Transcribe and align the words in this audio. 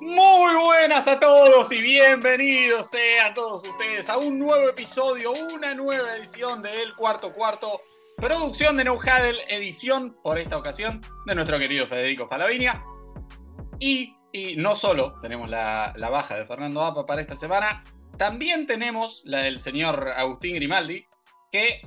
Muy 0.00 0.54
buenas 0.54 1.06
a 1.08 1.20
todos 1.20 1.70
y 1.72 1.82
bienvenidos 1.82 2.88
sean 2.88 3.34
todos 3.34 3.62
ustedes 3.68 4.08
a 4.08 4.16
un 4.16 4.38
nuevo 4.38 4.70
episodio, 4.70 5.30
una 5.32 5.74
nueva 5.74 6.16
edición 6.16 6.62
de 6.62 6.82
El 6.82 6.94
Cuarto 6.94 7.34
Cuarto, 7.34 7.82
producción 8.16 8.76
de 8.76 8.84
No 8.84 8.98
edición 9.48 10.16
por 10.22 10.38
esta 10.38 10.56
ocasión 10.56 11.02
de 11.26 11.34
nuestro 11.34 11.58
querido 11.58 11.86
Federico 11.86 12.26
Falavinia. 12.28 12.82
Y, 13.78 14.16
y 14.32 14.56
no 14.56 14.74
solo 14.74 15.20
tenemos 15.20 15.50
la, 15.50 15.92
la 15.96 16.08
baja 16.08 16.34
de 16.36 16.46
Fernando 16.46 16.82
Apa 16.82 17.04
para 17.04 17.20
esta 17.20 17.34
semana, 17.34 17.84
también 18.16 18.66
tenemos 18.66 19.22
la 19.26 19.42
del 19.42 19.60
señor 19.60 20.12
Agustín 20.16 20.54
Grimaldi, 20.54 21.04
que 21.52 21.82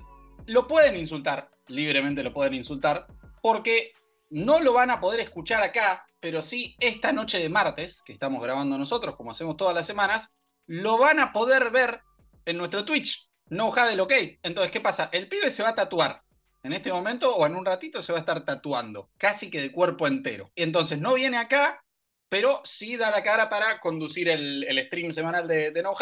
lo 0.45 0.67
pueden 0.67 0.95
insultar, 0.97 1.49
libremente 1.67 2.21
lo 2.21 2.31
pueden 2.31 2.53
insultar, 2.53 3.07
porque 3.41 3.93
no 4.33 4.59
lo 4.59 4.73
van 4.73 4.89
a 4.89 4.99
poder 4.99 5.19
escuchar 5.19 5.61
acá, 5.61 6.05
pero 6.19 6.41
sí 6.41 6.75
esta 6.79 7.11
noche 7.11 7.37
de 7.37 7.49
martes, 7.49 8.01
que 8.03 8.13
estamos 8.13 8.41
grabando 8.41 8.77
nosotros, 8.77 9.15
como 9.15 9.31
hacemos 9.31 9.55
todas 9.55 9.75
las 9.75 9.85
semanas, 9.85 10.29
lo 10.65 10.97
van 10.97 11.19
a 11.19 11.31
poder 11.31 11.69
ver 11.69 12.01
en 12.45 12.57
nuestro 12.57 12.83
Twitch. 12.83 13.29
No 13.49 13.69
Jadel 13.71 13.99
OK. 13.99 14.13
Entonces, 14.41 14.71
¿qué 14.71 14.81
pasa? 14.81 15.09
El 15.11 15.27
pibe 15.29 15.51
se 15.51 15.61
va 15.61 15.69
a 15.69 15.75
tatuar. 15.75 16.23
En 16.63 16.73
este 16.73 16.91
momento 16.91 17.35
o 17.35 17.45
en 17.45 17.55
un 17.55 17.65
ratito 17.65 18.01
se 18.01 18.11
va 18.11 18.19
a 18.19 18.21
estar 18.21 18.43
tatuando, 18.43 19.11
casi 19.17 19.51
que 19.51 19.61
de 19.61 19.71
cuerpo 19.71 20.07
entero. 20.07 20.49
Entonces 20.55 20.97
no 20.97 21.13
viene 21.13 21.37
acá, 21.37 21.83
pero 22.29 22.61
sí 22.63 22.95
da 22.95 23.11
la 23.11 23.21
cara 23.21 23.49
para 23.49 23.79
conducir 23.79 24.29
el, 24.29 24.65
stream 24.87 25.11
semanal 25.11 25.47
de, 25.47 25.71
de 25.71 25.83
No. 25.83 25.93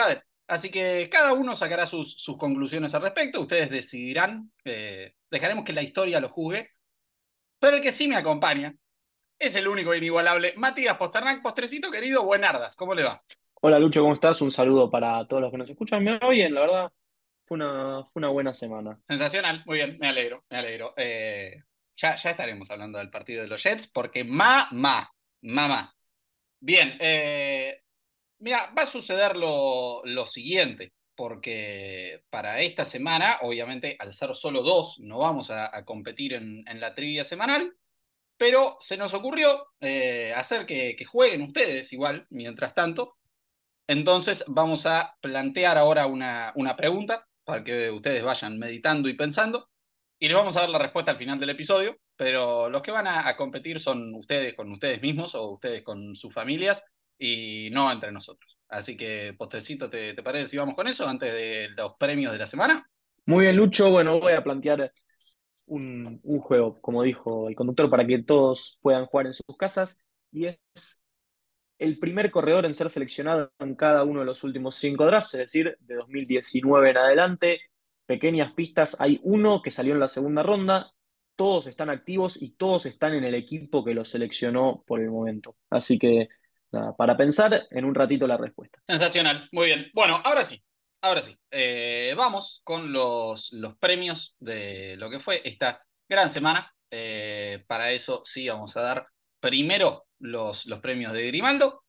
Así 0.48 0.70
que 0.70 1.10
cada 1.10 1.34
uno 1.34 1.56
sacará 1.56 1.88
sus, 1.88 2.14
sus 2.14 2.38
conclusiones 2.38 2.94
al 2.94 3.02
respecto. 3.02 3.42
Ustedes 3.42 3.70
decidirán. 3.70 4.52
Eh, 4.64 5.16
dejaremos 5.30 5.66
que 5.66 5.74
la 5.74 5.82
historia 5.82 6.20
lo 6.20 6.30
juzgue. 6.30 6.70
Pero 7.62 7.78
el 7.78 7.84
que 7.84 7.92
sí 7.92 8.08
me 8.08 8.16
acompaña 8.16 8.74
es 9.38 9.54
el 9.54 9.68
único 9.68 9.94
inigualable 9.94 10.56
Matías 10.58 10.98
Posternak. 10.98 11.44
Postrecito 11.44 11.92
querido, 11.92 12.24
buenardas, 12.24 12.76
¿cómo 12.76 12.96
le 12.96 13.04
va? 13.04 13.24
Hola 13.62 13.78
Lucho, 13.78 14.02
¿cómo 14.02 14.16
estás? 14.16 14.42
Un 14.42 14.52
saludo 14.52 14.90
para 14.90 15.28
todos 15.28 15.44
los 15.44 15.52
que 15.52 15.60
nos 15.60 15.70
escuchan. 15.70 16.04
Me 16.04 16.18
va 16.18 16.30
bien, 16.30 16.56
la 16.56 16.62
verdad, 16.62 16.92
fue 17.46 17.58
una, 17.58 18.04
fue 18.06 18.20
una 18.20 18.30
buena 18.30 18.52
semana. 18.52 19.00
Sensacional, 19.08 19.62
muy 19.68 19.78
bien, 19.78 19.96
me 20.00 20.08
alegro, 20.08 20.44
me 20.50 20.58
alegro. 20.58 20.96
Eh, 20.98 21.62
ya, 21.96 22.16
ya 22.16 22.32
estaremos 22.32 22.72
hablando 22.72 22.98
del 22.98 23.12
partido 23.12 23.44
de 23.44 23.48
los 23.48 23.62
Jets, 23.62 23.86
porque 23.86 24.24
mamá, 24.24 25.12
mamá. 25.42 25.94
Bien, 26.60 26.98
eh, 27.00 27.80
mira, 28.40 28.74
va 28.76 28.82
a 28.82 28.88
suceder 28.88 29.38
lo, 29.38 30.02
lo 30.04 30.26
siguiente 30.26 30.94
porque 31.16 32.24
para 32.30 32.62
esta 32.62 32.86
semana, 32.86 33.38
obviamente 33.42 33.96
al 34.00 34.14
ser 34.14 34.34
solo 34.34 34.64
dos, 34.64 35.00
no 35.00 35.20
vamos 35.20 35.52
a, 35.52 35.84
competir 35.86 36.34
en, 36.34 36.80
la 36.80 36.94
trivia 36.94 37.26
semanal, 37.26 37.74
pero 38.38 38.78
se 38.80 38.98
nos 38.98 39.14
ocurrió 39.14 39.68
eh, 39.80 40.34
hacer 40.36 40.66
que, 40.66 40.98
jueguen 41.06 41.44
ustedes 41.44 41.92
igual, 41.94 42.26
mientras 42.30 42.74
tanto. 42.74 43.18
Entonces 43.88 44.44
vamos 44.48 44.86
a 44.86 45.16
plantear 45.22 45.78
ahora 45.78 46.08
una, 46.08 46.54
pregunta 46.78 47.28
para 47.44 47.64
que 47.64 47.92
ustedes 47.92 48.24
vayan 48.24 48.58
meditando 48.58 49.10
y 49.10 49.14
pensando, 49.14 49.70
y 50.20 50.28
les 50.28 50.38
vamos 50.38 50.56
a 50.56 50.62
dar 50.62 50.70
la 50.70 50.80
respuesta 50.80 51.12
al 51.12 51.18
final 51.18 51.40
del 51.40 51.50
episodio, 51.50 51.98
pero 52.16 52.70
los 52.70 52.82
que 52.82 52.92
van 52.92 53.08
a 53.08 53.36
competir 53.36 53.80
son 53.80 54.14
ustedes 54.16 54.54
con 54.56 54.72
ustedes 54.72 55.02
mismos 55.02 55.36
o 55.36 55.52
ustedes 55.52 55.84
con 55.84 56.16
sus 56.16 56.34
familias 56.34 56.84
y 57.18 57.70
no 57.72 57.92
entre 57.92 58.12
nosotros. 58.12 58.61
Así 58.72 58.96
que, 58.96 59.36
postecito, 59.38 59.90
¿te, 59.90 60.14
¿te, 60.14 60.24
parece 60.24 60.48
si 60.48 60.58
vamos 60.58 60.76
con 60.76 60.88
eso 60.88 61.06
antes 61.06 61.34
de 61.34 61.70
los 61.76 61.96
premios 61.98 62.32
de 62.32 62.40
la 62.40 62.48
semana? 62.48 62.90
Muy 63.26 63.44
bien, 63.44 63.58
Lucho. 63.58 63.92
Bueno, 63.92 64.18
voy 64.22 64.32
a 64.32 64.44
plantear 64.44 64.94
un, 65.66 66.22
un, 66.24 66.40
juego, 66.40 66.80
como 66.80 67.04
dijo 67.04 67.50
el 67.50 67.56
conductor, 67.56 67.90
para 67.90 68.08
que 68.08 68.24
todos 68.24 68.80
puedan 68.82 69.08
jugar 69.08 69.28
en 69.28 69.34
sus 69.34 69.58
casas. 69.58 69.98
Y 70.32 70.46
es 70.46 70.58
el 71.80 72.00
primer 72.00 72.32
corredor 72.32 72.66
en 72.66 72.74
ser 72.74 72.90
seleccionado 72.90 73.52
en 73.60 73.76
cada 73.76 74.06
uno 74.06 74.22
de 74.22 74.26
los 74.26 74.42
últimos 74.46 74.76
cinco 74.76 75.06
drafts, 75.06 75.34
es 75.34 75.40
decir, 75.42 75.76
de 75.82 75.96
2019 75.96 76.92
en 76.92 76.98
adelante. 76.98 77.60
Pequeñas 78.06 78.54
pistas, 78.54 78.96
hay 79.00 79.20
uno 79.24 79.62
que 79.62 79.72
salió 79.72 79.94
en 79.94 80.00
la 80.00 80.08
segunda 80.08 80.44
ronda, 80.44 80.94
todos 81.36 81.68
están 81.68 81.90
activos 81.90 82.42
y 82.42 82.52
todos 82.52 82.86
están 82.86 83.16
en 83.16 83.26
el 83.26 83.36
equipo 83.36 83.84
que 83.84 83.94
los 83.94 84.08
seleccionó 84.08 84.82
por 84.88 85.02
el 85.02 85.10
momento. 85.10 85.58
Así 85.70 86.00
que 86.00 86.30
para 86.98 87.18
pensar 87.18 87.68
en 87.70 87.86
un 87.86 87.96
ratito 87.96 88.28
la 88.28 88.38
respuesta. 88.38 88.80
Sensacional, 88.88 89.48
muy 89.52 89.68
bien. 89.68 89.92
Bueno, 89.94 90.22
ahora 90.24 90.44
sí, 90.44 90.62
ahora 91.02 91.22
sí. 91.22 91.38
Eh, 91.52 92.14
vamos 92.16 92.62
con 92.64 92.92
los, 92.92 93.52
los 93.54 93.78
premios 93.78 94.36
de 94.40 94.96
lo 94.98 95.10
que 95.10 95.20
fue 95.20 95.42
esta 95.44 95.84
gran 96.08 96.30
semana. 96.30 96.74
Eh, 96.90 97.64
para 97.68 97.92
eso 97.92 98.22
sí 98.26 98.48
vamos 98.48 98.76
a 98.76 98.82
dar 98.82 99.08
primero 99.40 100.06
los, 100.20 100.66
los 100.66 100.80
premios 100.80 101.14
de 101.14 101.28
Grimaldo, 101.28 101.84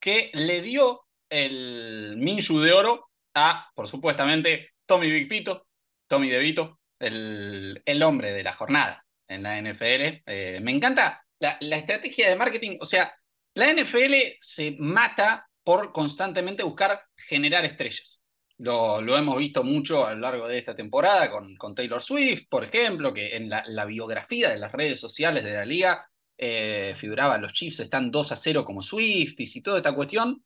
que 0.00 0.30
le 0.34 0.62
dio 0.62 1.02
el 1.28 2.14
Minshu 2.18 2.60
de 2.60 2.72
Oro 2.72 3.10
a, 3.34 3.70
por 3.74 3.88
supuestamente, 3.88 4.70
Tommy 4.86 5.10
Big 5.10 5.28
Pito, 5.28 5.66
Tommy 6.06 6.30
DeVito, 6.30 6.78
el, 6.98 7.82
el 7.84 8.02
hombre 8.02 8.32
de 8.32 8.42
la 8.42 8.54
jornada 8.54 9.04
en 9.28 9.42
la 9.42 9.60
NFL. 9.60 10.22
Eh, 10.26 10.60
me 10.62 10.70
encanta 10.70 11.24
la, 11.40 11.56
la 11.60 11.76
estrategia 11.76 12.28
de 12.28 12.36
marketing, 12.36 12.78
o 12.80 12.86
sea, 12.86 13.12
la 13.56 13.72
NFL 13.72 14.14
se 14.38 14.76
mata 14.78 15.48
por 15.64 15.90
constantemente 15.90 16.62
buscar 16.62 17.00
generar 17.16 17.64
estrellas. 17.64 18.22
Lo, 18.58 19.00
hemos 19.16 19.38
visto 19.38 19.64
mucho 19.64 20.06
a 20.06 20.12
lo 20.12 20.20
largo 20.20 20.46
de 20.46 20.58
esta 20.58 20.76
temporada 20.76 21.30
con, 21.30 21.74
Taylor 21.74 22.02
Swift, 22.02 22.48
por 22.50 22.64
ejemplo, 22.64 23.14
que 23.14 23.34
en 23.34 23.48
la, 23.48 23.64
la, 23.66 23.86
biografía 23.86 24.50
de 24.50 24.58
las 24.58 24.72
redes 24.72 25.00
sociales 25.00 25.42
de 25.42 25.52
la 25.54 25.64
liga 25.64 26.06
eh, 26.36 26.94
figuraba 26.98 27.38
los 27.38 27.54
Chiefs 27.54 27.80
están 27.80 28.10
2 28.10 28.32
a 28.32 28.36
0 28.36 28.64
como 28.64 28.82
Swifties 28.82 29.56
y 29.56 29.62
toda 29.62 29.78
esta 29.78 29.94
cuestión. 29.94 30.44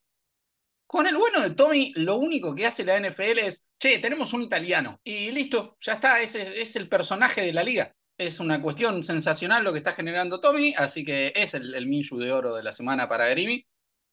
Con 0.87 1.09
el 1.09 1.17
bueno 1.17 1.41
de 1.41 1.51
Tommy, 1.51 1.93
lo 1.97 2.17
único 2.17 2.55
que 2.55 2.67
hace 2.67 2.85
la 2.85 2.99
NFL 2.99 3.39
es, 3.41 3.67
che, 3.79 3.99
tenemos 3.99 4.33
un 4.33 4.43
italiano 4.43 5.01
y 5.03 5.33
listo, 5.33 5.77
ya 5.81 5.95
está, 5.95 6.21
ese 6.21 6.61
es 6.61 6.77
el 6.77 6.89
personaje 6.89 7.43
de 7.43 7.53
la 7.53 7.65
liga. 7.65 7.93
Es 8.21 8.39
una 8.39 8.61
cuestión 8.61 9.03
sensacional 9.03 9.65
lo 9.65 9.73
que 9.73 9.79
está 9.79 9.93
generando 9.93 10.41
Tommy, 10.41 10.75
así 10.77 11.07
que 11.07 11.33
es 11.35 11.55
el, 11.55 11.87
Minshu 11.87 12.19
de 12.19 12.31
oro 12.31 12.55
de 12.55 12.63
la 12.63 12.71
semana 12.71 13.09
para 13.09 13.27
Grimi. 13.31 13.65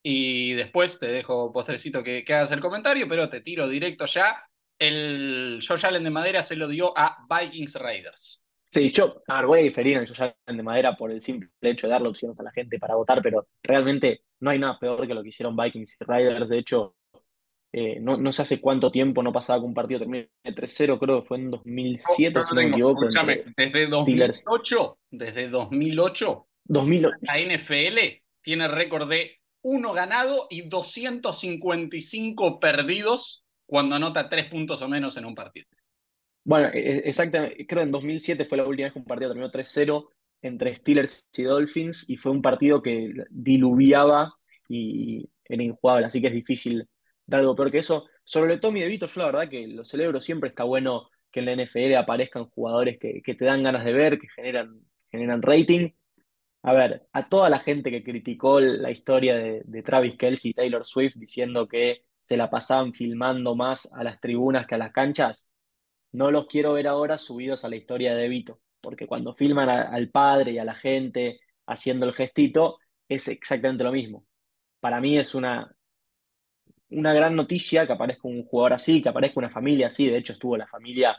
Y 0.02 0.54
después 0.54 0.98
te 0.98 1.08
dejo 1.08 1.52
postrecito 1.52 2.02
que, 2.02 2.24
que, 2.24 2.34
hagas 2.34 2.54
el 2.54 2.62
comentario, 2.62 3.06
pero 3.10 3.28
te 3.28 3.42
tiro 3.42 3.68
directo 3.68 4.06
ya. 4.06 4.48
El 4.80 5.60
Josh 5.62 5.86
Allen 5.86 6.06
de 6.06 6.10
madera 6.10 6.42
se 6.42 6.56
lo 6.56 6.70
dio 6.70 6.98
a 6.98 7.18
Vikings 7.30 7.76
Raiders. 7.76 8.46
Sí, 8.72 8.94
yo, 8.94 9.22
a 9.28 9.36
ver, 9.40 9.46
voy 9.46 9.60
a 9.60 9.64
diferir 9.64 9.98
en 9.98 10.06
Allen 10.18 10.58
de 10.58 10.64
madera 10.64 10.96
por 10.96 11.12
el 11.12 11.20
simple 11.20 11.50
hecho 11.64 11.88
de 11.88 11.92
darle 11.92 12.08
opciones 12.08 12.40
a 12.40 12.44
la 12.44 12.52
gente 12.52 12.80
para 12.80 12.96
votar, 12.96 13.22
pero 13.22 13.50
realmente 13.62 14.22
no 14.40 14.52
hay 14.52 14.60
nada 14.60 14.80
peor 14.80 15.06
que 15.06 15.16
lo 15.16 15.22
que 15.22 15.30
hicieron 15.30 15.58
Vikings 15.58 15.98
y 16.00 16.04
Raiders. 16.06 16.48
De 16.48 16.60
hecho, 16.60 16.96
eh, 17.74 18.00
no, 18.00 18.18
no, 18.18 18.32
sé 18.32 18.44
hace 18.44 18.62
cuánto 18.62 18.92
tiempo 18.92 19.22
no 19.22 19.34
pasaba 19.34 19.60
que 19.60 19.66
un 19.66 19.74
partido 19.74 20.00
termine 20.00 20.30
3-0, 20.44 21.00
creo 21.00 21.22
que 21.22 21.28
fue 21.28 21.38
en 21.38 21.52
2007, 21.52 22.34
no, 22.34 22.44
si 22.44 22.56
no 22.56 22.62
me 22.62 22.70
equivoco. 22.70 23.04
Escúchame, 23.04 23.44
desde 23.56 23.88
2008, 23.88 25.00
desde 25.12 25.50
2008, 25.50 26.48
2008, 26.66 27.18
la 27.22 27.40
NFL 27.40 27.98
tiene 28.42 28.68
récord 28.68 29.10
de 29.10 29.38
uno 29.64 29.94
ganado 29.94 30.48
y 30.50 30.62
255 30.62 32.60
perdidos 32.60 33.44
cuando 33.66 33.96
anota 33.96 34.30
tres 34.30 34.46
puntos 34.46 34.82
o 34.82 34.88
menos 34.88 35.18
en 35.18 35.26
un 35.26 35.36
partido. 35.36 35.68
Bueno, 36.46 36.70
exactamente, 36.74 37.68
creo 37.68 37.82
que 37.82 37.88
en 37.88 37.92
2007 37.92 38.46
fue 38.46 38.58
la 38.58 38.66
última 38.66 38.86
vez 38.86 38.94
que 38.94 39.00
un 39.00 39.06
partido 39.06 39.32
terminó 39.32 39.52
3-0 39.52 40.08
entre 40.42 40.76
Steelers 40.78 41.26
y 41.36 41.44
Dolphins 41.44 42.06
y 42.08 42.16
fue 42.16 42.32
un 42.32 42.42
partido 42.42 42.82
que 42.82 43.12
diluviaba 43.30 44.34
y 44.70 45.30
era 45.44 45.64
injugable, 45.64 46.06
así 46.06 46.22
que 46.22 46.28
es 46.28 46.34
difícil 46.34 46.88
dar 47.28 47.42
algo 47.42 47.56
peor 47.56 47.72
que 47.72 47.80
eso. 47.80 48.08
Sobre 48.24 48.58
Tommy 48.58 48.82
DeVito, 48.82 49.06
yo 49.06 49.22
la 49.22 49.28
verdad 49.28 49.50
que 49.50 49.68
lo 49.68 49.86
celebro, 49.86 50.20
siempre 50.22 50.50
está 50.50 50.64
bueno 50.64 51.10
que 51.32 51.42
en 51.42 51.46
la 51.46 51.54
NFL 51.54 51.96
aparezcan 51.96 52.50
jugadores 52.50 52.98
que, 53.00 53.22
te 53.22 53.46
dan 53.46 53.64
ganas 53.64 53.86
de 53.86 53.94
ver, 53.94 54.20
que 54.20 54.28
generan, 54.30 54.82
generan 55.12 55.42
rating. 55.42 55.92
A 56.64 56.74
ver, 56.74 57.08
a 57.14 57.30
toda 57.30 57.50
la 57.50 57.60
gente 57.60 57.92
que 57.92 58.04
criticó 58.04 58.60
la 58.60 58.92
historia 58.92 59.36
de, 59.36 59.84
Travis 59.84 60.16
Kelsey 60.18 60.52
y 60.52 60.54
Taylor 60.54 60.86
Swift 60.86 61.16
diciendo 61.16 61.68
que 61.68 62.04
se 62.24 62.38
la 62.38 62.50
pasaban 62.50 62.94
filmando 62.94 63.56
más 63.56 63.90
a 63.94 64.04
las 64.04 64.20
tribunas 64.20 64.68
que 64.68 64.76
a 64.76 64.78
las 64.78 64.92
canchas, 64.92 65.50
no 66.12 66.32
los 66.32 66.48
quiero 66.48 66.74
ver 66.74 66.88
ahora 66.88 67.18
subidos 67.18 67.64
a 67.64 67.70
la 67.70 67.76
historia 67.78 68.16
de 68.16 68.24
DeVito, 68.24 68.60
porque 68.82 69.08
cuando 69.08 69.34
filman 69.34 69.70
al 69.70 70.10
padre 70.10 70.54
y 70.54 70.58
a 70.58 70.66
la 70.66 70.76
gente 70.76 71.40
haciendo 71.66 72.06
el 72.06 72.14
gestito, 72.14 72.80
es 73.08 73.28
exactamente 73.28 73.84
lo 73.84 73.92
mismo. 73.92 74.26
Para 74.82 75.00
mí 75.00 75.18
es 75.18 75.36
una, 75.36 75.77
una 76.90 77.14
gran 77.14 77.36
noticia 77.36 77.86
que 77.86 77.94
aparezca 77.94 78.28
un 78.28 78.44
jugador 78.46 78.74
así, 78.74 79.02
que 79.02 79.10
aparezca 79.10 79.40
una 79.40 79.50
familia 79.50 79.88
así. 79.88 80.08
De 80.10 80.18
hecho, 80.18 80.34
estuvo 80.34 80.58
la 80.58 80.68
familia 80.68 81.18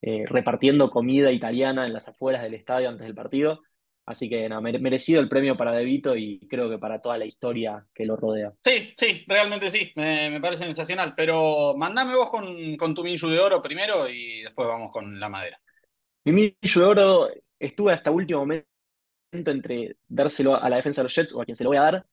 eh, 0.00 0.24
repartiendo 0.26 0.90
comida 0.90 1.30
italiana 1.30 1.86
en 1.86 1.92
las 1.92 2.08
afueras 2.08 2.42
del 2.42 2.54
estadio 2.54 2.88
antes 2.88 3.06
del 3.06 3.14
partido. 3.14 3.62
Así 4.04 4.28
que 4.28 4.48
no, 4.48 4.60
merecido 4.60 5.20
el 5.20 5.28
premio 5.28 5.56
para 5.56 5.72
De 5.72 5.84
Vito 5.84 6.16
y 6.16 6.40
creo 6.48 6.68
que 6.68 6.78
para 6.78 7.00
toda 7.00 7.18
la 7.18 7.24
historia 7.24 7.86
que 7.94 8.04
lo 8.04 8.16
rodea. 8.16 8.52
Sí, 8.64 8.92
sí, 8.96 9.24
realmente 9.28 9.70
sí, 9.70 9.92
me, 9.94 10.28
me 10.28 10.40
parece 10.40 10.64
sensacional. 10.64 11.14
Pero 11.16 11.74
mandame 11.76 12.16
vos 12.16 12.28
con, 12.28 12.76
con 12.76 12.94
tu 12.94 13.04
Minju 13.04 13.28
de 13.28 13.38
Oro 13.38 13.62
primero 13.62 14.08
y 14.08 14.42
después 14.42 14.66
vamos 14.66 14.90
con 14.90 15.20
la 15.20 15.28
madera. 15.28 15.60
Mi 16.24 16.32
Minju 16.32 16.80
de 16.80 16.86
Oro 16.86 17.28
estuve 17.60 17.92
hasta 17.92 18.10
último 18.10 18.40
momento 18.40 18.66
entre 19.32 19.96
dárselo 20.08 20.60
a 20.60 20.68
la 20.68 20.76
defensa 20.76 21.00
de 21.00 21.04
los 21.04 21.14
Jets 21.14 21.32
o 21.32 21.40
a 21.40 21.44
quien 21.44 21.54
se 21.54 21.62
lo 21.62 21.70
voy 21.70 21.76
a 21.76 21.82
dar. 21.82 22.06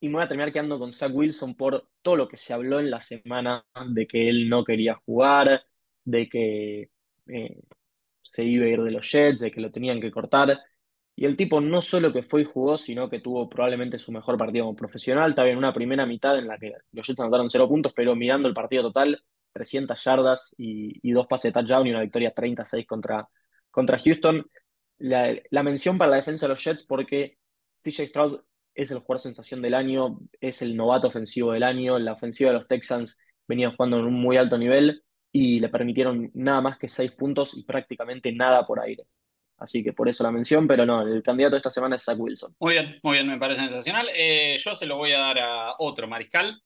Y 0.00 0.08
me 0.08 0.14
voy 0.14 0.24
a 0.24 0.28
terminar 0.28 0.52
quedando 0.52 0.78
con 0.78 0.92
Zach 0.92 1.12
Wilson 1.14 1.54
por 1.54 1.88
todo 2.02 2.16
lo 2.16 2.28
que 2.28 2.38
se 2.38 2.54
habló 2.54 2.80
en 2.80 2.90
la 2.90 3.00
semana 3.00 3.64
de 3.88 4.06
que 4.06 4.28
él 4.30 4.48
no 4.48 4.64
quería 4.64 4.94
jugar, 4.94 5.62
de 6.04 6.28
que 6.28 6.90
eh, 7.28 7.60
se 8.22 8.44
iba 8.44 8.64
a 8.64 8.68
ir 8.68 8.82
de 8.82 8.90
los 8.90 9.10
Jets, 9.10 9.40
de 9.40 9.50
que 9.50 9.60
lo 9.60 9.70
tenían 9.70 10.00
que 10.00 10.10
cortar. 10.10 10.58
Y 11.14 11.26
el 11.26 11.36
tipo 11.36 11.60
no 11.60 11.82
solo 11.82 12.12
que 12.12 12.22
fue 12.22 12.42
y 12.42 12.44
jugó, 12.46 12.78
sino 12.78 13.10
que 13.10 13.20
tuvo 13.20 13.48
probablemente 13.48 13.98
su 13.98 14.10
mejor 14.10 14.38
partido 14.38 14.64
como 14.64 14.76
profesional. 14.76 15.34
También 15.34 15.58
una 15.58 15.74
primera 15.74 16.06
mitad 16.06 16.38
en 16.38 16.48
la 16.48 16.58
que 16.58 16.72
los 16.92 17.06
Jets 17.06 17.20
anotaron 17.20 17.50
cero 17.50 17.68
puntos, 17.68 17.92
pero 17.94 18.16
mirando 18.16 18.48
el 18.48 18.54
partido 18.54 18.84
total, 18.84 19.22
300 19.52 20.02
yardas 20.02 20.54
y, 20.56 21.12
dos 21.12 21.26
pases 21.26 21.52
de 21.52 21.60
touchdown 21.60 21.86
y 21.86 21.90
una 21.90 22.00
victoria 22.02 22.32
36 22.32 22.86
contra, 22.86 23.28
contra 23.70 23.98
Houston. 23.98 24.46
La, 24.98 25.34
la 25.50 25.62
mención 25.62 25.98
para 25.98 26.12
la 26.12 26.16
defensa 26.18 26.46
de 26.46 26.50
los 26.50 26.64
Jets 26.64 26.84
porque 26.84 27.38
CJ 27.82 28.08
Stroud 28.08 28.40
es 28.82 28.90
el 28.90 28.98
jugador 29.00 29.20
sensación 29.20 29.60
del 29.60 29.74
año, 29.74 30.18
es 30.40 30.62
el 30.62 30.76
novato 30.76 31.08
ofensivo 31.08 31.52
del 31.52 31.62
año. 31.62 31.98
La 31.98 32.14
ofensiva 32.14 32.50
de 32.50 32.58
los 32.58 32.68
Texans 32.68 33.18
venía 33.46 33.70
jugando 33.70 33.98
en 33.98 34.06
un 34.06 34.14
muy 34.14 34.36
alto 34.36 34.56
nivel 34.56 35.02
y 35.30 35.60
le 35.60 35.68
permitieron 35.68 36.30
nada 36.34 36.60
más 36.60 36.78
que 36.78 36.88
seis 36.88 37.12
puntos 37.12 37.56
y 37.56 37.64
prácticamente 37.64 38.32
nada 38.32 38.66
por 38.66 38.80
aire. 38.80 39.04
Así 39.58 39.84
que 39.84 39.92
por 39.92 40.08
eso 40.08 40.24
la 40.24 40.30
mención, 40.30 40.66
pero 40.66 40.86
no, 40.86 41.02
el 41.02 41.22
candidato 41.22 41.52
de 41.52 41.58
esta 41.58 41.70
semana 41.70 41.96
es 41.96 42.04
Zach 42.04 42.18
Wilson. 42.18 42.56
Muy 42.58 42.72
bien, 42.72 42.98
muy 43.02 43.12
bien, 43.12 43.28
me 43.28 43.38
parece 43.38 43.60
sensacional. 43.60 44.08
Eh, 44.16 44.56
yo 44.58 44.74
se 44.74 44.86
lo 44.86 44.96
voy 44.96 45.12
a 45.12 45.18
dar 45.18 45.38
a 45.38 45.74
otro 45.78 46.08
mariscal. 46.08 46.62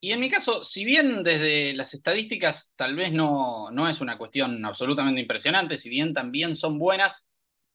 Y 0.00 0.10
en 0.10 0.18
mi 0.18 0.28
caso, 0.28 0.64
si 0.64 0.84
bien 0.84 1.22
desde 1.22 1.74
las 1.74 1.94
estadísticas 1.94 2.72
tal 2.74 2.96
vez 2.96 3.12
no, 3.12 3.70
no 3.70 3.88
es 3.88 4.00
una 4.00 4.18
cuestión 4.18 4.64
absolutamente 4.64 5.20
impresionante, 5.20 5.76
si 5.76 5.90
bien 5.90 6.12
también 6.12 6.56
son 6.56 6.78
buenas, 6.78 7.28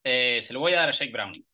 eh, 0.04 0.42
se 0.42 0.52
lo 0.52 0.60
voy 0.60 0.74
a 0.74 0.78
dar 0.78 0.90
a 0.90 0.92
Jake 0.92 1.12
Browning 1.12 1.46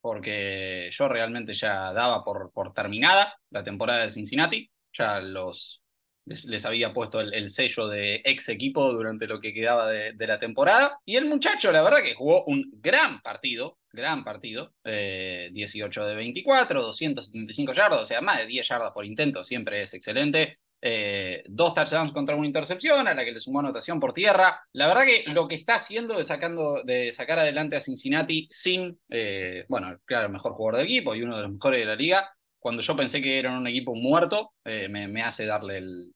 porque 0.00 0.90
yo 0.92 1.08
realmente 1.08 1.54
ya 1.54 1.92
daba 1.92 2.24
por, 2.24 2.52
por 2.52 2.72
terminada 2.72 3.34
la 3.50 3.62
temporada 3.62 4.04
de 4.04 4.10
Cincinnati, 4.10 4.70
ya 4.92 5.20
los, 5.20 5.82
les, 6.24 6.64
había 6.64 6.92
puesto 6.92 7.20
el, 7.20 7.48
sello 7.48 7.88
de 7.88 8.22
ex 8.24 8.48
equipo 8.48 8.92
durante 8.92 9.26
lo 9.26 9.40
que 9.40 9.52
quedaba 9.52 9.88
de, 9.88 10.26
la 10.26 10.38
temporada, 10.38 10.98
y 11.04 11.16
el 11.16 11.26
muchacho 11.26 11.72
la 11.72 11.82
verdad 11.82 12.02
que 12.02 12.14
jugó 12.14 12.44
un 12.44 12.70
gran 12.74 13.20
partido, 13.20 13.78
gran 13.92 14.24
partido, 14.24 14.72
18 14.84 16.02
eh, 16.02 16.08
de 16.08 16.14
24, 16.14 16.82
275 16.82 17.72
yardas, 17.72 18.02
o 18.02 18.06
sea, 18.06 18.20
más 18.20 18.38
de 18.38 18.46
10 18.46 18.68
yardas 18.68 18.92
por 18.92 19.04
intento, 19.04 19.44
siempre 19.44 19.82
es 19.82 19.94
excelente, 19.94 20.58
eh, 20.82 21.42
dos 21.46 21.74
touchdowns 21.74 22.12
contra 22.12 22.36
una 22.36 22.46
intercepción, 22.46 23.06
a 23.06 23.14
la 23.14 23.24
que 23.24 23.32
le 23.32 23.40
sumó 23.40 23.60
anotación 23.60 24.00
por 24.00 24.12
tierra. 24.12 24.60
La 24.72 24.88
verdad 24.88 25.04
que 25.04 25.24
lo 25.30 25.46
que 25.46 25.56
está 25.56 25.74
haciendo 25.74 26.16
de, 26.16 26.24
sacando, 26.24 26.82
de 26.84 27.12
sacar 27.12 27.38
adelante 27.38 27.76
a 27.76 27.80
Cincinnati 27.80 28.48
sin, 28.50 28.98
eh, 29.10 29.66
bueno, 29.68 29.98
claro, 30.04 30.26
el 30.26 30.32
mejor 30.32 30.52
jugador 30.52 30.78
del 30.78 30.86
equipo 30.86 31.14
y 31.14 31.22
uno 31.22 31.36
de 31.36 31.42
los 31.42 31.52
mejores 31.52 31.80
de 31.80 31.86
la 31.86 31.96
liga, 31.96 32.30
cuando 32.58 32.82
yo 32.82 32.96
pensé 32.96 33.20
que 33.20 33.38
eran 33.38 33.58
un 33.58 33.66
equipo 33.66 33.94
muerto, 33.94 34.52
eh, 34.64 34.88
me, 34.88 35.22
hace 35.22 35.46
darle 35.46 35.78
el, 35.78 36.14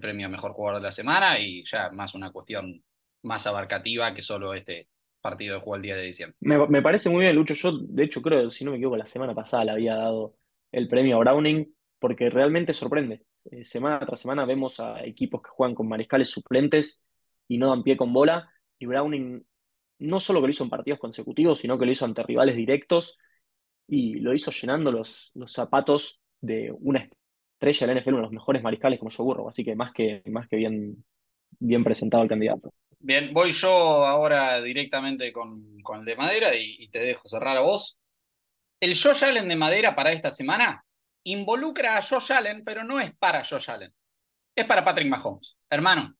premio 0.00 0.26
a 0.26 0.30
mejor 0.30 0.52
jugador 0.52 0.80
de 0.80 0.86
la 0.86 0.92
semana 0.92 1.40
y 1.40 1.64
ya 1.64 1.90
más 1.90 2.14
una 2.14 2.30
cuestión 2.30 2.80
más 3.24 3.44
abarcativa 3.48 4.14
que 4.14 4.22
solo 4.22 4.54
este 4.54 4.86
partido 5.20 5.56
de 5.56 5.60
juego 5.60 5.74
el 5.74 5.82
día 5.82 5.96
de 5.96 6.04
diciembre. 6.04 6.36
Me, 6.38 6.64
me 6.68 6.80
parece 6.80 7.10
muy 7.10 7.24
bien, 7.24 7.34
Lucho. 7.34 7.54
Yo, 7.54 7.72
de 7.76 8.04
hecho, 8.04 8.22
creo, 8.22 8.50
si 8.50 8.64
no 8.64 8.70
me 8.70 8.76
equivoco, 8.76 8.96
la 8.96 9.06
semana 9.06 9.34
pasada 9.34 9.64
le 9.64 9.72
había 9.72 9.96
dado 9.96 10.36
el 10.70 10.86
premio 10.86 11.16
a 11.16 11.18
Browning 11.18 11.74
porque 11.98 12.30
realmente 12.30 12.72
sorprende. 12.72 13.24
Eh, 13.44 13.64
semana 13.64 14.00
tras 14.00 14.20
semana 14.20 14.44
vemos 14.44 14.80
a 14.80 15.04
equipos 15.04 15.42
que 15.42 15.50
juegan 15.50 15.74
con 15.74 15.88
mariscales 15.88 16.28
suplentes 16.28 17.04
y 17.48 17.58
no 17.58 17.70
dan 17.70 17.82
pie 17.82 17.96
con 17.96 18.12
bola. 18.12 18.50
Y 18.78 18.86
Browning 18.86 19.44
no 20.00 20.20
solo 20.20 20.40
que 20.40 20.46
lo 20.46 20.50
hizo 20.50 20.64
en 20.64 20.70
partidos 20.70 20.98
consecutivos, 20.98 21.60
sino 21.60 21.78
que 21.78 21.86
lo 21.86 21.92
hizo 21.92 22.04
ante 22.04 22.22
rivales 22.22 22.56
directos 22.56 23.18
y 23.86 24.20
lo 24.20 24.34
hizo 24.34 24.50
llenando 24.50 24.92
los, 24.92 25.30
los 25.34 25.52
zapatos 25.52 26.20
de 26.40 26.72
una 26.72 27.08
estrella 27.54 27.86
del 27.86 27.98
NFL, 27.98 28.08
uno 28.10 28.18
de 28.18 28.22
los 28.22 28.32
mejores 28.32 28.62
mariscales 28.62 28.98
como 28.98 29.10
yo 29.10 29.24
burro. 29.24 29.48
Así 29.48 29.64
que 29.64 29.74
más 29.74 29.92
que, 29.92 30.22
más 30.26 30.48
que 30.48 30.56
bien, 30.56 31.04
bien 31.58 31.84
presentado 31.84 32.22
el 32.22 32.28
candidato. 32.28 32.72
Bien, 32.98 33.32
voy 33.32 33.52
yo 33.52 33.70
ahora 34.06 34.60
directamente 34.62 35.32
con, 35.32 35.80
con 35.82 36.00
el 36.00 36.04
de 36.04 36.16
madera 36.16 36.54
y, 36.54 36.76
y, 36.78 36.88
te 36.90 36.98
dejo 37.00 37.28
cerrar 37.28 37.56
a 37.56 37.62
vos. 37.62 37.98
El 38.78 38.94
Josh 38.94 39.24
Allen 39.24 39.48
de 39.48 39.56
madera 39.56 39.94
para 39.94 40.12
esta 40.12 40.30
semana 40.30 40.84
involucra 41.24 41.96
a 41.96 42.02
Josh 42.02 42.32
Allen, 42.32 42.64
pero 42.64 42.84
no 42.84 43.00
es 43.00 43.14
para 43.16 43.44
Josh 43.44 43.70
Allen. 43.70 43.92
Es 44.54 44.66
para 44.66 44.84
Patrick 44.84 45.08
Mahomes. 45.08 45.56
Hermano, 45.68 46.16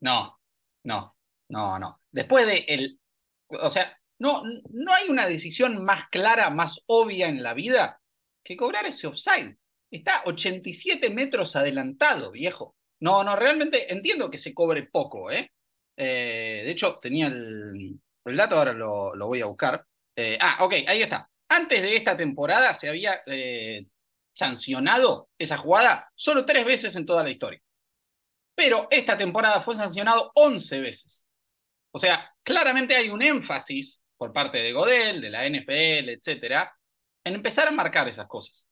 no, 0.00 0.40
no, 0.84 1.16
no, 1.48 1.78
no. 1.78 2.00
Después 2.10 2.46
de 2.46 2.64
el. 2.68 3.00
O 3.48 3.70
sea, 3.70 3.96
no, 4.18 4.42
no 4.70 4.92
hay 4.92 5.08
una 5.08 5.26
decisión 5.26 5.84
más 5.84 6.08
clara, 6.08 6.50
más 6.50 6.82
obvia 6.86 7.28
en 7.28 7.42
la 7.42 7.54
vida 7.54 8.00
que 8.42 8.56
cobrar 8.56 8.86
ese 8.86 9.06
offside. 9.06 9.56
Está 9.90 10.22
87 10.24 11.10
metros 11.10 11.54
adelantado, 11.56 12.30
viejo. 12.30 12.76
No, 13.00 13.22
no, 13.22 13.36
realmente 13.36 13.92
entiendo 13.92 14.30
que 14.30 14.38
se 14.38 14.54
cobre 14.54 14.84
poco, 14.84 15.30
¿eh? 15.30 15.52
eh 15.96 16.62
de 16.64 16.70
hecho, 16.70 16.98
tenía 17.00 17.26
el, 17.26 18.00
el 18.24 18.36
dato, 18.36 18.56
ahora 18.56 18.72
lo, 18.72 19.14
lo 19.14 19.26
voy 19.26 19.42
a 19.42 19.46
buscar. 19.46 19.84
Eh, 20.16 20.38
ah, 20.40 20.64
ok, 20.64 20.72
ahí 20.86 21.02
está. 21.02 21.30
Antes 21.48 21.82
de 21.82 21.96
esta 21.96 22.16
temporada 22.16 22.74
se 22.74 22.88
había 22.88 23.20
eh, 23.26 23.86
sancionado 24.36 25.30
esa 25.38 25.56
jugada 25.56 26.12
solo 26.14 26.44
tres 26.44 26.66
veces 26.66 26.94
en 26.94 27.06
toda 27.06 27.22
la 27.22 27.30
historia. 27.30 27.60
Pero 28.54 28.86
esta 28.90 29.16
temporada 29.16 29.62
fue 29.62 29.74
sancionado 29.74 30.30
11 30.34 30.80
veces. 30.82 31.26
O 31.90 31.98
sea, 31.98 32.30
claramente 32.42 32.94
hay 32.94 33.08
un 33.08 33.22
énfasis 33.22 34.04
por 34.18 34.34
parte 34.34 34.58
de 34.58 34.72
Godel, 34.72 35.22
de 35.22 35.30
la 35.30 35.48
NFL, 35.48 36.10
etcétera, 36.10 36.70
en 37.24 37.34
empezar 37.34 37.68
a 37.68 37.70
marcar 37.70 38.08
esas 38.08 38.26
cosas. 38.26 38.66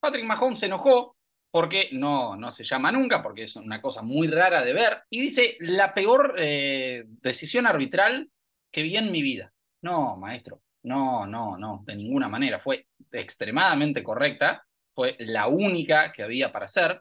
Patrick 0.00 0.24
Mahomes 0.24 0.58
se 0.58 0.66
enojó 0.66 1.16
porque 1.52 1.90
no, 1.92 2.34
no 2.34 2.50
se 2.50 2.64
llama 2.64 2.90
nunca, 2.90 3.22
porque 3.22 3.44
es 3.44 3.54
una 3.54 3.80
cosa 3.80 4.02
muy 4.02 4.26
rara 4.26 4.62
de 4.62 4.72
ver, 4.72 5.02
y 5.08 5.20
dice 5.20 5.56
la 5.60 5.94
peor 5.94 6.34
eh, 6.38 7.04
decisión 7.06 7.66
arbitral 7.66 8.28
que 8.72 8.82
vi 8.82 8.96
en 8.96 9.12
mi 9.12 9.22
vida. 9.22 9.52
No, 9.82 10.16
maestro, 10.16 10.62
no, 10.82 11.26
no, 11.26 11.56
no, 11.56 11.82
de 11.86 11.94
ninguna 11.94 12.28
manera. 12.28 12.58
Fue 12.58 12.88
extremadamente 13.12 14.02
correcta 14.02 14.64
fue 14.94 15.16
la 15.20 15.48
única 15.48 16.12
que 16.12 16.22
había 16.22 16.52
para 16.52 16.66
hacer. 16.66 17.00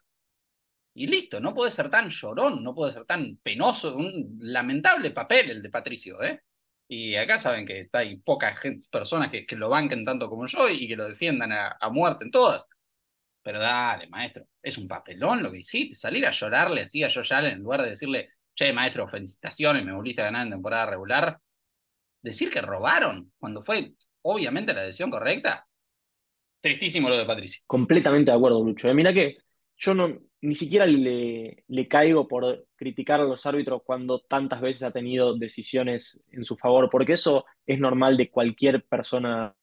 Y 0.94 1.08
listo, 1.08 1.40
no 1.40 1.54
puede 1.54 1.72
ser 1.72 1.90
tan 1.90 2.10
llorón, 2.10 2.64
no 2.64 2.74
puede 2.76 2.92
ser 2.92 3.06
tan 3.06 3.38
penoso, 3.38 3.96
un 3.96 4.38
lamentable 4.42 5.12
papel 5.12 5.52
el 5.52 5.62
de 5.62 5.70
Patricio, 5.70 6.22
¿eh? 6.24 6.42
Y 6.92 7.16
acá 7.16 7.38
saben 7.38 7.66
que 7.68 7.88
hay 7.94 8.18
pocas 8.18 8.60
personas 8.92 9.30
que, 9.32 9.46
lo 9.56 9.70
banquen 9.70 10.04
tanto 10.04 10.28
como 10.28 10.48
yo 10.48 10.68
y 10.70 10.88
que 10.88 10.96
lo 10.96 11.08
defiendan 11.08 11.52
a, 11.52 11.90
muerte 11.92 12.26
en 12.26 12.32
todas. 12.32 12.68
Pero 13.44 13.60
dale, 13.60 14.08
maestro, 14.08 14.46
es 14.62 14.78
un 14.78 14.88
papelón 14.88 15.44
lo 15.44 15.52
que 15.52 15.60
hiciste, 15.60 15.96
salir 15.96 16.26
a 16.26 16.32
llorarle 16.32 16.82
así 16.82 17.04
a 17.04 17.12
Josh 17.12 17.34
Allen 17.34 17.54
en 17.54 17.60
lugar 17.64 17.84
de 17.84 17.92
decirle, 17.92 18.32
che, 18.56 18.74
maestro, 18.74 19.08
felicitaciones, 19.08 19.86
me 19.86 19.94
volviste 19.94 20.22
a 20.22 20.26
ganar 20.26 20.48
en 20.48 20.54
temporada 20.54 20.88
regular. 20.88 21.40
Decir 22.22 22.50
que 22.50 22.62
robaron 22.62 23.32
cuando 23.40 23.64
fue 23.64 23.94
obviamente 24.24 24.74
la 24.74 24.84
decisión 24.84 25.12
correcta, 25.12 25.69
Tristísimo 26.62 27.10
lo 27.10 27.18
de 27.18 27.26
Patricio. 27.26 27.62
Completamente 27.66 28.32
de 28.32 28.38
acuerdo, 28.38 28.64
Lucho. 28.64 28.90
Eh, 28.90 28.94
mira 28.94 29.14
que 29.14 29.38
yo 29.78 29.94
no, 29.94 30.20
ni 30.42 30.56
siquiera 30.56 30.86
le, 30.86 31.64
le 31.68 31.88
caigo 31.88 32.28
por 32.28 32.68
criticar 32.76 33.22
a 33.22 33.24
los 33.24 33.46
árbitros 33.46 33.82
cuando 33.86 34.20
tantas 34.20 34.62
veces 34.62 34.84
ha 34.84 34.92
tenido 34.92 35.38
decisiones 35.38 36.24
en 36.32 36.44
su 36.44 36.58
favor, 36.58 36.90
porque 36.90 37.14
eso 37.14 37.46
es 37.66 37.80
normal 37.80 38.18
de 38.18 38.30
cualquier 38.30 38.84
persona 38.86 39.56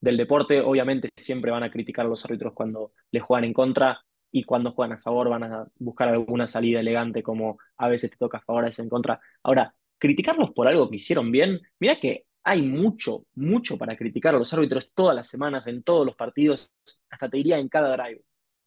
del 0.00 0.16
deporte. 0.16 0.60
Obviamente 0.60 1.10
siempre 1.16 1.50
van 1.50 1.62
a 1.62 1.70
criticar 1.70 2.06
a 2.06 2.08
los 2.08 2.24
árbitros 2.24 2.52
cuando 2.54 2.92
les 3.10 3.22
juegan 3.22 3.44
en 3.44 3.52
contra 3.52 4.00
y 4.30 4.44
cuando 4.44 4.72
juegan 4.72 4.98
a 4.98 5.00
favor 5.00 5.28
van 5.28 5.44
a 5.44 5.66
buscar 5.76 6.08
alguna 6.08 6.46
salida 6.46 6.80
elegante 6.80 7.22
como 7.22 7.58
a 7.76 7.88
veces 7.88 8.10
te 8.10 8.16
toca 8.16 8.38
a 8.38 8.42
favor, 8.42 8.64
a 8.64 8.66
veces 8.66 8.80
en 8.80 8.90
contra. 8.90 9.20
Ahora, 9.42 9.74
criticarlos 9.98 10.52
por 10.52 10.68
algo 10.68 10.88
que 10.90 10.96
hicieron 10.96 11.32
bien, 11.32 11.60
mira 11.80 11.98
que 12.00 12.26
hay 12.44 12.62
mucho, 12.62 13.26
mucho 13.34 13.76
para 13.78 13.96
criticar 13.96 14.34
a 14.34 14.38
los 14.38 14.52
árbitros 14.52 14.90
todas 14.94 15.14
las 15.14 15.28
semanas, 15.28 15.66
en 15.66 15.82
todos 15.82 16.06
los 16.06 16.16
partidos, 16.16 16.72
hasta 17.10 17.28
te 17.28 17.36
diría 17.38 17.58
en 17.58 17.68
cada 17.68 17.96
drive. 17.96 18.22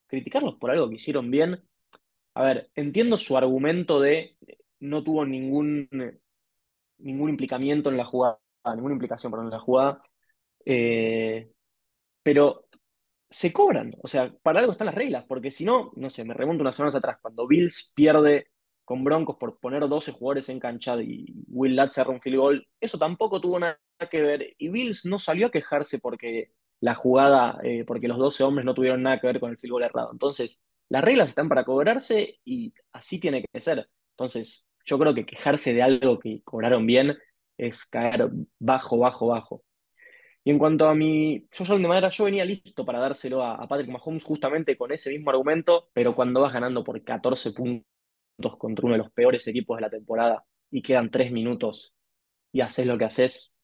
Criticarlos 0.08 0.56
por 0.56 0.72
algo 0.72 0.90
que 0.90 0.96
hicieron 0.96 1.32
bien. 1.32 1.62
A 2.36 2.44
ver, 2.44 2.70
entiendo 2.75 3.18
su 3.18 3.38
argumento 3.38 4.00
de 4.00 4.38
no 4.80 5.04
tuvo 5.04 5.25
ningún, 5.25 5.90
ningún 6.98 7.30
implicamiento 7.30 7.90
en 7.90 7.98
la 7.98 8.06
jugada, 8.06 8.40
ninguna 8.75 8.94
implicación 8.94 9.32
perdón, 9.32 9.48
en 9.48 9.51
la 9.51 9.60
jugada, 9.60 10.04
eh, 10.66 11.51
pero 12.24 12.68
se 13.30 13.54
cobran, 13.54 13.96
o 14.01 14.08
sea, 14.08 14.34
para 14.44 14.60
algo 14.60 14.74
están 14.74 14.88
las 14.88 14.96
reglas, 14.96 15.25
porque 15.28 15.51
si 15.51 15.66
no, 15.66 15.92
no 15.96 16.10
sé, 16.10 16.25
me 16.25 16.34
remonto 16.34 16.62
unas 16.62 16.75
semanas 16.75 16.96
atrás, 16.96 17.18
cuando 17.22 17.48
Bills 17.48 17.94
pierde 17.96 18.50
con 18.91 19.05
Broncos 19.05 19.38
por 19.38 19.57
poner 19.57 19.88
12 19.88 20.12
jugadores 20.12 20.50
en 20.50 20.60
cancha 20.60 21.01
y 21.01 21.25
Will 21.48 21.77
Lutz 21.77 21.93
cerró 21.93 22.12
un 22.12 22.19
field 22.19 22.38
goal, 22.38 22.67
eso 22.81 22.98
tampoco 22.98 23.39
tuvo 23.39 23.57
nada 23.57 23.79
que 24.10 24.21
ver. 24.21 24.53
Y 24.57 24.67
Bills 24.67 25.05
no 25.05 25.17
salió 25.17 25.48
a 25.48 25.50
quejarse 25.50 25.98
porque 26.00 26.51
la 26.81 26.93
jugada, 26.93 27.57
eh, 27.63 27.86
porque 27.88 28.10
los 28.10 28.17
12 28.17 28.43
hombres 28.43 28.65
no 28.65 28.74
tuvieron 28.74 29.01
nada 29.01 29.21
que 29.21 29.27
ver 29.27 29.39
con 29.39 29.50
el 29.50 29.57
field 29.57 29.71
goal 29.71 29.83
errado. 29.83 30.10
Entonces, 30.12 30.60
las 30.89 31.05
reglas 31.05 31.29
están 31.29 31.48
para 31.48 31.63
cobrarse 31.63 32.41
y 32.43 32.74
así 32.91 33.17
tiene 33.17 33.45
que 33.50 33.62
ser. 33.62 33.88
Entonces, 34.17 34.65
yo 34.83 35.00
creo 35.00 35.13
que 35.13 35.25
quejarse 35.25 35.74
de 35.74 35.83
algo 35.83 36.19
que 36.19 36.41
cobraron 36.43 36.86
bien 36.86 37.17
es 37.57 37.86
caer 37.86 38.29
bajo, 38.60 38.98
bajo, 38.98 39.27
bajo. 39.27 39.63
Y 40.43 40.50
en 40.51 40.60
cuanto 40.60 40.89
a 40.89 40.95
mi 40.95 41.48
yo 41.50 41.77
de 41.77 41.88
madera, 41.88 42.10
yo 42.10 42.25
venía 42.25 42.43
listo 42.43 42.83
para 42.83 43.00
dárselo 43.00 43.41
a, 43.41 43.55
a 43.55 43.69
Patrick 43.69 43.89
Mahomes 43.89 44.25
justamente 44.25 44.75
con 44.75 44.91
ese 44.91 45.12
mismo 45.12 45.29
argumento, 45.29 45.89
pero 45.93 46.13
cuando 46.13 46.41
vas 46.41 46.51
ganando 46.51 46.83
por 46.83 47.01
14 47.01 47.53
puntos 47.53 47.90
contra 48.57 48.86
uno 48.86 48.93
de 48.93 49.03
los 49.03 49.12
peores 49.12 49.48
equipos 49.48 49.77
de 49.77 49.81
la 49.81 49.89
temporada 49.89 50.43
y 50.69 50.81
quedan 50.81 51.10
3 51.10 51.31
minutos 51.31 51.93
y 52.51 52.62
haces 52.62 52.86
lo 52.86 52.98
que 52.98 53.05
haces, 53.05 53.55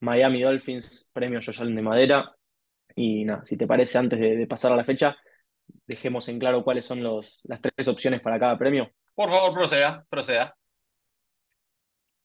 Miami 0.00 0.42
Dolphins, 0.42 1.10
premio 1.12 1.40
Allen 1.40 1.74
de 1.74 1.82
madera. 1.82 2.32
Y 2.94 3.24
nada, 3.24 3.44
si 3.44 3.56
te 3.56 3.66
parece, 3.66 3.98
antes 3.98 4.18
de, 4.18 4.46
pasar 4.46 4.72
a 4.72 4.76
la 4.76 4.84
fecha, 4.84 5.16
dejemos 5.86 6.28
en 6.28 6.38
claro 6.38 6.62
cuáles 6.64 6.84
son 6.84 7.02
los, 7.02 7.40
las 7.44 7.60
tres 7.60 7.88
opciones 7.88 8.20
para 8.20 8.38
cada 8.38 8.56
premio. 8.56 8.90
Por 9.14 9.30
favor, 9.30 9.52
proceda, 9.52 10.04
proceda. 10.08 10.56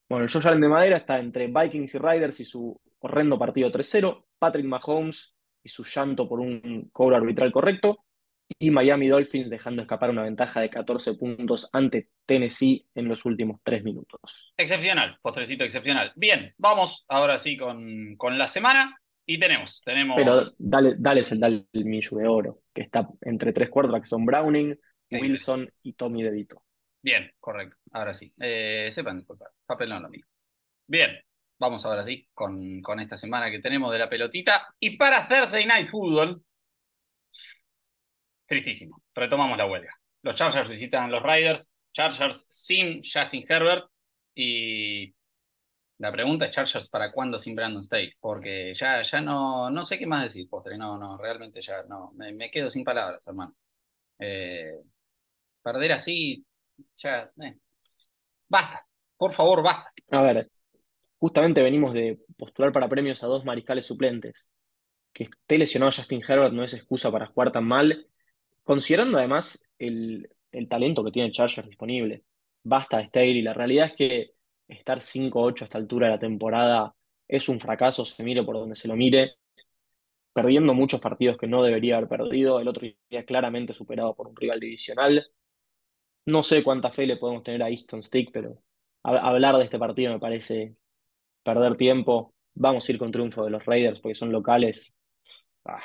Bueno, 0.09 0.25
el 0.25 0.47
Allen 0.47 0.61
de 0.61 0.67
madera 0.67 0.97
está 0.97 1.19
entre 1.19 1.47
Vikings 1.47 1.95
y 1.95 1.97
Riders 1.97 2.39
y 2.41 2.45
su 2.45 2.79
horrendo 2.99 3.39
partido 3.39 3.71
3-0, 3.71 4.25
Patrick 4.37 4.65
Mahomes 4.65 5.33
y 5.63 5.69
su 5.69 5.83
llanto 5.83 6.27
por 6.27 6.39
un 6.39 6.89
cobro 6.91 7.15
arbitral 7.15 7.51
correcto, 7.51 8.03
y 8.59 8.71
Miami 8.71 9.07
Dolphins 9.07 9.49
dejando 9.49 9.81
escapar 9.81 10.09
una 10.09 10.23
ventaja 10.23 10.61
de 10.61 10.69
14 10.69 11.13
puntos 11.15 11.69
ante 11.71 12.09
Tennessee 12.25 12.87
en 12.95 13.07
los 13.07 13.25
últimos 13.25 13.59
tres 13.63 13.83
minutos. 13.83 14.53
Excepcional, 14.57 15.17
postrecito 15.21 15.63
excepcional. 15.63 16.11
Bien, 16.15 16.53
vamos 16.57 17.05
ahora 17.07 17.37
sí 17.37 17.57
con, 17.57 18.15
con 18.17 18.37
la 18.37 18.47
semana 18.47 18.97
y 19.25 19.39
tenemos, 19.39 19.81
tenemos... 19.83 20.15
Pero 20.17 20.41
dale, 20.57 20.95
dale 20.97 21.21
el, 21.21 21.39
dale 21.39 21.65
el 21.73 21.85
millo 21.85 22.17
de 22.17 22.27
oro, 22.27 22.61
que 22.73 22.81
está 22.81 23.07
entre 23.21 23.53
tres 23.53 23.69
cuartos, 23.69 23.99
que 23.99 24.07
son 24.07 24.25
Browning, 24.25 24.77
Wilson 25.11 25.71
y 25.83 25.93
Tommy 25.93 26.23
DeVito. 26.23 26.63
Bien, 27.01 27.31
correcto, 27.39 27.77
ahora 27.91 28.13
sí. 28.13 28.33
Eh, 28.39 28.89
sepan 28.91 29.17
disculpar, 29.17 29.49
papel 29.65 29.89
no 29.89 29.99
lo 29.99 30.09
mío. 30.09 30.25
Bien, 30.87 31.11
vamos 31.59 31.85
ahora 31.85 32.03
sí 32.03 32.27
con, 32.33 32.81
con 32.81 32.99
esta 32.99 33.17
semana 33.17 33.49
que 33.49 33.59
tenemos 33.59 33.91
de 33.91 33.99
la 33.99 34.09
pelotita. 34.09 34.73
Y 34.79 34.97
para 34.97 35.27
Thursday 35.27 35.65
Night 35.65 35.87
Football, 35.87 36.43
tristísimo. 38.51 39.01
Retomamos 39.15 39.57
la 39.57 39.65
huelga. 39.65 39.93
Los 40.23 40.35
Chargers 40.35 40.69
visitan 40.69 41.09
los 41.09 41.23
Riders, 41.23 41.69
Chargers 41.93 42.45
sin 42.49 43.01
Justin 43.01 43.45
Herbert 43.47 43.85
y 44.35 45.15
la 45.99 46.11
pregunta 46.11 46.45
es 46.45 46.51
Chargers 46.51 46.89
para 46.89 47.13
cuándo 47.13 47.39
sin 47.39 47.55
Brandon 47.55 47.81
State, 47.81 48.17
porque 48.19 48.73
ya, 48.75 49.03
ya 49.03 49.21
no, 49.21 49.69
no 49.69 49.85
sé 49.85 49.97
qué 49.97 50.05
más 50.05 50.25
decir, 50.25 50.49
postre, 50.49 50.77
no, 50.77 50.97
no, 50.97 51.17
realmente 51.17 51.61
ya 51.61 51.83
no, 51.83 52.11
me, 52.13 52.51
quedo 52.51 52.69
sin 52.69 52.83
palabras, 52.83 53.25
hermano. 53.25 53.55
Eh, 54.19 54.81
perder 55.63 55.93
así, 55.93 56.45
ya, 56.97 57.31
eh. 57.41 57.55
basta, 58.49 58.85
por 59.15 59.31
favor, 59.31 59.63
basta. 59.63 59.91
A 60.09 60.21
ver, 60.23 60.45
justamente 61.19 61.61
venimos 61.61 61.93
de 61.93 62.19
postular 62.35 62.73
para 62.73 62.89
premios 62.89 63.23
a 63.23 63.27
dos 63.27 63.45
mariscales 63.45 63.85
suplentes. 63.85 64.51
Que 65.13 65.25
esté 65.25 65.57
lesionado 65.57 65.91
Justin 65.93 66.21
Herbert 66.27 66.53
no 66.53 66.63
es 66.63 66.73
excusa 66.73 67.11
para 67.11 67.27
jugar 67.27 67.51
tan 67.51 67.65
mal 67.65 68.10
Considerando 68.71 69.17
además 69.17 69.67
el, 69.79 70.29
talento 70.69 71.03
que 71.03 71.11
tiene 71.11 71.33
Chargers 71.33 71.67
disponible, 71.67 72.23
basta 72.63 72.99
de 72.99 73.07
Staley. 73.07 73.41
La 73.41 73.53
realidad 73.53 73.87
es 73.87 73.95
que 73.97 74.31
estar 74.69 75.01
5-8 75.01 75.63
a 75.63 75.65
esta 75.65 75.77
altura 75.77 76.07
de 76.07 76.13
la 76.13 76.19
temporada 76.19 76.95
es 77.27 77.49
un 77.49 77.59
fracaso, 77.59 78.05
se 78.05 78.23
mire 78.23 78.43
por 78.43 78.55
donde 78.55 78.77
se 78.77 78.87
lo 78.87 78.95
mire, 78.95 79.35
perdiendo 80.31 80.73
muchos 80.73 81.01
partidos 81.01 81.37
que 81.37 81.47
no 81.47 81.63
debería 81.63 81.97
haber 81.97 82.07
perdido, 82.07 82.61
el 82.61 82.69
otro 82.69 82.87
día 83.09 83.25
claramente 83.25 83.73
superado 83.73 84.15
por 84.15 84.29
un 84.29 84.37
rival 84.37 84.61
divisional. 84.61 85.27
No 86.25 86.41
sé 86.41 86.63
cuánta 86.63 86.91
fe 86.91 87.05
le 87.05 87.17
podemos 87.17 87.43
tener 87.43 87.61
a 87.63 87.69
Easton 87.69 88.03
Stick, 88.03 88.31
pero 88.31 88.63
hablar 89.03 89.57
de 89.57 89.65
este 89.65 89.79
partido 89.79 90.13
me 90.13 90.19
parece 90.19 90.77
perder 91.43 91.75
tiempo. 91.75 92.33
Vamos 92.53 92.87
a 92.87 92.91
ir 92.93 92.97
con 92.97 93.11
triunfo 93.11 93.43
de 93.43 93.51
los 93.51 93.65
Raiders 93.65 93.99
porque 93.99 94.15
son 94.15 94.31
locales. 94.31 94.95
Ah, 95.65 95.83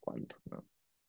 ¿cuánto? 0.00 0.36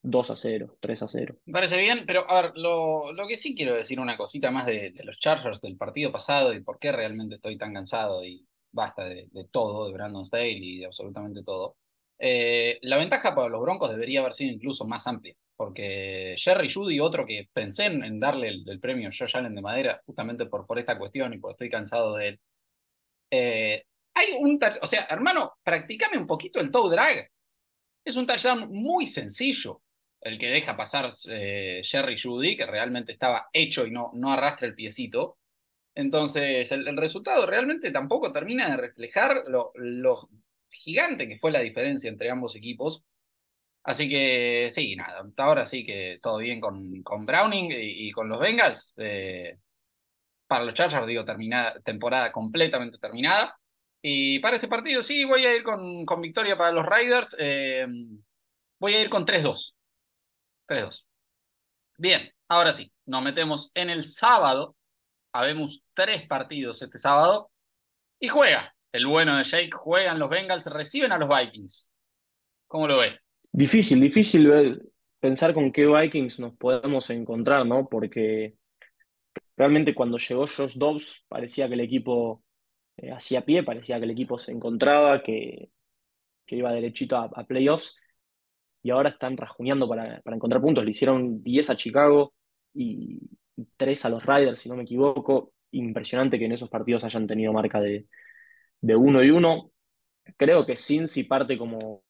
2 0.03 0.31
a 0.31 0.35
0, 0.35 0.77
3 0.79 1.03
a 1.03 1.07
0. 1.07 1.35
Me 1.45 1.53
parece 1.53 1.77
bien, 1.77 2.05
pero 2.07 2.29
a 2.29 2.41
ver, 2.41 2.51
lo, 2.55 3.13
lo 3.13 3.27
que 3.27 3.35
sí 3.35 3.53
quiero 3.55 3.75
decir 3.75 3.99
una 3.99 4.17
cosita 4.17 4.49
más 4.49 4.65
de, 4.65 4.93
los 5.03 5.19
Chargers 5.19 5.61
del 5.61 5.77
partido 5.77 6.11
pasado 6.11 6.53
y 6.53 6.61
por 6.61 6.79
qué 6.79 6.91
realmente 6.91 7.35
estoy 7.35 7.57
tan 7.57 7.73
cansado 7.73 8.23
y 8.23 8.47
basta 8.71 9.05
de, 9.05 9.29
todo, 9.51 9.87
de 9.87 9.93
Brandon 9.93 10.25
Staley 10.25 10.77
y 10.77 10.79
de 10.79 10.85
absolutamente 10.85 11.43
todo. 11.43 11.77
Eh, 12.17 12.79
la 12.81 12.97
ventaja 12.97 13.35
para 13.35 13.49
los 13.49 13.61
Broncos 13.61 13.91
debería 13.91 14.21
haber 14.21 14.33
sido 14.33 14.51
incluso 14.51 14.85
más 14.85 15.05
amplia, 15.07 15.35
porque 15.55 16.35
Jerry 16.37 16.71
Judy, 16.71 16.99
otro 16.99 17.25
que 17.25 17.49
pensé 17.53 17.85
en, 17.85 18.19
darle 18.19 18.49
el, 18.49 18.79
premio 18.79 19.09
Josh 19.09 19.35
Allen 19.35 19.55
de 19.55 19.61
madera, 19.61 20.01
justamente 20.05 20.45
por, 20.47 20.65
por 20.65 20.79
esta 20.79 20.97
cuestión 20.97 21.33
y 21.33 21.37
porque 21.37 21.53
estoy 21.53 21.69
cansado 21.69 22.15
de 22.15 22.27
él. 22.29 22.39
Eh, 23.31 23.83
hay 24.13 24.33
un, 24.39 24.59
o 24.81 24.87
sea, 24.87 25.07
hermano, 25.09 25.53
practicame 25.63 26.17
un 26.17 26.27
poquito 26.27 26.59
el 26.59 26.71
toe 26.71 26.89
drag. 26.89 27.29
Es 28.03 28.15
un 28.15 28.25
touchdown 28.25 28.67
muy 28.71 29.05
sencillo 29.05 29.81
el 30.21 30.37
que 30.37 30.49
deja 30.49 30.77
pasar 30.77 31.09
eh, 31.29 31.81
Jerry 31.83 32.17
Judy, 32.17 32.55
que 32.55 32.65
realmente 32.65 33.11
estaba 33.11 33.49
hecho 33.51 33.85
y 33.85 33.91
no, 33.91 34.11
no 34.13 34.31
arrastra 34.31 34.67
el 34.67 34.75
piecito. 34.75 35.37
Entonces, 35.95 36.71
el, 36.71 36.95
resultado 36.97 37.45
realmente 37.45 37.91
tampoco 37.91 38.31
termina 38.31 38.69
de 38.69 38.77
reflejar 38.77 39.43
lo, 39.47 39.73
gigante 40.69 41.27
que 41.27 41.39
fue 41.39 41.51
la 41.51 41.59
diferencia 41.59 42.09
entre 42.09 42.29
ambos 42.29 42.55
equipos. 42.55 43.03
Así 43.83 44.07
que 44.07 44.69
sí, 44.71 44.95
nada, 44.95 45.21
hasta 45.21 45.43
ahora 45.43 45.65
sí 45.65 45.85
que 45.85 46.19
todo 46.21 46.37
bien 46.37 46.61
con, 46.61 47.01
con 47.03 47.25
Browning 47.25 47.71
y, 47.73 48.11
con 48.11 48.29
los 48.29 48.39
Bengals. 48.39 48.93
Eh, 48.97 49.57
para 50.47 50.65
los 50.65 50.73
Chargers, 50.75 51.07
digo, 51.07 51.25
terminada, 51.25 51.79
temporada 51.81 52.31
completamente 52.31 52.97
terminada. 52.99 53.57
Y 54.01 54.39
para 54.39 54.57
este 54.57 54.67
partido 54.67 55.01
sí, 55.03 55.25
voy 55.25 55.45
a 55.45 55.55
ir 55.55 55.63
con, 55.63 56.05
con 56.05 56.21
victoria 56.21 56.57
para 56.57 56.71
los 56.71 56.85
Riders. 56.85 57.35
Eh, 57.39 57.87
voy 58.79 58.93
a 58.95 59.01
ir 59.01 59.09
con 59.09 59.25
3-2. 59.25 59.73
3-2. 60.71 61.05
Bien, 61.97 62.31
ahora 62.47 62.71
sí, 62.71 62.91
nos 63.05 63.21
metemos 63.21 63.71
en 63.75 63.89
el 63.89 64.05
sábado. 64.05 64.75
Habemos 65.33 65.83
tres 65.93 66.27
partidos 66.27 66.81
este 66.81 66.97
sábado. 66.97 67.51
Y 68.19 68.29
juega. 68.29 68.73
El 68.93 69.07
bueno 69.07 69.37
de 69.37 69.43
Jake, 69.43 69.71
juegan 69.71 70.19
los 70.19 70.29
Bengals, 70.29 70.65
reciben 70.65 71.11
a 71.11 71.17
los 71.17 71.29
Vikings. 71.29 71.89
¿Cómo 72.67 72.87
lo 72.87 72.97
ves? 72.97 73.15
Difícil, 73.51 74.01
difícil 74.01 74.81
pensar 75.19 75.53
con 75.53 75.71
qué 75.71 75.85
Vikings 75.85 76.39
nos 76.39 76.55
podemos 76.57 77.09
encontrar, 77.09 77.65
¿no? 77.65 77.87
Porque 77.87 78.55
realmente 79.55 79.95
cuando 79.95 80.17
llegó 80.17 80.45
Josh 80.45 80.77
Dobbs 80.77 81.23
parecía 81.29 81.67
que 81.67 81.75
el 81.75 81.81
equipo 81.81 82.43
eh, 82.97 83.11
hacía 83.11 83.45
pie, 83.45 83.63
parecía 83.63 83.97
que 83.97 84.05
el 84.05 84.11
equipo 84.11 84.37
se 84.39 84.51
encontraba, 84.51 85.23
que, 85.23 85.69
iba 86.47 86.73
derechito 86.73 87.15
a 87.15 87.45
playoffs 87.45 87.95
y 88.83 88.89
ahora 88.89 89.09
están 89.09 89.37
rajuneando 89.37 89.87
para, 89.87 90.21
encontrar 90.25 90.61
puntos. 90.61 90.83
Le 90.83 90.91
hicieron 90.91 91.43
10 91.43 91.69
a 91.69 91.77
Chicago 91.77 92.33
y 92.73 93.19
3 93.77 94.05
a 94.05 94.09
los 94.09 94.25
Riders, 94.25 94.59
si 94.59 94.69
no 94.69 94.75
me 94.75 94.83
equivoco. 94.83 95.53
Impresionante 95.71 96.39
que 96.39 96.45
en 96.45 96.53
esos 96.53 96.69
partidos 96.69 97.03
hayan 97.03 97.27
tenido 97.27 97.53
marca 97.53 97.79
de, 97.79 98.07
de 98.81 98.95
1 98.95 99.23
y 99.23 99.31
1. 99.31 99.71
Creo 100.37 100.65
que 100.65 100.75
Cincy 100.75 101.23
parte 101.25 101.57
como, 101.57 102.03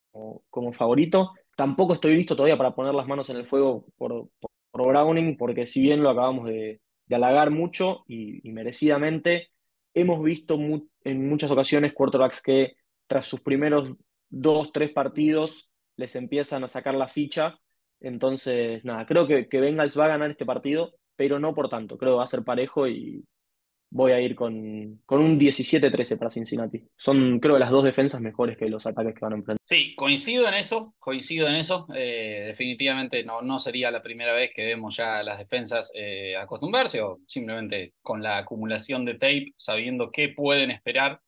como 0.49 0.73
favorito. 0.73 1.33
Tampoco 1.55 1.93
estoy 1.93 2.15
listo 2.15 2.35
todavía 2.35 2.57
para 2.57 2.73
poner 2.73 2.93
las 2.93 3.07
manos 3.07 3.29
en 3.29 3.37
el 3.37 3.45
fuego 3.45 3.85
por, 3.97 4.29
Browning, 4.73 5.35
porque 5.37 5.67
si 5.67 5.81
bien 5.81 6.01
lo 6.01 6.09
acabamos 6.09 6.47
de, 6.47 6.79
halagar 7.09 7.51
mucho 7.51 8.05
y, 8.07 8.49
merecidamente, 8.51 9.49
hemos 9.93 10.23
visto 10.23 10.57
en 11.03 11.29
muchas 11.29 11.51
ocasiones 11.51 11.91
quarterbacks 11.91 12.41
que 12.41 12.75
tras 13.05 13.27
sus 13.27 13.41
primeros 13.41 13.97
dos, 14.29 14.71
tres 14.71 14.91
partidos 14.93 15.70
les 16.01 16.15
empiezan 16.15 16.63
a 16.63 16.67
sacar 16.67 16.95
la 16.95 17.07
ficha. 17.07 17.57
Entonces, 18.01 18.83
nada, 18.83 19.05
creo 19.05 19.27
que, 19.27 19.47
que 19.47 19.61
Bengals 19.61 19.97
va 19.97 20.05
a 20.05 20.09
ganar 20.09 20.31
este 20.31 20.45
partido, 20.45 20.95
pero 21.15 21.39
no 21.39 21.53
por 21.55 21.69
tanto. 21.69 21.97
Creo 21.97 22.13
que 22.13 22.17
va 22.17 22.23
a 22.23 22.27
ser 22.27 22.43
parejo 22.43 22.87
y 22.87 23.23
voy 23.91 24.13
a 24.13 24.21
ir 24.21 24.35
con, 24.35 25.01
con 25.05 25.21
un 25.21 25.39
17-13 25.39 26.17
para 26.17 26.31
Cincinnati. 26.31 26.81
Son, 26.97 27.39
creo, 27.39 27.59
las 27.59 27.69
dos 27.69 27.83
defensas 27.83 28.21
mejores 28.21 28.57
que 28.57 28.69
los 28.69 28.85
ataques 28.87 29.13
que 29.13 29.19
van 29.19 29.33
a 29.33 29.35
enfrentar. 29.35 29.57
Sí, 29.63 29.93
coincido 29.95 30.47
en 30.47 30.55
eso, 30.55 30.95
coincido 30.97 31.47
en 31.47 31.55
eso. 31.55 31.87
Eh, 31.93 32.45
definitivamente 32.47 33.23
no, 33.23 33.41
no 33.41 33.59
sería 33.59 33.91
la 33.91 34.01
primera 34.01 34.33
vez 34.33 34.51
que 34.55 34.65
vemos 34.65 34.95
ya 34.95 35.21
las 35.23 35.37
defensas 35.37 35.91
eh, 35.93 36.35
acostumbrarse 36.37 37.01
o 37.01 37.19
simplemente 37.27 37.93
con 38.01 38.23
la 38.23 38.39
acumulación 38.39 39.05
de 39.05 39.13
tape, 39.13 39.53
sabiendo 39.57 40.09
qué 40.11 40.29
pueden 40.29 40.71
esperar 40.71 41.19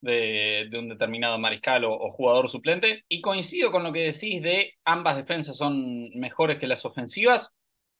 de, 0.00 0.70
un 0.78 0.88
determinado 0.88 1.38
mariscal 1.38 1.84
o, 1.84 2.10
jugador 2.10 2.48
suplente. 2.48 3.04
Y 3.08 3.20
coincido 3.20 3.70
con 3.70 3.82
lo 3.82 3.92
que 3.92 4.12
decís 4.12 4.42
de 4.42 4.74
ambas 4.84 5.16
defensas 5.16 5.56
son 5.56 6.10
mejores 6.14 6.58
que 6.58 6.66
las 6.66 6.84
ofensivas. 6.84 7.54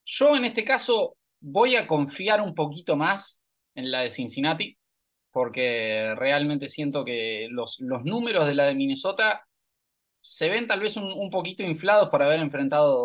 Yo 0.05 0.35
en 0.35 0.45
este 0.45 0.63
caso 0.63 1.17
voy 1.39 1.75
a 1.75 1.87
confiar 1.87 2.41
un 2.41 2.55
poquito 2.55 2.95
más 2.95 3.41
en 3.75 3.91
la 3.91 4.01
de 4.01 4.09
Cincinnati, 4.09 4.77
porque 5.31 6.13
realmente 6.15 6.69
siento 6.69 7.05
que 7.05 7.47
los, 7.49 7.79
los 7.79 8.03
números 8.03 8.47
de 8.47 8.55
la 8.55 8.65
de 8.65 8.75
Minnesota 8.75 9.45
se 10.21 10.49
ven 10.49 10.67
tal 10.67 10.79
vez 10.79 10.97
un, 10.97 11.29
poquito 11.31 11.63
inflados 11.63 12.09
por 12.09 12.21
haber 12.21 12.39
enfrentado 12.39 12.95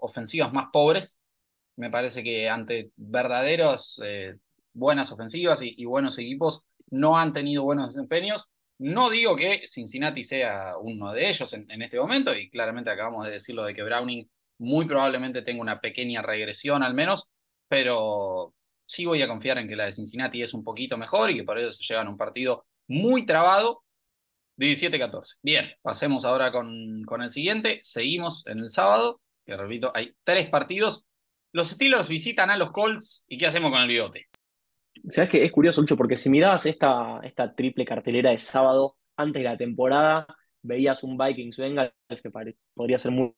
ofensivas 0.00 0.52
más 0.52 0.66
pobres. 0.72 1.18
Me 1.76 1.90
parece 1.90 2.22
que 2.22 2.48
ante 2.48 2.90
verdaderos 2.96 4.00
eh, 4.04 4.36
buenas 4.72 5.12
ofensivas 5.12 5.60
y, 5.62 5.84
buenos 5.84 6.18
equipos 6.18 6.64
no 6.94 7.18
han 7.18 7.32
tenido 7.32 7.64
buenos 7.64 7.88
desempeños. 7.88 8.48
No 8.78 9.10
digo 9.10 9.36
que 9.36 9.66
Cincinnati 9.66 10.24
sea 10.24 10.78
uno 10.80 11.12
de 11.12 11.28
ellos 11.28 11.52
en, 11.52 11.82
este 11.82 11.98
momento, 11.98 12.34
y 12.34 12.50
claramente 12.50 12.90
acabamos 12.90 13.26
de 13.26 13.32
decirlo 13.32 13.64
de 13.64 13.74
que 13.74 13.82
Browning 13.82 14.28
muy 14.58 14.86
probablemente 14.86 15.42
tenga 15.42 15.60
una 15.60 15.80
pequeña 15.80 16.22
regresión 16.22 16.82
al 16.82 16.94
menos, 16.94 17.28
pero 17.68 18.54
sí 18.86 19.04
voy 19.04 19.22
a 19.22 19.28
confiar 19.28 19.58
en 19.58 19.68
que 19.68 19.76
la 19.76 19.86
de 19.86 19.92
Cincinnati 19.92 20.42
es 20.42 20.54
un 20.54 20.64
poquito 20.64 20.96
mejor 20.96 21.30
y 21.30 21.36
que 21.36 21.44
por 21.44 21.58
eso 21.58 21.72
se 21.72 21.84
llevan 21.84 22.08
un 22.08 22.16
partido 22.16 22.66
muy 22.88 23.26
trabado. 23.26 23.82
17-14. 24.56 25.34
Bien, 25.42 25.72
pasemos 25.82 26.24
ahora 26.24 26.52
con, 26.52 27.02
con 27.04 27.22
el 27.22 27.30
siguiente. 27.30 27.80
Seguimos 27.82 28.46
en 28.46 28.60
el 28.60 28.70
sábado, 28.70 29.20
que 29.44 29.56
repito, 29.56 29.90
hay 29.94 30.14
tres 30.22 30.48
partidos. 30.48 31.04
Los 31.50 31.70
Steelers 31.70 32.08
visitan 32.08 32.50
a 32.50 32.56
los 32.56 32.70
Colts 32.70 33.24
y 33.26 33.36
¿qué 33.36 33.46
hacemos 33.46 33.72
con 33.72 33.80
el 33.80 33.88
bigote? 33.88 34.28
Sabes 35.10 35.30
que 35.30 35.44
es 35.44 35.52
curioso, 35.52 35.80
Lucho, 35.80 35.96
porque 35.96 36.16
si 36.16 36.30
mirabas 36.30 36.66
esta, 36.66 37.20
esta 37.22 37.54
triple 37.54 37.84
cartelera 37.84 38.30
de 38.30 38.38
sábado 38.38 38.96
antes 39.16 39.42
de 39.42 39.48
la 39.48 39.56
temporada, 39.56 40.26
veías 40.62 41.02
un 41.04 41.16
Vikings 41.18 41.56
Bengals 41.56 41.92
que 42.22 42.30
podría 42.74 42.98
ser 42.98 43.12
muy, 43.12 43.34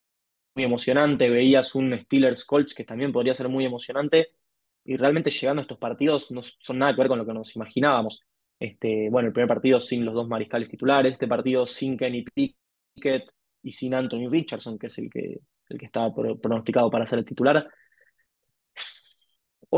emocionante, 0.54 1.28
veías 1.28 1.75
un 1.75 1.98
Steelers 2.04 2.44
Colts 2.46 2.75
que 2.75 2.84
también 2.84 3.12
podría 3.12 3.34
ser 3.34 3.48
muy 3.48 3.66
emocionante, 3.66 4.28
y 4.84 4.96
realmente 4.96 5.30
llegando 5.30 5.60
a 5.60 5.64
estos 5.64 5.78
partidos 5.78 6.30
no 6.30 6.40
son 6.42 6.78
nada 6.78 6.94
que 6.94 7.00
ver 7.02 7.08
con 7.08 7.18
lo 7.18 7.26
que 7.26 7.34
nos 7.34 7.54
imaginábamos. 7.56 8.20
Este, 8.58 9.10
bueno, 9.10 9.28
el 9.28 9.34
primer 9.34 9.48
partido 9.48 9.80
sin 9.80 10.04
los 10.04 10.14
dos 10.14 10.28
mariscales 10.28 10.68
titulares, 10.68 11.12
este 11.12 11.28
partido 11.28 11.66
sin 11.66 11.98
Kenny 11.98 12.25
Pickett 12.25 13.25
y 13.62 13.72
sin 13.72 13.94
Anthony 13.94 14.28
Richardson, 14.30 14.78
que 14.78 14.86
es 14.86 14.96
el 14.98 15.10
que, 15.10 15.40
el 15.68 15.78
que 15.78 15.86
estaba 15.86 16.14
pronosticado 16.14 16.90
para 16.90 17.06
ser 17.06 17.18
el 17.18 17.26
titular. 17.26 17.68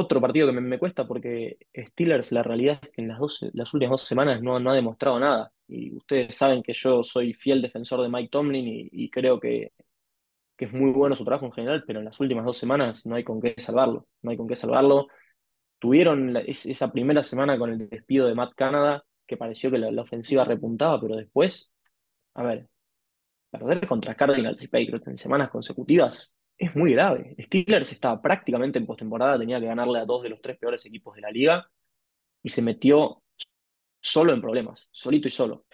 Otro 0.00 0.20
partido 0.20 0.46
que 0.46 0.52
me, 0.52 0.78
cuesta 0.78 1.08
porque 1.08 1.58
Steelers, 1.76 2.30
la 2.30 2.44
realidad 2.44 2.78
es 2.80 2.90
que 2.90 3.02
en 3.02 3.08
las, 3.08 3.18
dos, 3.18 3.40
las 3.52 3.74
últimas 3.74 3.90
dos 3.90 4.04
semanas 4.04 4.40
no, 4.40 4.54
ha 4.54 4.74
demostrado 4.74 5.18
nada. 5.18 5.52
Y 5.66 5.92
ustedes 5.92 6.36
saben 6.36 6.62
que 6.62 6.72
yo 6.72 7.02
soy 7.02 7.34
fiel 7.34 7.60
defensor 7.60 8.02
de 8.02 8.08
Mike 8.08 8.28
Tomlin 8.30 8.88
y, 8.92 9.10
creo 9.10 9.40
que, 9.40 9.72
que, 10.56 10.66
es 10.66 10.72
muy 10.72 10.92
bueno 10.92 11.16
su 11.16 11.24
trabajo 11.24 11.46
en 11.46 11.52
general, 11.52 11.82
pero 11.84 11.98
en 11.98 12.04
las 12.04 12.20
últimas 12.20 12.44
dos 12.44 12.56
semanas 12.56 13.06
no 13.06 13.16
hay 13.16 13.24
con 13.24 13.40
qué 13.40 13.56
salvarlo. 13.58 14.06
No 14.22 14.30
hay 14.30 14.36
con 14.36 14.46
qué 14.46 14.54
salvarlo. 14.54 15.08
Tuvieron 15.80 16.36
esa 16.46 16.92
primera 16.92 17.24
semana 17.24 17.58
con 17.58 17.72
el 17.72 17.88
despido 17.88 18.28
de 18.28 18.36
Matt 18.36 18.54
Canada, 18.54 19.04
que 19.26 19.36
pareció 19.36 19.68
que 19.68 19.78
la, 19.78 20.00
ofensiva 20.00 20.44
repuntaba, 20.44 21.00
pero 21.00 21.16
después, 21.16 21.74
a 22.34 22.44
ver, 22.44 22.68
perder 23.50 23.88
contra 23.88 24.14
Cardinals 24.14 24.62
y 24.62 24.68
Patriots 24.68 25.08
en 25.08 25.16
semanas 25.16 25.50
consecutivas 25.50 26.32
es 26.58 26.74
muy 26.74 26.92
grave. 26.92 27.36
Steelers 27.40 27.92
estaba 27.92 28.20
prácticamente 28.20 28.78
en 28.78 28.86
postemporada, 28.86 29.38
tenía 29.38 29.60
que 29.60 29.66
ganarle 29.66 30.00
a 30.00 30.04
dos 30.04 30.22
de 30.22 30.30
los 30.30 30.42
tres 30.42 30.58
peores 30.58 30.84
equipos 30.86 31.14
de 31.14 31.22
la 31.22 31.30
liga 31.30 31.70
y 32.42 32.48
se 32.48 32.62
metió 32.62 33.22
solo 34.00 34.32
en 34.32 34.40
problemas, 34.40 34.88
solito 34.92 35.28
y 35.28 35.30
solo. 35.30 35.66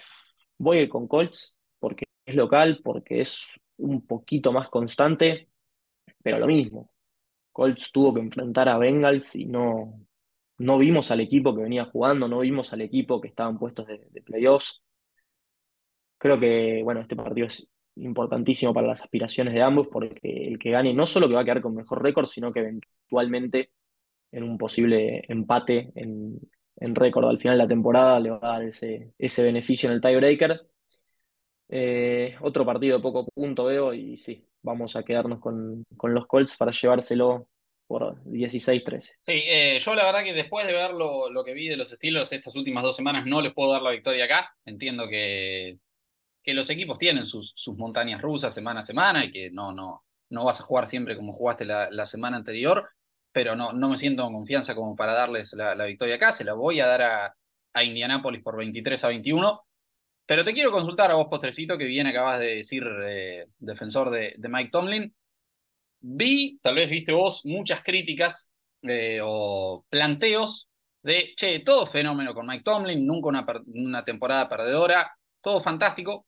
Voy 0.58 0.88
con 0.88 1.08
Colts 1.08 1.56
porque 1.78 2.04
es 2.26 2.34
local, 2.34 2.80
porque 2.84 3.22
es 3.22 3.46
un 3.78 4.06
poquito 4.06 4.52
más 4.52 4.68
constante, 4.68 5.48
pero 6.22 6.38
lo 6.38 6.46
mismo. 6.46 6.90
Colts 7.52 7.90
tuvo 7.92 8.14
que 8.14 8.20
enfrentar 8.20 8.68
a 8.68 8.78
Bengals 8.78 9.36
y 9.36 9.46
no, 9.46 10.00
no 10.58 10.78
vimos 10.78 11.10
al 11.10 11.20
equipo 11.20 11.54
que 11.54 11.62
venía 11.62 11.86
jugando, 11.86 12.28
no 12.28 12.40
vimos 12.40 12.72
al 12.72 12.82
equipo 12.82 13.20
que 13.20 13.28
estaban 13.28 13.58
puestos 13.58 13.86
de, 13.86 14.22
playoffs. 14.22 14.82
Creo 16.18 16.38
que, 16.40 16.80
bueno, 16.82 17.00
este 17.00 17.16
partido 17.16 17.46
es 17.46 17.68
importantísimo 17.96 18.74
para 18.74 18.88
las 18.88 19.02
aspiraciones 19.02 19.54
de 19.54 19.62
ambos, 19.62 19.88
porque 19.88 20.18
el 20.22 20.58
que 20.58 20.70
gane 20.70 20.94
no 20.94 21.06
solo 21.06 21.28
que 21.28 21.34
va 21.34 21.42
a 21.42 21.44
quedar 21.44 21.60
con 21.60 21.74
mejor 21.74 22.02
récord, 22.02 22.26
sino 22.26 22.52
que 22.52 22.60
eventualmente 22.60 23.70
en 24.32 24.42
un 24.42 24.58
posible 24.58 25.24
empate 25.28 25.92
en, 25.94 26.40
récord 26.76 27.28
al 27.28 27.38
final 27.38 27.56
de 27.56 27.64
la 27.64 27.68
temporada 27.68 28.20
le 28.20 28.30
va 28.30 28.38
a 28.42 28.52
dar 28.58 28.64
ese, 28.64 29.12
ese 29.18 29.42
beneficio 29.42 29.88
en 29.88 29.94
el 29.94 30.00
tiebreaker. 30.00 30.60
Eh, 31.68 32.34
otro 32.40 32.66
partido 32.66 32.98
de 32.98 33.02
poco 33.02 33.26
punto 33.32 33.64
veo 33.64 33.94
y 33.94 34.18
sí, 34.18 34.46
vamos 34.62 34.96
a 34.96 35.02
quedarnos 35.02 35.40
con, 35.40 35.84
los 36.02 36.26
Colts 36.26 36.56
para 36.56 36.72
llevárselo 36.72 37.48
por 37.86 38.22
16-13. 38.24 39.00
Sí, 39.00 39.16
eh, 39.26 39.78
yo 39.78 39.94
la 39.94 40.04
verdad 40.04 40.24
que 40.24 40.34
después 40.34 40.66
de 40.66 40.72
ver 40.72 40.90
lo, 40.92 41.30
lo, 41.30 41.44
que 41.44 41.54
vi 41.54 41.68
de 41.68 41.76
los 41.76 41.92
estilos 41.92 42.32
estas 42.32 42.56
últimas 42.56 42.82
dos 42.82 42.96
semanas 42.96 43.24
no 43.26 43.40
les 43.40 43.54
puedo 43.54 43.72
dar 43.72 43.82
la 43.82 43.92
victoria 43.92 44.24
acá. 44.24 44.54
Entiendo 44.64 45.08
que 45.08 45.78
que 46.44 46.54
los 46.54 46.68
equipos 46.70 46.98
tienen 46.98 47.24
sus, 47.24 47.52
sus, 47.56 47.76
montañas 47.78 48.20
rusas 48.20 48.54
semana 48.54 48.80
a 48.80 48.82
semana 48.82 49.24
y 49.24 49.32
que 49.32 49.50
no, 49.50 49.72
no, 49.72 50.04
no 50.28 50.44
vas 50.44 50.60
a 50.60 50.64
jugar 50.64 50.86
siempre 50.86 51.16
como 51.16 51.32
jugaste 51.32 51.64
la, 51.64 52.06
semana 52.06 52.36
anterior, 52.36 52.88
pero 53.32 53.56
no, 53.56 53.72
no 53.72 53.88
me 53.88 53.96
siento 53.96 54.22
con 54.22 54.34
confianza 54.34 54.74
como 54.74 54.94
para 54.94 55.14
darles 55.14 55.54
la, 55.54 55.84
victoria 55.86 56.16
acá. 56.16 56.32
Se 56.32 56.44
la 56.44 56.52
voy 56.52 56.80
a 56.80 56.86
dar 56.86 57.02
a, 57.02 57.36
a 57.72 57.84
Indianápolis 57.84 58.42
por 58.42 58.56
23 58.56 59.02
a 59.04 59.08
21. 59.08 59.62
Pero 60.26 60.44
te 60.44 60.52
quiero 60.52 60.70
consultar 60.70 61.10
a 61.10 61.14
vos, 61.14 61.26
Postrecito, 61.28 61.76
que 61.78 61.86
bien 61.86 62.06
acabas 62.06 62.40
de 62.40 62.56
decir, 62.56 62.84
eh, 63.06 63.46
defensor 63.58 64.10
de, 64.10 64.34
de, 64.36 64.48
Mike 64.48 64.70
Tomlin. 64.70 65.14
Vi, 66.00 66.58
tal 66.62 66.74
vez 66.76 66.90
viste 66.90 67.12
vos, 67.12 67.42
muchas 67.44 67.82
críticas 67.82 68.52
eh, 68.82 69.20
o 69.22 69.84
planteos 69.88 70.68
de, 71.02 71.34
che, 71.36 71.60
todo 71.60 71.86
fenómeno 71.86 72.34
con 72.34 72.46
Mike 72.46 72.64
Tomlin, 72.64 73.06
nunca 73.06 73.28
una, 73.28 73.46
una 73.66 74.04
temporada 74.04 74.48
perdedora, 74.48 75.10
todo 75.42 75.60
fantástico, 75.60 76.26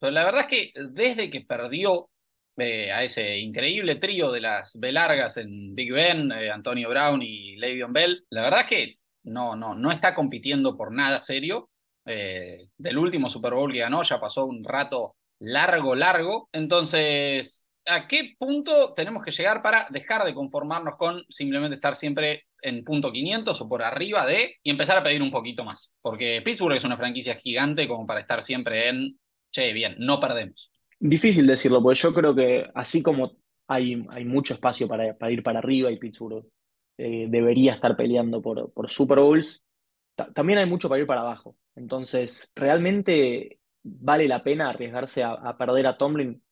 pero 0.00 0.10
la 0.12 0.24
verdad 0.24 0.42
es 0.42 0.46
que 0.48 0.72
desde 0.90 1.30
que 1.30 1.42
perdió 1.42 2.10
eh, 2.56 2.90
a 2.90 3.04
ese 3.04 3.38
increíble 3.38 3.96
trío 3.96 4.32
de 4.32 4.40
las 4.40 4.78
B 4.80 4.92
largas 4.92 5.36
en 5.36 5.74
Big 5.74 5.92
Ben, 5.92 6.32
eh, 6.32 6.50
Antonio 6.50 6.88
Brown 6.88 7.22
y 7.22 7.56
Le'Veon 7.56 7.92
Bell, 7.92 8.24
la 8.30 8.42
verdad 8.42 8.60
es 8.60 8.66
que 8.66 8.96
no, 9.24 9.54
no, 9.56 9.74
no 9.74 9.90
está 9.92 10.14
compitiendo 10.14 10.76
por 10.76 10.92
nada 10.92 11.20
serio. 11.20 11.70
Eh, 12.06 12.68
del 12.78 12.98
último 12.98 13.28
Super 13.28 13.54
Bowl 13.54 13.72
que 13.72 13.80
ganó 13.80 14.02
ya 14.02 14.18
pasó 14.18 14.46
un 14.46 14.64
rato 14.64 15.16
largo, 15.38 15.94
largo. 15.94 16.48
Entonces, 16.52 17.66
¿a 17.86 18.08
qué 18.08 18.34
punto 18.38 18.94
tenemos 18.94 19.22
que 19.22 19.30
llegar 19.30 19.62
para 19.62 19.86
dejar 19.90 20.24
de 20.24 20.34
conformarnos 20.34 20.96
con 20.96 21.22
simplemente 21.28 21.76
estar 21.76 21.96
siempre 21.96 22.46
en 22.62 22.84
punto 22.84 23.12
500 23.12 23.60
o 23.60 23.68
por 23.68 23.82
arriba 23.82 24.26
de 24.26 24.56
y 24.62 24.70
empezar 24.70 24.98
a 24.98 25.02
pedir 25.02 25.22
un 25.22 25.30
poquito 25.30 25.64
más? 25.64 25.92
Porque 26.02 26.42
Pittsburgh 26.44 26.76
es 26.76 26.84
una 26.84 26.96
franquicia 26.96 27.36
gigante 27.36 27.86
como 27.86 28.06
para 28.06 28.20
estar 28.20 28.42
siempre 28.42 28.88
en 28.88 29.18
che, 29.50 29.72
bien, 29.72 29.94
no 29.98 30.20
perdemos. 30.20 30.70
Difícil 30.98 31.46
decirlo, 31.46 31.82
porque 31.82 31.98
yo 31.98 32.12
creo 32.12 32.34
que 32.34 32.70
así 32.74 33.02
como 33.02 33.32
hay, 33.66 34.04
hay 34.10 34.24
mucho 34.24 34.54
espacio 34.54 34.86
para, 34.88 35.30
ir 35.30 35.42
para 35.42 35.58
arriba 35.60 35.90
y 35.90 35.96
Pittsburgh 35.96 36.46
eh, 36.98 37.26
debería 37.28 37.74
estar 37.74 37.96
peleando 37.96 38.42
por, 38.42 38.72
por 38.72 38.90
Super 38.90 39.20
Bowls, 39.20 39.62
también 40.34 40.58
hay 40.58 40.66
mucho 40.66 40.88
para 40.88 41.00
ir 41.00 41.06
para 41.06 41.22
abajo. 41.22 41.56
Entonces, 41.74 42.50
¿realmente 42.54 43.60
vale 43.82 44.28
la 44.28 44.42
pena 44.42 44.70
arriesgarse 44.70 45.22
a, 45.22 45.56
perder 45.56 45.86
a 45.86 45.96
Tomlin? 45.96 46.42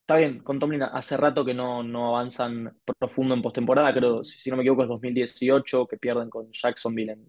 Está 0.00 0.16
bien, 0.16 0.40
con 0.40 0.58
Tomlin 0.58 0.82
hace 0.82 1.16
rato 1.16 1.44
que 1.44 1.54
no, 1.54 1.82
no 1.82 2.08
avanzan 2.16 2.76
profundo 2.98 3.34
en 3.34 3.42
postemporada, 3.42 3.94
creo, 3.94 4.24
si, 4.24 4.50
no 4.50 4.56
me 4.56 4.62
equivoco, 4.62 4.82
es 4.82 4.88
2018, 4.88 5.86
que 5.86 5.98
pierden 5.98 6.28
con 6.28 6.50
Jacksonville 6.52 7.12
en, 7.12 7.26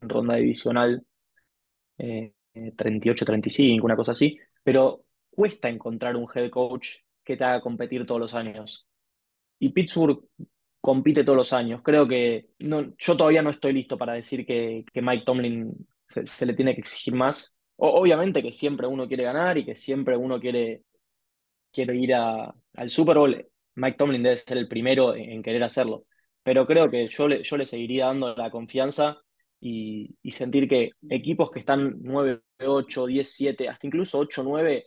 ronda 0.00 0.34
divisional. 0.34 1.04
Eh, 1.98 2.34
38-35, 2.76 3.82
una 3.82 3.96
cosa 3.96 4.12
así, 4.12 4.38
pero 4.62 5.04
cuesta 5.30 5.68
encontrar 5.68 6.16
un 6.16 6.26
head 6.34 6.50
coach 6.50 6.88
que 7.24 7.36
te 7.36 7.44
haga 7.44 7.60
competir 7.60 8.06
todos 8.06 8.20
los 8.20 8.34
años. 8.34 8.86
Y 9.58 9.70
Pittsburgh 9.70 10.24
compite 10.80 11.24
todos 11.24 11.36
los 11.36 11.52
años. 11.52 11.82
Creo 11.82 12.06
que 12.06 12.50
no, 12.60 12.94
yo 12.96 13.16
todavía 13.16 13.42
no 13.42 13.50
estoy 13.50 13.72
listo 13.72 13.98
para 13.98 14.14
decir 14.14 14.46
que, 14.46 14.84
Mike 14.94 15.24
Tomlin 15.24 15.72
se, 16.06 16.46
le 16.46 16.54
tiene 16.54 16.74
que 16.74 16.80
exigir 16.80 17.14
más. 17.14 17.58
obviamente 17.76 18.42
que 18.42 18.52
siempre 18.52 18.86
uno 18.86 19.08
quiere 19.08 19.24
ganar 19.24 19.58
y 19.58 19.64
que 19.64 19.74
siempre 19.74 20.16
uno 20.16 20.40
quiere, 20.40 20.82
quiere 21.72 21.96
ir 21.96 22.14
a, 22.14 22.54
al 22.74 22.90
Super 22.90 23.18
Bowl. 23.18 23.46
Mike 23.74 23.96
Tomlin 23.98 24.22
debe 24.22 24.36
ser 24.36 24.58
el 24.58 24.68
primero 24.68 25.14
en, 25.14 25.42
querer 25.42 25.64
hacerlo. 25.64 26.04
Pero 26.42 26.66
creo 26.66 26.90
que 26.90 27.08
yo 27.08 27.28
le, 27.28 27.42
yo 27.42 27.56
le 27.56 27.66
seguiría 27.66 28.06
dando 28.06 28.34
la 28.36 28.50
confianza 28.50 29.18
y, 29.60 30.30
sentir 30.32 30.68
que 30.68 30.92
equipos 31.08 31.50
que 31.50 31.60
están 31.60 31.96
9, 32.02 32.40
8, 32.60 33.06
10, 33.06 33.32
7, 33.32 33.68
hasta 33.68 33.86
incluso 33.86 34.18
8, 34.18 34.42
9, 34.44 34.86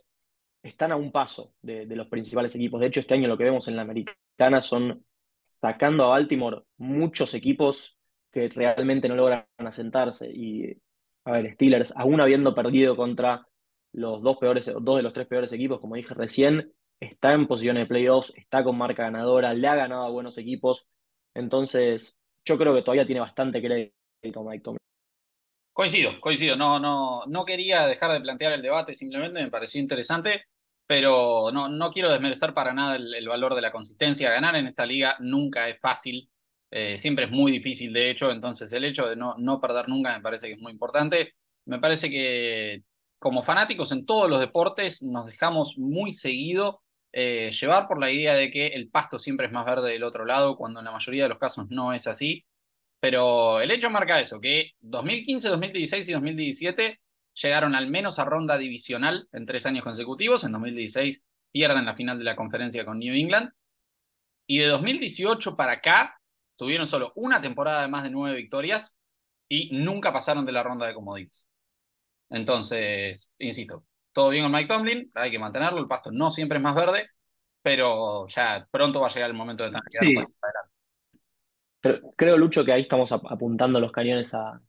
están 0.62 0.92
a 0.92 0.96
un 0.96 1.10
paso 1.12 1.54
de, 1.62 1.86
los 1.86 2.08
principales 2.08 2.54
equipos. 2.54 2.80
De 2.80 2.86
hecho, 2.86 3.00
este 3.00 3.14
año 3.14 3.28
lo 3.28 3.38
que 3.38 3.44
vemos 3.44 3.66
en 3.68 3.76
la 3.76 3.82
americana 3.82 4.60
son 4.60 5.04
sacando 5.42 6.04
a 6.04 6.08
Baltimore 6.08 6.62
muchos 6.78 7.34
equipos 7.34 7.98
que 8.30 8.48
realmente 8.48 9.08
no 9.08 9.16
logran 9.16 9.46
asentarse. 9.58 10.30
Y, 10.30 10.76
a 11.24 11.32
ver, 11.32 11.54
Steelers, 11.54 11.92
aún 11.96 12.20
habiendo 12.20 12.54
perdido 12.54 12.96
contra 12.96 13.46
los 13.92 14.22
dos, 14.22 14.38
peores, 14.38 14.70
dos 14.80 14.96
de 14.96 15.02
los 15.02 15.12
tres 15.12 15.26
peores 15.26 15.52
equipos, 15.52 15.80
como 15.80 15.96
dije 15.96 16.14
recién, 16.14 16.72
está 17.00 17.32
en 17.32 17.48
posición 17.48 17.76
de 17.76 17.86
playoffs, 17.86 18.32
está 18.36 18.62
con 18.62 18.78
marca 18.78 19.04
ganadora, 19.04 19.52
le 19.54 19.66
ha 19.66 19.74
ganado 19.74 20.04
a 20.04 20.10
buenos 20.10 20.38
equipos. 20.38 20.86
Entonces, 21.34 22.16
yo 22.44 22.56
creo 22.58 22.74
que 22.74 22.82
todavía 22.82 23.06
tiene 23.06 23.20
bastante 23.20 23.60
crédito 23.60 23.99
Coincido, 25.72 26.20
coincido. 26.20 26.56
No, 26.56 26.78
no, 26.78 27.24
no 27.26 27.44
quería 27.44 27.86
dejar 27.86 28.12
de 28.12 28.20
plantear 28.20 28.52
el 28.52 28.62
debate, 28.62 28.94
simplemente 28.94 29.42
me 29.42 29.50
pareció 29.50 29.80
interesante, 29.80 30.44
pero 30.86 31.50
no, 31.52 31.68
no 31.68 31.90
quiero 31.90 32.10
desmerecer 32.10 32.52
para 32.52 32.72
nada 32.72 32.96
el, 32.96 33.28
valor 33.28 33.54
de 33.54 33.62
la 33.62 33.72
consistencia. 33.72 34.30
Ganar 34.30 34.56
en 34.56 34.66
esta 34.66 34.84
liga 34.84 35.16
nunca 35.20 35.68
es 35.68 35.80
fácil, 35.80 36.28
eh, 36.70 36.98
siempre 36.98 37.26
es 37.26 37.30
muy 37.30 37.52
difícil, 37.52 37.92
de 37.92 38.10
hecho, 38.10 38.30
entonces 38.30 38.72
el 38.72 38.84
hecho 38.84 39.06
de 39.06 39.16
no, 39.16 39.36
no 39.38 39.60
perder 39.60 39.88
nunca 39.88 40.14
me 40.14 40.22
parece 40.22 40.48
que 40.48 40.54
es 40.54 40.60
muy 40.60 40.72
importante. 40.72 41.34
Me 41.66 41.78
parece 41.78 42.10
que 42.10 42.82
como 43.20 43.42
fanáticos 43.42 43.92
en 43.92 44.06
todos 44.06 44.28
los 44.28 44.40
deportes 44.40 45.02
nos 45.02 45.26
dejamos 45.26 45.78
muy 45.78 46.12
seguido 46.12 46.82
eh, 47.12 47.50
llevar 47.52 47.88
por 47.88 47.98
la 48.00 48.10
idea 48.10 48.34
de 48.34 48.50
que 48.50 48.68
el 48.68 48.88
pasto 48.88 49.18
siempre 49.18 49.46
es 49.46 49.52
más 49.52 49.66
verde 49.66 49.90
del 49.92 50.04
otro 50.04 50.24
lado, 50.24 50.56
cuando 50.56 50.80
en 50.80 50.86
la 50.86 50.92
mayoría 50.92 51.24
de 51.24 51.28
los 51.28 51.38
casos 51.38 51.66
no 51.70 51.92
es 51.92 52.06
así. 52.06 52.44
Pero 53.00 53.60
el 53.60 53.70
hecho 53.70 53.90
marca 53.90 54.20
eso, 54.20 54.40
que 54.40 54.72
2015, 54.80 55.48
2016 55.48 56.08
y 56.08 56.12
2017 56.12 57.00
llegaron 57.34 57.74
al 57.74 57.88
menos 57.88 58.18
a 58.18 58.24
ronda 58.24 58.58
divisional 58.58 59.28
en 59.32 59.46
tres 59.46 59.64
años 59.66 59.84
consecutivos. 59.84 60.44
En 60.44 60.52
2016 60.52 61.24
pierden 61.50 61.86
la 61.86 61.96
final 61.96 62.18
de 62.18 62.24
la 62.24 62.36
conferencia 62.36 62.84
con 62.84 62.98
New 62.98 63.14
England. 63.14 63.50
Y 64.46 64.58
de 64.58 64.66
2018 64.66 65.56
para 65.56 65.72
acá 65.72 66.20
tuvieron 66.56 66.86
solo 66.86 67.12
una 67.16 67.40
temporada 67.40 67.82
de 67.82 67.88
más 67.88 68.02
de 68.02 68.10
nueve 68.10 68.36
victorias 68.36 68.98
y 69.48 69.70
nunca 69.78 70.12
pasaron 70.12 70.44
de 70.44 70.52
la 70.52 70.62
ronda 70.62 70.86
de 70.86 70.94
comodines. 70.94 71.48
Entonces, 72.28 73.32
insisto, 73.38 73.84
todo 74.12 74.28
bien 74.28 74.44
con 74.44 74.52
Mike 74.52 74.68
Tomlin, 74.68 75.10
hay 75.14 75.30
que 75.30 75.38
mantenerlo, 75.38 75.80
el 75.80 75.88
pasto 75.88 76.10
no 76.12 76.30
siempre 76.30 76.58
es 76.58 76.62
más 76.62 76.74
verde, 76.74 77.08
pero 77.62 78.26
ya 78.28 78.66
pronto 78.70 79.00
va 79.00 79.08
a 79.08 79.10
llegar 79.10 79.30
el 79.30 79.36
momento 79.36 79.64
de 79.64 79.70
tener 79.70 79.82
que 79.90 79.98
sí. 79.98 80.14
Pero 81.80 82.12
creo, 82.16 82.36
Lucho, 82.36 82.64
que 82.64 82.72
ahí 82.72 82.82
estamos 82.82 83.12
apuntando 83.12 83.80
los 83.80 83.92
cañones 83.92 84.34
al, 84.34 84.60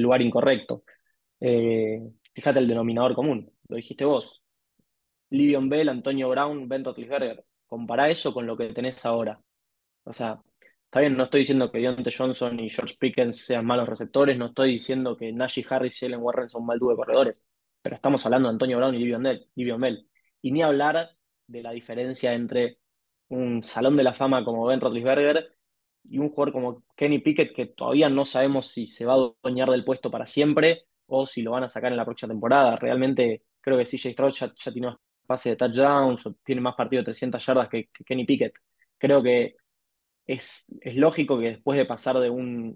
lugar 0.00 0.22
incorrecto. 0.22 0.84
Eh, 1.40 2.00
fíjate 2.34 2.58
el 2.58 2.68
denominador 2.68 3.14
común, 3.14 3.50
lo 3.68 3.76
dijiste 3.76 4.04
vos. 4.04 4.42
Livion 5.30 5.68
Bell, 5.68 5.88
Antonio 5.88 6.28
Brown, 6.28 6.68
Ben 6.68 6.84
Roethlisberger. 6.84 7.44
Compará 7.66 8.10
eso 8.10 8.34
con 8.34 8.46
lo 8.46 8.56
que 8.56 8.72
tenés 8.72 9.04
ahora. 9.06 9.40
O 10.04 10.12
sea, 10.12 10.42
Está 10.90 11.00
bien, 11.00 11.16
no 11.16 11.22
estoy 11.22 11.42
diciendo 11.42 11.70
que 11.70 11.78
Deontay 11.78 12.12
Johnson 12.12 12.58
y 12.58 12.68
George 12.68 12.96
Pickens 12.98 13.46
sean 13.46 13.64
malos 13.64 13.88
receptores, 13.88 14.36
no 14.36 14.46
estoy 14.46 14.72
diciendo 14.72 15.16
que 15.16 15.32
Najee 15.32 15.64
Harris 15.70 16.02
y 16.02 16.06
Ellen 16.06 16.18
Warren 16.20 16.48
son 16.48 16.66
mal 16.66 16.80
dúo 16.80 16.90
de 16.90 16.96
corredores, 16.96 17.44
pero 17.80 17.94
estamos 17.94 18.26
hablando 18.26 18.48
de 18.48 18.54
Antonio 18.54 18.76
Brown 18.76 18.96
y 18.96 18.98
Livion 18.98 19.22
Bell. 19.80 20.08
Y 20.42 20.50
ni 20.50 20.62
hablar 20.62 21.10
de 21.46 21.62
la 21.62 21.70
diferencia 21.70 22.32
entre 22.34 22.78
un 23.28 23.62
salón 23.62 23.96
de 23.96 24.02
la 24.02 24.14
fama 24.14 24.44
como 24.44 24.66
Ben 24.66 24.80
Roethlisberger 24.80 25.52
y 26.04 26.18
un 26.18 26.30
jugador 26.30 26.52
como 26.52 26.84
Kenny 26.96 27.18
Pickett 27.18 27.54
que 27.54 27.66
todavía 27.66 28.08
no 28.08 28.24
sabemos 28.24 28.68
si 28.68 28.86
se 28.86 29.04
va 29.04 29.14
a 29.14 29.16
adueñar 29.16 29.70
del 29.70 29.84
puesto 29.84 30.10
para 30.10 30.26
siempre 30.26 30.84
o 31.06 31.26
si 31.26 31.42
lo 31.42 31.52
van 31.52 31.64
a 31.64 31.68
sacar 31.68 31.92
en 31.92 31.96
la 31.96 32.04
próxima 32.04 32.32
temporada. 32.32 32.76
Realmente 32.76 33.42
creo 33.60 33.76
que 33.78 33.84
CJ 33.84 34.12
Stroud 34.12 34.32
ya, 34.32 34.52
tiene 34.72 34.88
más 34.88 34.96
pase 35.26 35.50
de 35.50 35.56
touchdowns 35.56 36.26
o 36.26 36.34
tiene 36.44 36.60
más 36.60 36.74
partido 36.74 37.00
de 37.00 37.06
300 37.06 37.44
yardas 37.44 37.68
que 37.68 37.88
Kenny 38.06 38.24
Pickett. 38.24 38.54
Creo 38.98 39.22
que 39.22 39.56
es, 40.26 40.66
lógico 40.94 41.38
que 41.38 41.46
después 41.50 41.78
de 41.78 41.86
pasar 41.86 42.18
de 42.18 42.30
un, 42.30 42.74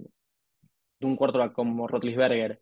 de 1.01 1.07
un 1.07 1.17
quarterback 1.17 1.53
como 1.53 1.87
Rotlisberger 1.89 2.61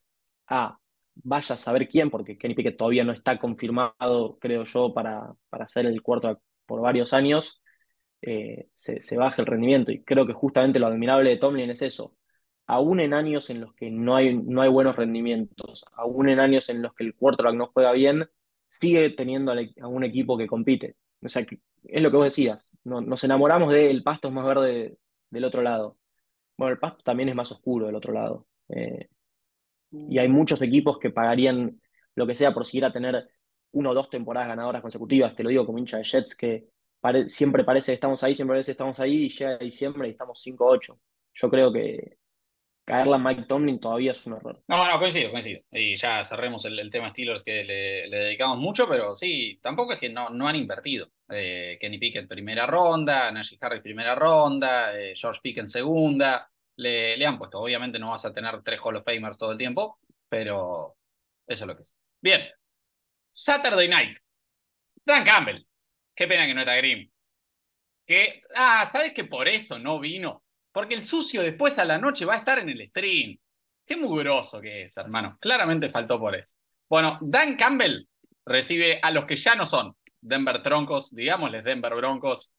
a 0.48 0.78
vaya 1.14 1.54
a 1.54 1.58
saber 1.58 1.88
quién, 1.88 2.10
porque 2.10 2.38
Kenny 2.38 2.54
Pickett 2.54 2.76
todavía 2.76 3.04
no 3.04 3.12
está 3.12 3.38
confirmado, 3.38 4.38
creo 4.40 4.64
yo, 4.64 4.94
para, 4.94 5.34
para 5.50 5.68
ser 5.68 5.86
el 5.86 6.02
quarterback 6.02 6.40
por 6.66 6.80
varios 6.80 7.12
años, 7.12 7.61
eh, 8.22 8.68
se, 8.74 9.02
se 9.02 9.16
baja 9.18 9.42
el 9.42 9.46
rendimiento. 9.46 9.92
Y 9.92 10.02
creo 10.04 10.26
que 10.26 10.32
justamente 10.32 10.78
lo 10.78 10.86
admirable 10.86 11.30
de 11.30 11.36
Tomlin 11.38 11.70
es 11.70 11.82
eso. 11.82 12.16
Aún 12.66 13.00
en 13.00 13.12
años 13.14 13.50
en 13.50 13.60
los 13.60 13.74
que 13.74 13.90
no 13.90 14.16
hay, 14.16 14.36
no 14.36 14.62
hay 14.62 14.70
buenos 14.70 14.96
rendimientos, 14.96 15.84
aún 15.94 16.28
en 16.28 16.40
años 16.40 16.68
en 16.68 16.80
los 16.82 16.94
que 16.94 17.04
el 17.04 17.14
quarterback 17.14 17.54
no 17.54 17.66
juega 17.74 17.92
bien, 17.92 18.28
sigue 18.68 19.10
teniendo 19.10 19.52
a 19.52 19.88
un 19.88 20.04
equipo 20.04 20.38
que 20.38 20.46
compite. 20.46 20.96
O 21.22 21.28
sea, 21.28 21.44
es 21.84 22.02
lo 22.02 22.10
que 22.10 22.16
vos 22.16 22.24
decías, 22.24 22.76
nos 22.84 23.24
enamoramos 23.24 23.72
del 23.72 24.02
pasto 24.02 24.30
más 24.30 24.46
verde 24.46 24.96
del 25.30 25.44
otro 25.44 25.62
lado. 25.62 25.98
Bueno, 26.56 26.72
el 26.72 26.78
pasto 26.78 27.02
también 27.04 27.28
es 27.28 27.34
más 27.34 27.50
oscuro 27.52 27.86
del 27.86 27.96
otro 27.96 28.12
lado. 28.12 28.46
Eh, 28.68 29.08
y 29.90 30.18
hay 30.18 30.28
muchos 30.28 30.62
equipos 30.62 30.98
que 30.98 31.10
pagarían 31.10 31.80
lo 32.14 32.26
que 32.26 32.34
sea 32.34 32.54
por 32.54 32.64
seguir 32.64 32.84
a 32.84 32.92
tener 32.92 33.28
uno 33.72 33.90
o 33.90 33.94
dos 33.94 34.10
temporadas 34.10 34.48
ganadoras 34.48 34.82
consecutivas. 34.82 35.34
Te 35.34 35.42
lo 35.42 35.50
digo 35.50 35.66
como 35.66 35.78
hincha 35.78 35.98
de 35.98 36.04
Jets, 36.04 36.36
que 36.36 36.68
siempre 37.26 37.64
parece 37.64 37.92
que 37.92 37.94
estamos 37.94 38.22
ahí, 38.22 38.34
siempre 38.34 38.54
parece 38.54 38.68
que 38.68 38.72
estamos 38.72 39.00
ahí, 39.00 39.24
y 39.24 39.28
llega 39.28 39.58
diciembre 39.58 40.08
y 40.08 40.12
estamos 40.12 40.42
5-8. 40.44 40.98
Yo 41.34 41.50
creo 41.50 41.72
que 41.72 42.18
caerla 42.84 43.16
a 43.16 43.18
Mike 43.18 43.44
Tomlin 43.48 43.80
todavía 43.80 44.12
es 44.12 44.26
un 44.26 44.34
error. 44.34 44.62
No, 44.68 44.90
no, 44.90 44.98
coincido, 44.98 45.30
coincido. 45.30 45.60
Y 45.70 45.96
ya 45.96 46.22
cerremos 46.24 46.64
el, 46.64 46.90
tema 46.90 47.10
Steelers 47.10 47.44
que 47.44 47.64
le, 47.64 48.08
dedicamos 48.08 48.58
mucho, 48.58 48.88
pero 48.88 49.14
sí, 49.14 49.58
tampoco 49.62 49.94
es 49.94 50.00
que 50.00 50.10
no, 50.10 50.30
no 50.30 50.46
han 50.48 50.56
invertido. 50.56 51.08
Eh, 51.30 51.78
Kenny 51.80 51.98
Pickett 51.98 52.28
primera 52.28 52.66
ronda, 52.66 53.30
Najee 53.30 53.58
Harris 53.60 53.82
primera 53.82 54.14
ronda, 54.14 54.98
eh, 54.98 55.14
George 55.16 55.40
Pickett 55.42 55.66
segunda. 55.66 56.48
Le, 56.76 57.16
le, 57.16 57.26
han 57.26 57.38
puesto, 57.38 57.60
obviamente 57.60 57.98
no 57.98 58.10
vas 58.10 58.24
a 58.24 58.32
tener 58.32 58.62
tres 58.62 58.80
Hall 58.82 58.96
of 58.96 59.04
Famers 59.04 59.38
todo 59.38 59.52
el 59.52 59.58
tiempo, 59.58 59.98
pero 60.28 60.96
eso 61.46 61.64
es 61.64 61.68
lo 61.68 61.76
que 61.76 61.82
es. 61.82 61.94
Bien, 62.20 62.40
Saturday 63.30 63.88
Night. 63.88 64.16
Dan 65.04 65.24
Campbell. 65.24 65.66
Qué 66.14 66.26
pena 66.26 66.46
que 66.46 66.54
no 66.54 66.60
está 66.60 66.76
Grimm. 66.76 67.10
Que, 68.04 68.42
ah, 68.54 68.86
¿sabes 68.86 69.12
que 69.12 69.24
por 69.24 69.48
eso 69.48 69.78
no 69.78 70.00
vino? 70.00 70.42
Porque 70.72 70.94
el 70.94 71.02
sucio 71.02 71.42
después 71.42 71.78
a 71.78 71.84
la 71.84 71.98
noche 71.98 72.24
va 72.24 72.34
a 72.34 72.38
estar 72.38 72.58
en 72.58 72.68
el 72.68 72.88
stream. 72.88 73.38
Qué 73.84 73.96
mugroso 73.96 74.60
que 74.60 74.82
es, 74.82 74.96
hermano. 74.96 75.38
Claramente 75.40 75.88
faltó 75.88 76.18
por 76.18 76.34
eso. 76.34 76.54
Bueno, 76.88 77.18
Dan 77.20 77.56
Campbell 77.56 78.06
recibe 78.44 78.98
a 79.02 79.10
los 79.10 79.24
que 79.24 79.36
ya 79.36 79.54
no 79.54 79.66
son 79.66 79.94
Denver 80.20 80.62
Troncos, 80.62 81.14
digámosles 81.14 81.64
Denver 81.64 81.94
Broncos. 81.94 82.52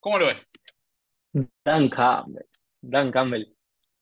¿Cómo 0.00 0.18
lo 0.18 0.26
ves? 0.26 0.50
Dan 1.64 1.88
Campbell. 1.88 2.46
Dan 2.80 3.10
Campbell. 3.10 3.54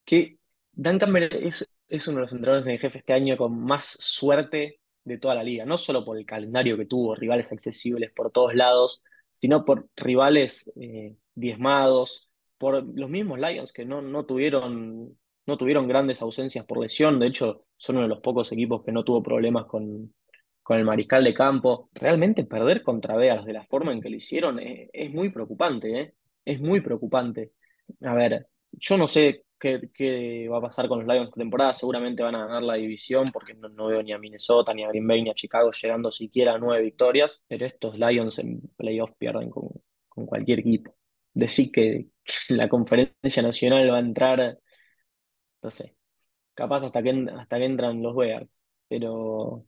Que 0.05 0.39
Dan 0.73 0.99
Campbell 0.99 1.29
es, 1.33 2.09
uno 2.09 2.17
de 2.17 2.23
los 2.23 2.33
entrenadores 2.33 2.67
en 2.67 2.79
jefe 2.79 2.99
este 2.99 3.13
año 3.13 3.37
con 3.37 3.59
más 3.59 3.87
suerte 3.87 4.81
de 5.07 5.19
toda 5.19 5.35
la 5.37 5.45
liga. 5.45 5.65
No 5.65 5.79
solo 5.79 6.05
por 6.05 6.19
el 6.19 6.27
calendario 6.27 6.77
que 6.77 6.85
tuvo, 6.85 7.15
rivales 7.15 7.51
accesibles 7.53 8.13
por 8.13 8.31
todos 8.33 8.55
lados, 8.55 9.03
sino 9.33 9.65
por 9.65 9.89
rivales 9.97 10.71
eh, 10.81 11.17
diezmados, 11.35 12.29
por 12.59 12.85
los 12.99 13.09
mismos 13.09 13.39
Lions 13.39 13.73
que 13.73 13.85
no, 13.85 14.03
no, 14.03 14.27
tuvieron, 14.27 15.17
no 15.47 15.57
tuvieron 15.57 15.89
grandes 15.89 16.21
ausencias 16.23 16.65
por 16.67 16.81
lesión, 16.81 17.19
de 17.21 17.29
hecho 17.29 17.65
son 17.77 17.97
uno 17.97 18.05
de 18.05 18.09
los 18.09 18.21
pocos 18.21 18.51
equipos 18.53 18.83
que 18.85 18.93
no 18.93 19.05
tuvo 19.05 19.23
problemas 19.23 19.67
con, 19.67 20.13
con 20.63 20.79
el 20.79 20.85
mariscal 20.85 21.23
de 21.23 21.35
campo. 21.35 21.89
Realmente 21.95 22.45
perder 22.45 22.83
contra 22.83 23.17
Bears 23.17 23.45
de 23.45 23.53
la 23.53 23.65
forma 23.65 23.93
en 23.93 24.01
que 24.01 24.11
lo 24.11 24.17
hicieron 24.17 24.59
eh, 24.59 24.91
es, 24.93 25.13
muy 25.13 25.31
preocupante, 25.31 26.01
¿eh? 26.01 26.15
es 26.45 26.61
muy 26.61 26.81
preocupante. 26.81 27.53
A 28.03 28.15
ver, 28.15 28.49
yo 28.73 28.97
no 28.99 29.07
sé 29.07 29.46
qué, 29.59 30.49
va 30.51 30.59
a 30.59 30.61
pasar 30.61 30.89
con 30.89 30.99
los 31.01 31.09
Lions 31.09 31.29
esta 31.29 31.41
temporada, 31.41 31.73
seguramente 31.75 32.23
van 32.23 32.35
a 32.35 32.47
ganar 32.47 32.63
la 32.63 32.75
división 32.75 33.33
porque 33.33 33.55
no, 33.55 33.87
veo 33.87 34.03
ni 34.03 34.13
a 34.13 34.19
Minnesota, 34.19 34.75
ni 34.75 34.85
a 34.85 34.89
Green 34.89 35.07
Bay, 35.07 35.23
ni 35.23 35.31
a 35.31 35.35
Chicago 35.35 35.71
llegando 35.71 36.11
siquiera 36.11 36.55
a 36.55 36.59
nueve 36.59 36.85
victorias, 36.85 37.45
pero 37.49 37.67
estos 37.67 37.99
Lions 37.99 38.39
en 38.39 38.61
playoff 38.77 39.13
pierden 39.19 39.51
con, 39.51 39.69
con 40.09 40.27
cualquier 40.27 40.61
equipo. 40.61 40.95
Decir 41.35 41.71
que, 41.73 42.09
la 42.49 42.69
conferencia 42.69 43.43
nacional 43.43 43.91
va 43.91 43.97
a 43.97 44.01
entrar, 44.01 44.59
no 45.63 45.71
sé, 45.71 45.97
capaz 46.55 46.85
hasta 46.85 47.03
que, 47.03 47.27
hasta 47.39 47.59
que 47.59 47.65
entran 47.65 48.03
los 48.03 48.15
Bears, 48.17 48.49
pero 48.89 49.67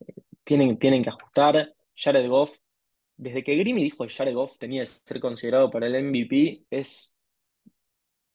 eh, 0.00 0.14
tienen, 0.44 0.78
tienen 0.78 1.02
que 1.02 1.10
ajustar. 1.10 1.74
Jared 1.96 2.28
Goff, 2.28 2.58
desde 3.16 3.44
que 3.44 3.56
Grimmy 3.56 3.82
dijo 3.84 4.06
que 4.06 4.12
Jared 4.12 4.34
Goff 4.34 4.58
tenía 4.58 4.82
que 4.82 4.88
ser 4.88 5.20
considerado 5.20 5.70
para 5.70 5.86
el 5.86 6.04
MVP, 6.04 6.64
es 6.70 7.15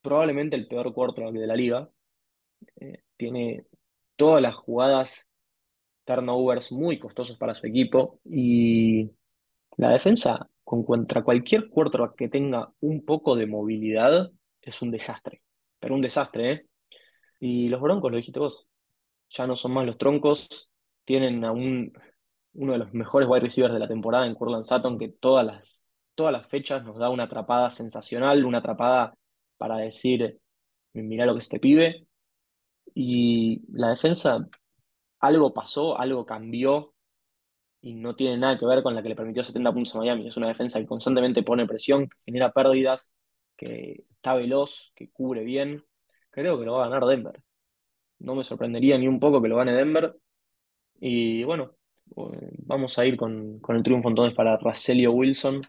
probablemente 0.01 0.55
el 0.55 0.67
peor 0.67 0.93
quarterback 0.93 1.33
de 1.33 1.47
la 1.47 1.55
liga. 1.55 1.89
Eh, 2.75 3.03
tiene 3.17 3.65
todas 4.15 4.41
las 4.41 4.55
jugadas 4.55 5.27
turnovers 6.05 6.71
muy 6.71 6.99
costosos 6.99 7.37
para 7.37 7.55
su 7.55 7.67
equipo 7.67 8.19
y 8.25 9.09
la 9.77 9.89
defensa 9.89 10.47
contra 10.63 11.23
cualquier 11.23 11.69
quarterback 11.69 12.15
que 12.15 12.29
tenga 12.29 12.71
un 12.79 13.03
poco 13.05 13.35
de 13.35 13.45
movilidad 13.47 14.31
es 14.61 14.81
un 14.81 14.91
desastre. 14.91 15.41
Pero 15.79 15.95
un 15.95 16.01
desastre, 16.01 16.51
¿eh? 16.51 16.65
Y 17.39 17.69
los 17.69 17.81
Broncos, 17.81 18.11
lo 18.11 18.17
dijiste 18.17 18.39
vos, 18.39 18.67
ya 19.29 19.47
no 19.47 19.55
son 19.55 19.73
más 19.73 19.85
los 19.85 19.97
troncos, 19.97 20.69
tienen 21.05 21.43
a 21.43 21.51
un, 21.51 21.91
uno 22.53 22.73
de 22.73 22.77
los 22.77 22.93
mejores 22.93 23.27
wide 23.27 23.41
receivers 23.41 23.73
de 23.73 23.79
la 23.79 23.87
temporada 23.87 24.27
en 24.27 24.35
Curland 24.35 24.65
Sutton, 24.65 24.99
que 24.99 25.09
todas 25.09 25.45
las, 25.45 25.81
todas 26.15 26.33
las 26.33 26.47
fechas 26.47 26.83
nos 26.83 26.97
da 26.97 27.09
una 27.09 27.23
atrapada 27.23 27.69
sensacional, 27.69 28.45
una 28.45 28.59
atrapada 28.59 29.15
para 29.61 29.77
decir, 29.77 30.39
mira 30.93 31.27
lo 31.27 31.33
que 31.33 31.39
este 31.41 31.59
pibe. 31.59 32.07
Y 32.95 33.61
la 33.71 33.89
defensa, 33.89 34.49
algo 35.19 35.53
pasó, 35.53 35.99
algo 35.99 36.25
cambió 36.25 36.95
y 37.79 37.93
no 37.93 38.15
tiene 38.15 38.37
nada 38.39 38.57
que 38.57 38.65
ver 38.65 38.81
con 38.81 38.95
la 38.95 39.03
que 39.03 39.09
le 39.09 39.15
permitió 39.15 39.43
70 39.43 39.71
puntos 39.71 39.93
a 39.93 39.99
Miami. 39.99 40.27
Es 40.27 40.37
una 40.37 40.47
defensa 40.47 40.79
que 40.79 40.87
constantemente 40.87 41.43
pone 41.43 41.67
presión, 41.67 42.09
que 42.09 42.17
genera 42.25 42.51
pérdidas, 42.51 43.13
que 43.55 44.03
está 44.09 44.33
veloz, 44.33 44.91
que 44.95 45.11
cubre 45.11 45.43
bien. 45.43 45.85
Creo 46.31 46.57
que 46.57 46.65
lo 46.65 46.73
va 46.73 46.85
a 46.85 46.89
ganar 46.89 47.07
Denver. 47.07 47.39
No 48.17 48.33
me 48.33 48.43
sorprendería 48.43 48.97
ni 48.97 49.07
un 49.07 49.19
poco 49.19 49.43
que 49.43 49.47
lo 49.47 49.57
gane 49.57 49.73
Denver. 49.73 50.15
Y 50.99 51.43
bueno, 51.43 51.75
eh, 52.17 52.49
vamos 52.65 52.97
a 52.97 53.05
ir 53.05 53.15
con, 53.15 53.61
el 53.69 53.83
triunfo 53.83 54.09
entonces 54.09 54.35
para 54.35 54.57
Racelio 54.57 55.11
Wilson 55.11 55.61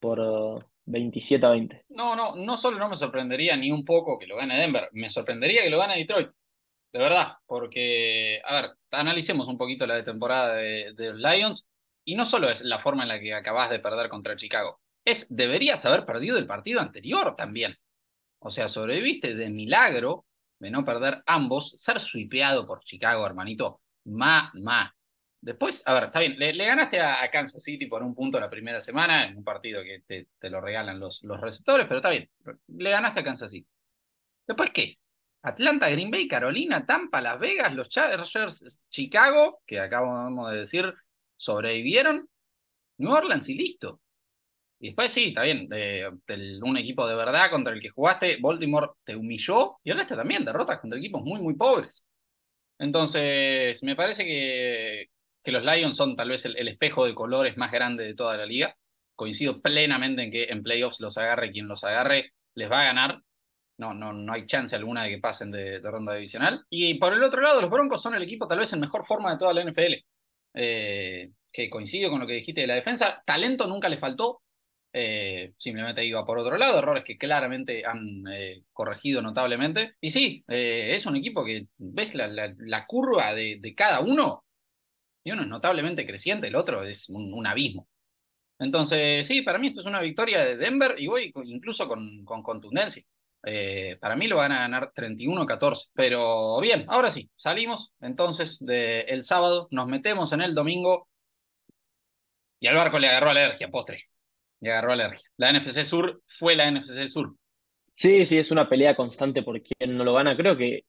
por 0.00 0.64
27 0.86 1.44
uh, 1.44 1.48
a 1.48 1.52
20. 1.52 1.84
No, 1.90 2.16
no, 2.16 2.34
no 2.36 2.56
solo 2.56 2.78
no 2.78 2.88
me 2.88 2.96
sorprendería 2.96 3.56
ni 3.56 3.70
un 3.70 3.84
poco 3.84 4.18
que 4.18 4.26
lo 4.26 4.36
gane 4.36 4.58
Denver, 4.58 4.88
me 4.92 5.08
sorprendería 5.08 5.62
que 5.62 5.70
lo 5.70 5.78
gane 5.78 5.96
Detroit. 5.96 6.30
de 6.92 6.98
verdad, 6.98 7.34
porque, 7.46 8.40
a 8.44 8.54
ver, 8.54 8.70
analicemos 8.90 9.48
un 9.48 9.58
poquito 9.58 9.86
la 9.86 9.96
de 9.96 10.02
temporada 10.02 10.54
de, 10.56 10.94
los 10.96 11.18
Lions, 11.18 11.66
y 12.04 12.14
no 12.14 12.24
solo 12.24 12.50
es 12.50 12.60
la 12.62 12.78
forma 12.78 13.02
en 13.02 13.08
la 13.08 13.20
que 13.20 13.34
acabas 13.34 13.70
de 13.70 13.80
perder 13.80 14.08
contra 14.08 14.36
Chicago, 14.36 14.80
es, 15.04 15.26
deberías 15.34 15.84
haber 15.86 16.04
perdido 16.04 16.38
el 16.38 16.46
partido 16.46 16.80
anterior 16.80 17.34
también. 17.36 17.76
O 18.38 18.50
sea, 18.50 18.68
sobreviviste 18.68 19.34
de 19.34 19.50
milagro 19.50 20.26
de 20.58 20.70
no 20.70 20.84
perder 20.84 21.22
ambos, 21.26 21.74
ser 21.76 22.00
sweepeado 22.00 22.66
por 22.66 22.84
Chicago, 22.84 23.26
hermanito, 23.26 23.80
ma, 24.04 24.50
ma. 24.54 24.93
Después, 25.44 25.82
a 25.84 25.92
ver, 25.92 26.04
está 26.04 26.20
bien, 26.20 26.38
le, 26.38 26.64
ganaste 26.64 26.98
a, 27.00 27.30
Kansas 27.30 27.62
City 27.62 27.84
por 27.84 28.02
un 28.02 28.14
punto 28.14 28.40
la 28.40 28.48
primera 28.48 28.80
semana, 28.80 29.26
en 29.26 29.36
un 29.36 29.44
partido 29.44 29.82
que 29.82 30.00
te, 30.06 30.48
lo 30.48 30.58
regalan 30.58 30.98
los, 30.98 31.22
los 31.22 31.38
receptores, 31.38 31.86
pero 31.86 31.98
está 31.98 32.08
bien, 32.08 32.30
le 32.68 32.90
ganaste 32.90 33.20
a 33.20 33.24
Kansas 33.24 33.50
City. 33.50 33.68
Después, 34.46 34.70
¿qué? 34.70 34.96
Atlanta, 35.42 35.90
Green 35.90 36.10
Bay, 36.10 36.26
Carolina, 36.28 36.86
Tampa, 36.86 37.20
Las 37.20 37.38
Vegas, 37.38 37.74
los 37.74 37.90
Chargers, 37.90 38.80
Chicago, 38.88 39.60
que 39.66 39.80
acabamos 39.80 40.50
de 40.50 40.60
decir, 40.60 40.94
sobrevivieron, 41.36 42.26
New 42.96 43.12
Orleans 43.12 43.46
y 43.50 43.54
listo. 43.54 44.00
Y 44.80 44.86
después 44.88 45.12
sí, 45.12 45.26
está 45.28 45.42
bien, 45.42 45.68
un 46.62 46.76
equipo 46.78 47.06
de 47.06 47.16
verdad 47.16 47.50
contra 47.50 47.74
el 47.74 47.82
que 47.82 47.90
jugaste, 47.90 48.38
Baltimore 48.40 48.92
te 49.04 49.14
humilló 49.14 49.76
y 49.84 49.90
ahora 49.90 50.04
está 50.04 50.16
también 50.16 50.42
derrotas 50.42 50.80
contra 50.80 50.98
equipos 50.98 51.22
muy, 51.22 51.42
muy 51.42 51.54
pobres. 51.54 52.06
Entonces, 52.78 53.82
me 53.82 53.94
parece 53.94 54.24
que, 54.24 55.08
que 55.44 55.52
los 55.52 55.64
Lions 55.64 55.96
son 55.96 56.16
tal 56.16 56.30
vez 56.30 56.44
el, 56.46 56.68
espejo 56.68 57.06
de 57.06 57.14
colores 57.14 57.56
más 57.56 57.70
grande 57.70 58.04
de 58.04 58.14
toda 58.14 58.36
la 58.36 58.46
liga. 58.46 58.76
Coincido 59.14 59.60
plenamente 59.60 60.22
en 60.22 60.30
que 60.30 60.44
en 60.44 60.62
playoffs 60.62 61.00
los 61.00 61.18
agarre 61.18 61.52
quien 61.52 61.68
los 61.68 61.84
agarre, 61.84 62.32
les 62.54 62.70
va 62.70 62.80
a 62.80 62.86
ganar. 62.86 63.20
No, 63.76 63.92
no, 63.92 64.12
no 64.12 64.32
hay 64.32 64.46
chance 64.46 64.74
alguna 64.74 65.04
de 65.04 65.10
que 65.10 65.18
pasen 65.18 65.50
de, 65.50 65.80
ronda 65.82 66.14
divisional. 66.14 66.64
Y 66.70 66.94
por 66.94 67.12
el 67.12 67.22
otro 67.22 67.40
lado, 67.40 67.60
los 67.60 67.70
Broncos 67.70 68.02
son 68.02 68.14
el 68.14 68.22
equipo 68.22 68.48
tal 68.48 68.60
vez 68.60 68.72
en 68.72 68.80
mejor 68.80 69.04
forma 69.04 69.32
de 69.32 69.38
toda 69.38 69.52
la 69.52 69.64
NFL. 69.64 69.94
Eh, 70.54 71.30
que 71.52 71.70
coincido 71.70 72.10
con 72.10 72.20
lo 72.20 72.26
que 72.26 72.34
dijiste 72.34 72.62
de 72.62 72.66
la 72.66 72.74
defensa. 72.74 73.22
Talento 73.26 73.66
nunca 73.66 73.88
le 73.88 73.96
faltó, 73.96 74.42
eh, 74.92 75.52
simplemente 75.56 76.04
iba 76.04 76.24
por 76.24 76.38
otro 76.38 76.56
lado, 76.56 76.78
errores 76.78 77.04
que 77.04 77.18
claramente 77.18 77.84
han 77.84 78.24
eh, 78.30 78.62
corregido 78.72 79.22
notablemente. 79.22 79.94
Y 80.00 80.10
sí, 80.10 80.44
es 80.48 81.06
un 81.06 81.16
equipo 81.16 81.44
que 81.44 81.66
ves 81.78 82.14
la, 82.14 82.86
curva 82.86 83.34
de, 83.34 83.74
cada 83.76 84.00
uno, 84.00 84.43
y 85.24 85.32
uno 85.32 85.42
es 85.42 85.48
notablemente 85.48 86.06
creciente, 86.06 86.48
el 86.48 86.56
otro 86.56 86.82
es 86.84 87.08
un, 87.08 87.46
abismo. 87.46 87.88
Entonces, 88.58 89.26
sí, 89.26 89.42
para 89.42 89.58
mí 89.58 89.68
esto 89.68 89.80
es 89.80 89.86
una 89.86 90.00
victoria 90.00 90.44
de 90.44 90.56
Denver 90.56 90.94
y 90.98 91.06
voy 91.08 91.32
incluso 91.44 91.88
con, 91.88 92.24
con 92.24 92.42
contundencia. 92.42 93.02
para 94.00 94.16
mí 94.16 94.28
lo 94.28 94.36
van 94.36 94.52
a 94.52 94.60
ganar 94.60 94.92
31-14. 94.94 95.90
Pero 95.94 96.60
bien, 96.60 96.84
ahora 96.88 97.10
sí, 97.10 97.30
salimos 97.36 97.92
entonces 98.00 98.58
del 98.60 99.24
sábado, 99.24 99.68
nos 99.70 99.88
metemos 99.88 100.32
en 100.32 100.42
el 100.42 100.54
domingo 100.54 101.08
y 102.60 102.66
al 102.66 102.76
barco 102.76 102.98
le 102.98 103.08
agarró 103.08 103.30
alergia, 103.30 103.70
postre 103.70 104.04
y 104.60 104.68
agarró 104.68 104.92
alergia. 104.92 105.28
La 105.36 105.52
NFC 105.52 105.84
Sur 105.84 106.22
fue 106.26 106.56
la 106.56 106.70
NFC 106.70 107.06
Sur. 107.08 107.36
Sí, 107.94 108.26
sí, 108.26 108.38
es 108.38 108.50
una 108.50 108.68
pelea 108.68 108.96
constante 108.96 109.42
por 109.42 109.62
quien 109.62 109.96
no 109.96 110.04
lo 110.04 110.14
gana. 110.14 110.36
Creo 110.36 110.56
que 110.56 110.84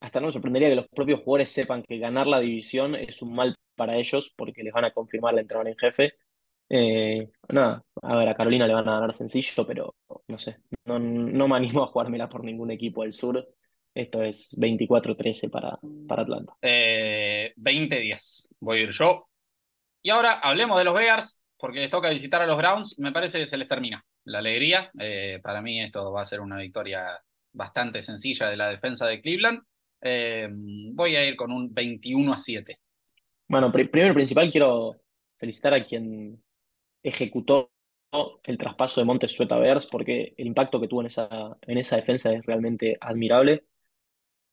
hasta 0.00 0.20
no 0.20 0.26
me 0.26 0.32
sorprendería 0.32 0.68
que 0.68 0.76
los 0.76 0.88
propios 0.88 1.22
jugadores 1.22 1.50
sepan 1.50 1.82
que 1.82 1.98
ganar 1.98 2.26
la 2.26 2.40
división 2.40 2.94
es 2.94 3.22
un 3.22 3.34
mal 3.34 3.56
para 3.74 3.96
ellos 3.96 4.32
porque 4.36 4.62
les 4.62 4.72
van 4.72 4.84
a 4.84 4.92
confirmar 4.92 5.34
la 5.34 5.40
entrada 5.40 5.68
en 5.68 5.76
jefe. 5.76 6.14
Eh, 6.68 7.30
nada, 7.48 7.84
a 8.02 8.16
ver, 8.16 8.28
a 8.28 8.34
Carolina 8.34 8.66
le 8.66 8.74
van 8.74 8.88
a 8.88 8.94
ganar 8.94 9.14
sencillo, 9.14 9.66
pero 9.66 9.94
no 10.26 10.38
sé, 10.38 10.58
no, 10.84 10.98
no 10.98 11.48
me 11.48 11.56
animo 11.56 11.82
a 11.82 11.86
jugármela 11.86 12.28
por 12.28 12.44
ningún 12.44 12.70
equipo 12.70 13.02
del 13.02 13.12
sur. 13.12 13.46
Esto 13.94 14.22
es 14.22 14.54
24-13 14.58 15.50
para, 15.50 15.78
para 16.06 16.22
Atlanta. 16.22 16.52
20-10, 16.60 16.60
eh, 16.62 18.48
voy 18.60 18.78
a 18.78 18.82
ir 18.82 18.90
yo. 18.90 19.26
Y 20.02 20.10
ahora 20.10 20.40
hablemos 20.40 20.76
de 20.78 20.84
los 20.84 20.94
Bears 20.94 21.42
porque 21.58 21.80
les 21.80 21.90
toca 21.90 22.10
visitar 22.10 22.42
a 22.42 22.46
los 22.46 22.58
Browns, 22.58 22.98
me 22.98 23.12
parece 23.12 23.38
que 23.38 23.46
se 23.46 23.56
les 23.56 23.68
termina 23.68 24.04
la 24.24 24.38
alegría. 24.40 24.90
Eh, 24.98 25.40
para 25.42 25.62
mí 25.62 25.80
esto 25.80 26.12
va 26.12 26.22
a 26.22 26.26
ser 26.26 26.40
una 26.40 26.58
victoria 26.58 27.18
bastante 27.52 28.02
sencilla 28.02 28.50
de 28.50 28.56
la 28.56 28.68
defensa 28.68 29.06
de 29.06 29.20
Cleveland. 29.20 29.62
Eh, 30.06 30.48
voy 30.94 31.16
a 31.16 31.26
ir 31.26 31.36
con 31.36 31.50
un 31.50 31.72
21 31.74 32.32
a 32.32 32.38
7. 32.38 32.78
Bueno, 33.48 33.72
primero 33.72 34.10
y 34.10 34.14
principal 34.14 34.50
quiero 34.50 34.96
felicitar 35.38 35.74
a 35.74 35.84
quien 35.84 36.42
ejecutó 37.02 37.70
el 38.44 38.56
traspaso 38.56 39.00
de 39.00 39.04
Montes 39.04 39.32
Sueta 39.32 39.58
Bears 39.58 39.86
porque 39.86 40.34
el 40.36 40.46
impacto 40.46 40.80
que 40.80 40.88
tuvo 40.88 41.02
en 41.02 41.08
esa, 41.08 41.56
en 41.62 41.78
esa 41.78 41.96
defensa 41.96 42.32
es 42.32 42.44
realmente 42.46 42.96
admirable. 43.00 43.64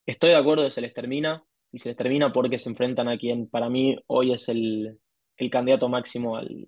Estoy 0.06 0.32
de 0.32 0.36
acuerdo 0.36 0.66
que 0.66 0.72
se 0.72 0.82
les 0.82 0.94
termina 0.94 1.44
y 1.72 1.80
se 1.80 1.90
les 1.90 1.98
termina 1.98 2.34
porque 2.34 2.60
se 2.60 2.70
enfrentan 2.70 3.08
a 3.08 3.18
quien 3.18 3.48
para 3.48 3.70
mí 3.70 3.98
hoy 4.08 4.34
es 4.34 4.50
el, 4.50 5.00
el 5.38 5.50
candidato 5.50 5.88
máximo 5.88 6.36
al, 6.36 6.68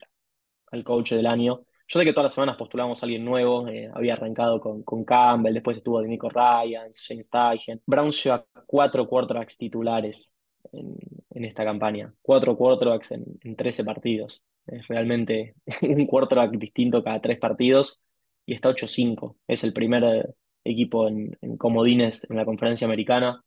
al 0.72 0.84
coach 0.84 1.12
del 1.12 1.26
año. 1.26 1.66
Yo 1.88 2.00
sé 2.00 2.06
que 2.06 2.14
todas 2.14 2.26
las 2.26 2.34
semanas 2.34 2.58
postulamos 2.58 3.02
a 3.02 3.06
alguien 3.06 3.24
nuevo, 3.24 3.68
eh, 3.68 3.90
había 3.94 4.14
arrancado 4.14 4.60
con, 4.60 4.84
con, 4.84 5.06
Campbell, 5.06 5.54
después 5.54 5.78
estuvo 5.78 6.02
Nico 6.02 6.30
Ryan, 6.30 6.92
James 6.94 7.28
Steichen. 7.28 7.82
Brown 7.86 8.12
lleva 8.12 8.46
cuatro 8.66 9.08
quarterbacks 9.08 9.58
titulares 9.58 10.34
en, 10.74 10.96
en, 11.30 11.46
esta 11.46 11.64
campaña, 11.64 12.12
cuatro 12.22 12.58
quarterbacks 12.58 13.12
en, 13.12 13.26
en 13.42 13.56
13 13.56 13.84
partidos. 13.84 14.42
Es 14.66 14.88
realmente 14.88 15.56
un 15.84 16.08
quarterback 16.08 16.52
distinto 16.58 17.04
cada 17.04 17.22
tres 17.22 17.40
partidos 17.40 18.04
y 18.48 18.56
está 18.56 18.70
8-5. 18.70 19.36
Es 19.48 19.64
el 19.64 19.74
primer 19.74 20.04
eh, 20.04 20.26
equipo 20.64 21.08
en, 21.08 21.38
en 21.42 21.58
comodines 21.58 22.26
en 22.30 22.38
la 22.38 22.46
conferencia 22.46 22.86
americana. 22.86 23.44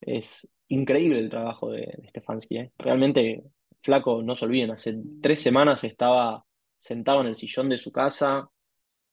Es 0.00 0.52
increíble 0.68 1.20
el 1.20 1.30
trabajo 1.30 1.70
de, 1.70 1.94
de 1.96 2.08
Stefanski. 2.08 2.58
¿eh? 2.58 2.72
Realmente 2.76 3.44
Flaco, 3.82 4.20
no 4.20 4.34
se 4.34 4.44
olviden, 4.44 4.72
hace 4.72 4.96
tres 5.22 5.40
semanas 5.40 5.84
estaba 5.84 6.44
sentado 6.78 7.20
en 7.20 7.28
el 7.28 7.36
sillón 7.36 7.68
de 7.68 7.78
su 7.78 7.92
casa, 7.92 8.50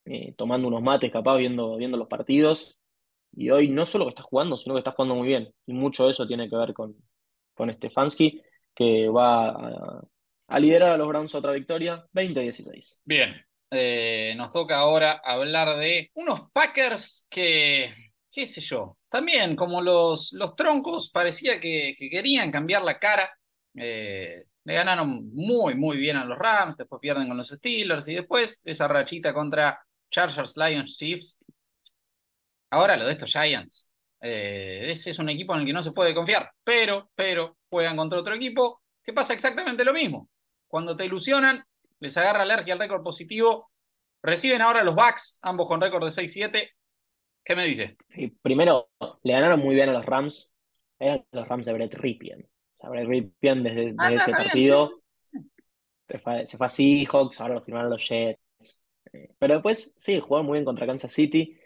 eh, 0.06 0.34
tomando 0.38 0.68
unos 0.68 0.82
mates, 0.82 1.12
capaz, 1.12 1.38
viendo, 1.38 1.78
viendo 1.78 1.98
los 1.98 2.08
partidos. 2.08 2.78
Y 3.36 3.50
hoy 3.50 3.70
no 3.70 3.86
solo 3.86 4.06
que 4.06 4.10
está 4.10 4.24
jugando, 4.24 4.58
sino 4.58 4.76
que 4.76 4.80
está 4.80 4.92
jugando 4.92 5.16
muy 5.16 5.28
bien. 5.28 5.54
Y 5.66 5.74
mucho 5.74 6.06
de 6.06 6.12
eso 6.12 6.28
tiene 6.28 6.50
que 6.50 6.56
ver 6.56 6.74
con, 6.74 6.96
con 7.54 7.74
Stefanski, 7.74 8.42
que 8.76 9.08
va 9.10 10.02
a, 10.48 10.60
liderar 10.60 10.92
a 10.92 10.98
los 10.98 11.08
Browns 11.08 11.34
otra 11.36 11.52
victoria, 11.52 12.06
20-16. 12.14 13.02
Bien, 13.06 13.34
eh, 13.72 14.34
nos 14.38 14.52
toca 14.52 14.78
ahora 14.78 15.22
hablar 15.24 15.78
de 15.80 16.12
unos 16.14 16.52
Packers 16.52 17.26
que, 17.30 17.94
qué 18.32 18.46
sé 18.46 18.62
yo, 18.62 18.98
también 19.10 19.56
como 19.56 19.82
los, 19.82 20.34
los 20.34 20.56
troncos, 20.56 21.10
parecía 21.10 21.60
que, 21.60 21.96
querían 21.98 22.52
cambiar 22.52 22.84
la 22.84 23.00
cara. 23.00 23.32
Eh, 23.76 24.46
le 24.66 24.74
ganaron 24.74 25.30
muy, 25.34 25.76
muy 25.76 25.98
bien 25.98 26.18
a 26.18 26.26
los 26.26 26.38
Rams, 26.38 26.78
después 26.78 27.00
pierden 27.02 27.28
con 27.28 27.38
los 27.38 27.50
Steelers 27.50 28.08
y 28.08 28.16
después 28.16 28.62
esa 28.64 28.88
rachita 28.88 29.34
contra 29.34 29.84
Chargers, 30.10 30.56
Lions, 30.58 30.98
Chiefs. 30.98 31.38
Ahora 32.70 32.96
lo 32.96 33.06
de 33.06 33.12
estos 33.12 33.32
Giants. 33.32 33.92
Eh, 34.22 34.86
ese 34.90 35.12
es 35.12 35.20
un 35.20 35.30
equipo 35.30 35.54
en 35.54 35.62
el 35.62 35.66
que 35.66 35.74
no 35.74 35.84
se 35.84 35.92
puede 35.92 36.16
confiar, 36.16 36.50
pero, 36.64 37.10
pero 37.14 37.58
juegan 37.70 37.98
contra 37.98 38.20
otro 38.20 38.34
equipo 38.36 38.82
que 39.04 39.12
pasa 39.12 39.34
exactamente 39.34 39.84
lo 39.84 39.94
mismo. 39.94 40.30
Cuando 40.68 40.96
te 40.96 41.06
ilusionan, 41.06 41.64
les 42.00 42.16
agarra 42.18 42.44
alergia 42.44 42.74
al 42.74 42.80
récord 42.80 43.04
positivo, 43.04 43.70
reciben 44.22 44.62
ahora 44.62 44.84
los 44.84 44.96
Bucks, 44.96 45.40
ambos 45.42 45.68
con 45.68 45.82
récord 45.82 46.06
de 46.06 46.12
6-7. 46.12 46.70
¿Qué 47.44 47.56
me 47.56 47.66
dice? 47.66 47.98
Sí, 48.10 48.30
primero, 48.42 48.90
le 49.24 49.34
ganaron 49.34 49.60
muy 49.60 49.76
bien 49.76 49.90
a 49.90 49.94
los 49.94 50.06
Rams, 50.06 50.56
eran 51.00 51.26
los 51.32 51.46
Rams 51.46 51.66
de 51.66 51.74
Brett 51.74 51.94
Ripien 51.96 52.48
Brett 52.90 53.08
Ripien 53.08 53.64
desde, 53.64 53.96
ah, 53.98 54.14
ese 54.14 54.32
partido. 54.32 54.92
Se 56.06 56.20
fue, 56.20 56.48
se 56.48 56.58
fue 56.58 56.66
a 56.66 56.70
Seahawks, 56.70 57.40
ahora 57.40 57.56
lo 57.56 57.62
firmaron 57.62 57.92
los 57.92 58.08
Jets. 58.08 58.86
Eh, 59.14 59.30
pero 59.40 59.56
después, 59.56 59.94
sí, 59.98 60.20
jugó 60.20 60.44
muy 60.44 60.58
bien 60.58 60.66
contra 60.66 60.86
Kansas 60.86 61.12
City. 61.12 61.58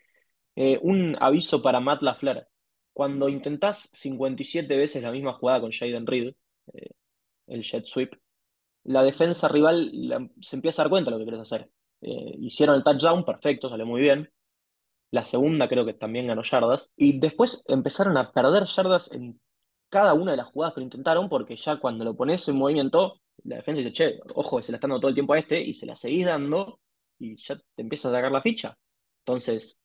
Eh, 0.55 0.79
un 0.81 1.15
aviso 1.19 1.61
para 1.61 1.79
Matt 1.79 2.01
LaFleur. 2.01 2.47
Cuando 2.93 3.29
intentás 3.29 3.89
57 3.93 4.75
veces 4.75 5.03
la 5.03 5.11
misma 5.11 5.33
jugada 5.33 5.61
con 5.61 5.71
Jaden 5.71 6.07
Reed, 6.07 6.33
eh, 6.73 6.91
el 7.47 7.63
jet 7.63 7.85
sweep, 7.85 8.15
la 8.83 9.03
defensa 9.03 9.47
rival 9.47 9.91
se 10.41 10.55
empieza 10.55 10.81
a 10.81 10.85
dar 10.85 10.89
cuenta 10.89 11.11
de 11.11 11.17
lo 11.17 11.19
que 11.19 11.29
quieres 11.29 11.41
hacer. 11.41 11.69
hicieron 11.99 12.75
el 12.75 12.83
touchdown, 12.83 13.25
perfecto, 13.25 13.69
salió 13.69 13.85
muy 13.85 14.01
bien. 14.01 14.31
La 15.11 15.23
segunda 15.23 15.67
creo 15.67 15.85
que 15.85 15.93
también 15.93 16.27
ganó 16.27 16.43
yardas. 16.43 16.93
Y 16.95 17.19
después 17.19 17.63
empezaron 17.67 18.17
a 18.17 18.31
perder 18.31 18.65
yardas 18.65 19.11
en 19.11 19.39
cada 19.89 20.13
una 20.13 20.31
de 20.31 20.37
las 20.37 20.47
jugadas 20.47 20.73
que 20.73 20.81
lo 20.81 20.85
intentaron, 20.85 21.29
porque 21.29 21.55
ya 21.55 21.77
cuando 21.79 22.05
lo 22.05 22.15
pones 22.15 22.47
en 22.49 22.57
movimiento, 22.57 23.21
la 23.43 23.57
defensa 23.57 23.79
dice, 23.79 23.93
che, 23.93 24.19
ojo, 24.35 24.61
se 24.61 24.71
la 24.71 24.77
están 24.77 24.89
dando 24.89 25.01
todo 25.01 25.09
el 25.09 25.15
tiempo 25.15 25.33
a 25.33 25.39
este, 25.39 25.61
y 25.61 25.73
se 25.73 25.85
la 25.85 25.95
seguís 25.95 26.25
dando, 26.25 26.79
y 27.19 27.35
ya 27.37 27.55
te 27.57 27.81
empieza 27.81 28.09
a 28.09 28.11
sacar 28.11 28.31
la 28.31 28.41
ficha. 28.41 28.77
Entonces, 29.19 29.79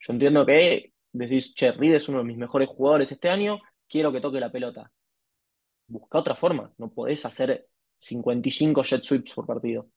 yo 0.00 0.12
entiendo 0.12 0.46
que 0.46 0.92
decís, 1.12 1.54
che, 1.54 1.72
Reed 1.72 1.94
es 1.94 2.08
uno 2.08 2.18
de 2.18 2.24
mis 2.24 2.36
mejores 2.36 2.68
jugadores 2.68 3.12
este 3.12 3.28
año, 3.28 3.58
quiero 3.88 4.12
que 4.12 4.20
toque 4.20 4.40
la 4.40 4.52
pelota. 4.52 4.90
Busca 5.86 6.18
otra 6.18 6.36
forma, 6.36 6.72
no 6.78 6.90
podés 6.90 7.24
hacer 7.26 7.68
55 7.98 8.82
jet 8.82 9.02
sweeps 9.02 9.34
por 9.34 9.46
partido. 9.46 9.88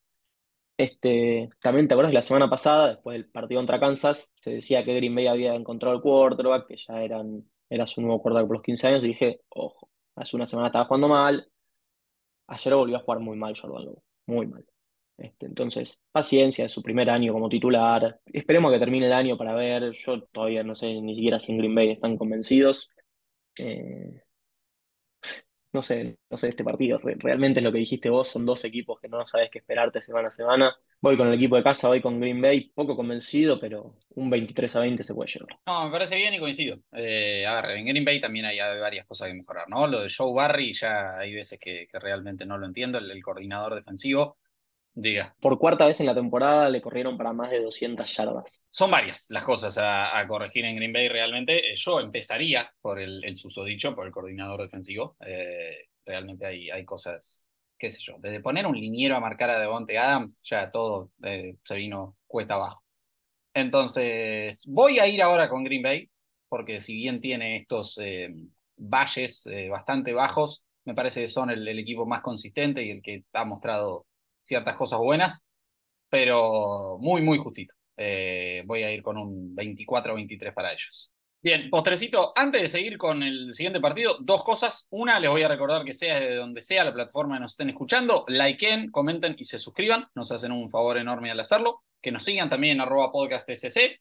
Este, 0.76 1.50
también 1.62 1.88
te 1.88 1.94
acuerdas 1.94 2.12
que 2.12 2.16
la 2.16 2.22
semana 2.24 2.50
pasada, 2.50 2.90
después 2.90 3.16
del 3.16 3.30
partido 3.30 3.60
contra 3.60 3.80
Kansas, 3.80 4.32
se 4.36 4.52
decía 4.52 4.84
que 4.84 4.96
Green 4.96 5.14
Bay 5.14 5.28
había 5.28 5.54
encontrado 5.56 5.96
el 5.96 6.02
quarterback, 6.02 6.68
que 6.68 6.78
ya 6.78 7.02
eran 7.04 7.46
era 7.70 7.88
su 7.88 8.02
nuevo 8.02 8.22
quarterback 8.22 8.48
por 8.48 8.58
los 8.58 8.64
15 8.64 8.88
años 8.88 9.04
y 9.04 9.08
dije, 9.08 9.42
ojo, 9.50 9.90
hace 10.16 10.36
una 10.36 10.46
semana 10.46 10.68
estaba 10.68 10.86
jugando 10.86 11.08
mal, 11.08 11.48
ayer 12.48 12.76
volvió 12.76 12.98
a 12.98 13.00
jugar 13.02 13.20
muy 13.20 13.38
mal 13.38 13.58
Jordan 13.60 13.86
Love, 13.86 14.04
muy 14.28 14.48
mal. 14.48 14.66
Este, 15.18 15.46
entonces, 15.46 16.00
paciencia, 16.12 16.66
es 16.66 16.72
su 16.72 16.82
primer 16.82 17.10
año 17.10 17.34
como 17.34 17.50
titular. 17.50 18.20
Esperemos 18.26 18.72
que 18.72 18.80
termine 18.80 19.06
el 19.06 19.14
año 19.14 19.38
para 19.38 19.54
ver. 19.54 19.92
Yo 19.94 20.24
todavía 20.24 20.64
no 20.64 20.76
sé 20.76 21.00
ni 21.02 21.16
siquiera 21.16 21.40
si 21.40 21.52
en 21.52 21.60
Green 21.60 21.76
Bay 21.76 21.92
están 21.92 22.18
convencidos. 22.18 22.90
Eh, 23.58 24.23
no 25.74 25.84
sé, 25.84 26.18
no 26.30 26.38
sé, 26.38 26.50
este 26.50 26.64
partido 26.64 26.98
re- 27.00 27.16
realmente 27.20 27.62
lo 27.62 27.72
que 27.72 27.80
dijiste 27.80 28.10
vos, 28.10 28.30
son 28.30 28.46
dos 28.46 28.64
equipos 28.66 29.00
que 29.00 29.08
no 29.10 29.26
sabes 29.26 29.50
qué 29.52 29.60
esperarte 29.60 30.02
semana 30.02 30.28
a 30.30 30.32
semana. 30.32 30.76
Voy 31.02 31.18
con 31.18 31.28
el 31.28 31.34
equipo 31.36 31.56
de 31.58 31.64
casa, 31.64 31.88
voy 31.90 32.02
con 32.02 32.20
Green 32.20 32.42
Bay, 32.42 32.72
poco 32.74 32.96
convencido, 32.96 33.60
pero 33.60 33.96
un 34.16 34.30
23 34.30 34.76
a 34.76 34.80
20 34.82 35.04
se 35.04 35.14
puede 35.14 35.30
llevar. 35.32 35.60
No, 35.66 35.86
me 35.86 35.92
parece 35.92 36.18
bien 36.18 36.34
y 36.34 36.40
coincido. 36.40 36.78
Eh, 36.92 37.46
a 37.48 37.62
ver, 37.62 37.72
en 37.78 37.86
Green 37.86 38.04
Bay 38.04 38.20
también 38.20 38.46
hay, 38.46 38.58
varias 38.80 39.06
cosas 39.06 39.30
que 39.30 39.34
mejorar, 39.34 39.70
¿no? 39.70 39.88
Lo 39.88 40.02
de 40.02 40.10
Joe 40.16 40.34
Barry 40.34 40.74
ya 40.74 41.18
hay 41.18 41.34
veces 41.34 41.58
que, 41.60 41.88
que 41.90 42.00
realmente 42.00 42.46
no 42.46 42.58
lo 42.58 42.66
entiendo, 42.66 42.98
el 42.98 43.24
coordinador 43.24 43.76
defensivo. 43.76 44.38
Diga, 44.96 45.36
Por 45.42 45.58
cuarta 45.58 45.86
vez 45.86 46.00
en 46.00 46.06
la 46.06 46.14
temporada 46.14 46.70
le 46.70 46.82
corrieron 46.82 47.18
para 47.18 47.34
más 47.34 47.50
de 47.50 47.62
200 47.62 48.16
yardas. 48.16 48.62
son 48.70 48.92
varias 48.92 49.26
las 49.30 49.44
cosas 49.44 49.76
a, 49.80 50.18
a 50.18 50.28
corregir 50.28 50.66
en 50.66 50.76
Green 50.76 50.94
Bay 50.94 51.10
realmente. 51.10 51.72
Eh, 51.72 51.76
yo 51.76 52.00
empezaría 52.00 52.72
por 52.80 53.00
el, 53.00 53.24
el 53.24 53.36
susodicho, 53.36 53.96
por 53.96 54.06
el 54.06 54.12
coordinador 54.12 54.62
defensivo. 54.62 55.18
Eh, 55.26 55.88
realmente 56.06 56.46
hay, 56.46 56.70
hay 56.70 56.86
cosas, 56.86 57.48
qué 57.78 57.90
sé 57.90 58.04
yo, 58.04 58.18
desde 58.20 58.40
poner 58.40 58.68
un 58.68 58.76
liniero 58.80 59.16
a 59.16 59.20
marcar 59.20 59.50
a 59.50 59.60
Devonte 59.60 59.98
Adams, 59.98 60.44
ya 60.48 60.70
todo 60.70 61.10
eh, 61.24 61.56
se 61.64 61.76
vino 61.76 62.16
cuesta 62.28 62.54
abajo. 62.54 62.84
Entonces, 63.56 64.66
voy 64.68 65.00
a 65.00 65.08
ir 65.08 65.24
ahora 65.24 65.50
con 65.50 65.64
Green 65.64 65.82
Bay, 65.82 66.10
porque 66.50 66.82
si 66.82 66.94
bien 66.94 67.20
tiene 67.20 67.58
estos 67.58 67.98
eh, 68.00 68.32
valles 68.78 69.48
bastante 69.72 70.14
bajos, 70.14 70.64
me 70.86 70.94
parece 70.94 71.22
que 71.22 71.28
son 71.30 71.50
el, 71.50 71.68
el 71.68 71.80
equipo 71.80 72.06
más 72.06 72.22
consistente 72.22 72.84
y 72.84 72.92
el 72.92 73.02
que 73.02 73.24
ha 73.34 73.46
mostrado 73.46 74.06
ciertas 74.44 74.76
cosas 74.76 75.00
buenas, 75.00 75.44
pero 76.10 76.98
muy, 77.00 77.22
muy 77.22 77.38
justito. 77.38 77.74
Eh, 77.98 78.64
voy 78.66 78.84
a 78.84 78.92
ir 78.92 79.02
con 79.02 79.18
un 79.18 79.56
24-23 79.56 80.54
para 80.54 80.72
ellos. 80.72 81.12
Bien, 81.44 81.70
postrecito, 81.70 82.32
antes 82.38 82.62
de 82.62 82.68
seguir 82.70 82.98
con 82.98 83.22
el 83.22 83.54
siguiente 83.54 83.82
partido, 83.82 84.16
dos 84.22 84.46
cosas. 84.46 84.88
Una, 84.92 85.20
les 85.20 85.30
voy 85.30 85.44
a 85.44 85.50
recordar 85.50 85.84
que 85.84 85.92
sea 85.92 86.18
de 86.18 86.36
donde 86.36 86.62
sea 86.62 86.86
la 86.86 86.94
plataforma 86.94 87.36
que 87.36 87.42
nos 87.42 87.52
estén 87.52 87.70
escuchando, 87.70 88.24
likeen, 88.30 88.90
comenten 88.90 89.36
y 89.38 89.44
se 89.44 89.60
suscriban. 89.60 90.08
Nos 90.16 90.32
hacen 90.32 90.54
un 90.54 90.70
favor 90.70 90.98
enorme 90.98 91.32
al 91.32 91.40
hacerlo. 91.42 91.84
Que 92.02 92.14
nos 92.14 92.24
sigan 92.24 92.50
también 92.50 92.78
en 92.78 92.82
arroba 92.82 93.12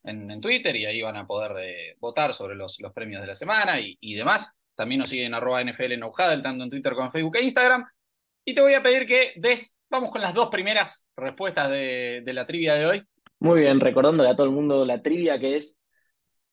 en, 0.04 0.30
en 0.30 0.40
Twitter 0.40 0.76
y 0.76 0.86
ahí 0.86 1.02
van 1.02 1.16
a 1.16 1.26
poder 1.26 1.52
eh, 1.64 1.96
votar 1.98 2.32
sobre 2.32 2.54
los, 2.54 2.80
los 2.80 2.92
premios 2.92 3.20
de 3.20 3.26
la 3.26 3.34
semana 3.34 3.80
y, 3.80 3.96
y 4.00 4.14
demás. 4.14 4.52
También 4.76 5.00
nos 5.00 5.10
siguen 5.10 5.26
en 5.26 5.34
arroba 5.34 5.64
NFL 5.64 5.92
en 5.92 6.42
tanto 6.42 6.62
en 6.62 6.70
Twitter 6.70 6.94
como 6.94 7.06
en 7.06 7.12
Facebook 7.12 7.36
e 7.36 7.42
Instagram. 7.42 7.84
Y 8.44 8.54
te 8.54 8.60
voy 8.60 8.74
a 8.74 8.82
pedir 8.84 9.04
que 9.04 9.32
des, 9.36 9.76
vamos 9.92 10.10
con 10.10 10.22
las 10.22 10.32
dos 10.32 10.48
primeras 10.48 11.06
respuestas 11.16 11.70
de, 11.70 12.22
de 12.24 12.32
la 12.32 12.46
trivia 12.46 12.74
de 12.74 12.86
hoy. 12.86 13.02
Muy 13.38 13.60
bien, 13.60 13.78
recordándole 13.78 14.30
a 14.30 14.34
todo 14.34 14.46
el 14.46 14.52
mundo 14.52 14.84
la 14.84 15.02
trivia 15.02 15.38
que 15.38 15.58
es 15.58 15.78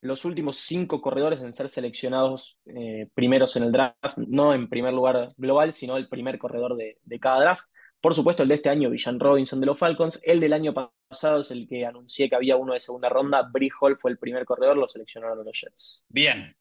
los 0.02 0.26
últimos 0.26 0.58
cinco 0.58 1.02
corredores 1.02 1.40
en 1.42 1.54
ser 1.54 1.70
seleccionados 1.70 2.58
eh, 2.66 3.08
primeros 3.14 3.56
en 3.56 3.64
el 3.64 3.72
draft, 3.72 4.18
no 4.18 4.54
en 4.54 4.70
primer 4.70 4.94
lugar 4.94 5.34
global, 5.38 5.72
sino 5.74 5.98
el 5.98 6.10
primer 6.10 6.38
corredor 6.38 6.76
de, 6.76 7.00
de 7.02 7.20
cada 7.20 7.42
draft. 7.42 7.64
Por 8.02 8.14
supuesto, 8.14 8.44
el 8.44 8.50
de 8.50 8.56
este 8.56 8.70
año, 8.70 8.90
Villan 8.90 9.20
Robinson 9.20 9.60
de 9.60 9.66
los 9.66 9.78
Falcons. 9.78 10.20
El 10.24 10.40
del 10.40 10.54
año 10.54 10.74
pasado 10.74 11.42
es 11.42 11.52
el 11.52 11.68
que 11.68 11.86
anuncié 11.86 12.30
que 12.30 12.36
había 12.36 12.56
uno 12.56 12.74
de 12.74 12.80
segunda 12.80 13.10
ronda. 13.10 13.50
Brie 13.52 13.72
Hall 13.80 13.98
fue 13.98 14.12
el 14.12 14.18
primer 14.18 14.46
corredor, 14.46 14.78
lo 14.78 14.88
seleccionaron 14.88 15.44
los 15.44 15.62
Jets. 15.62 16.06
Bien, 16.10 16.56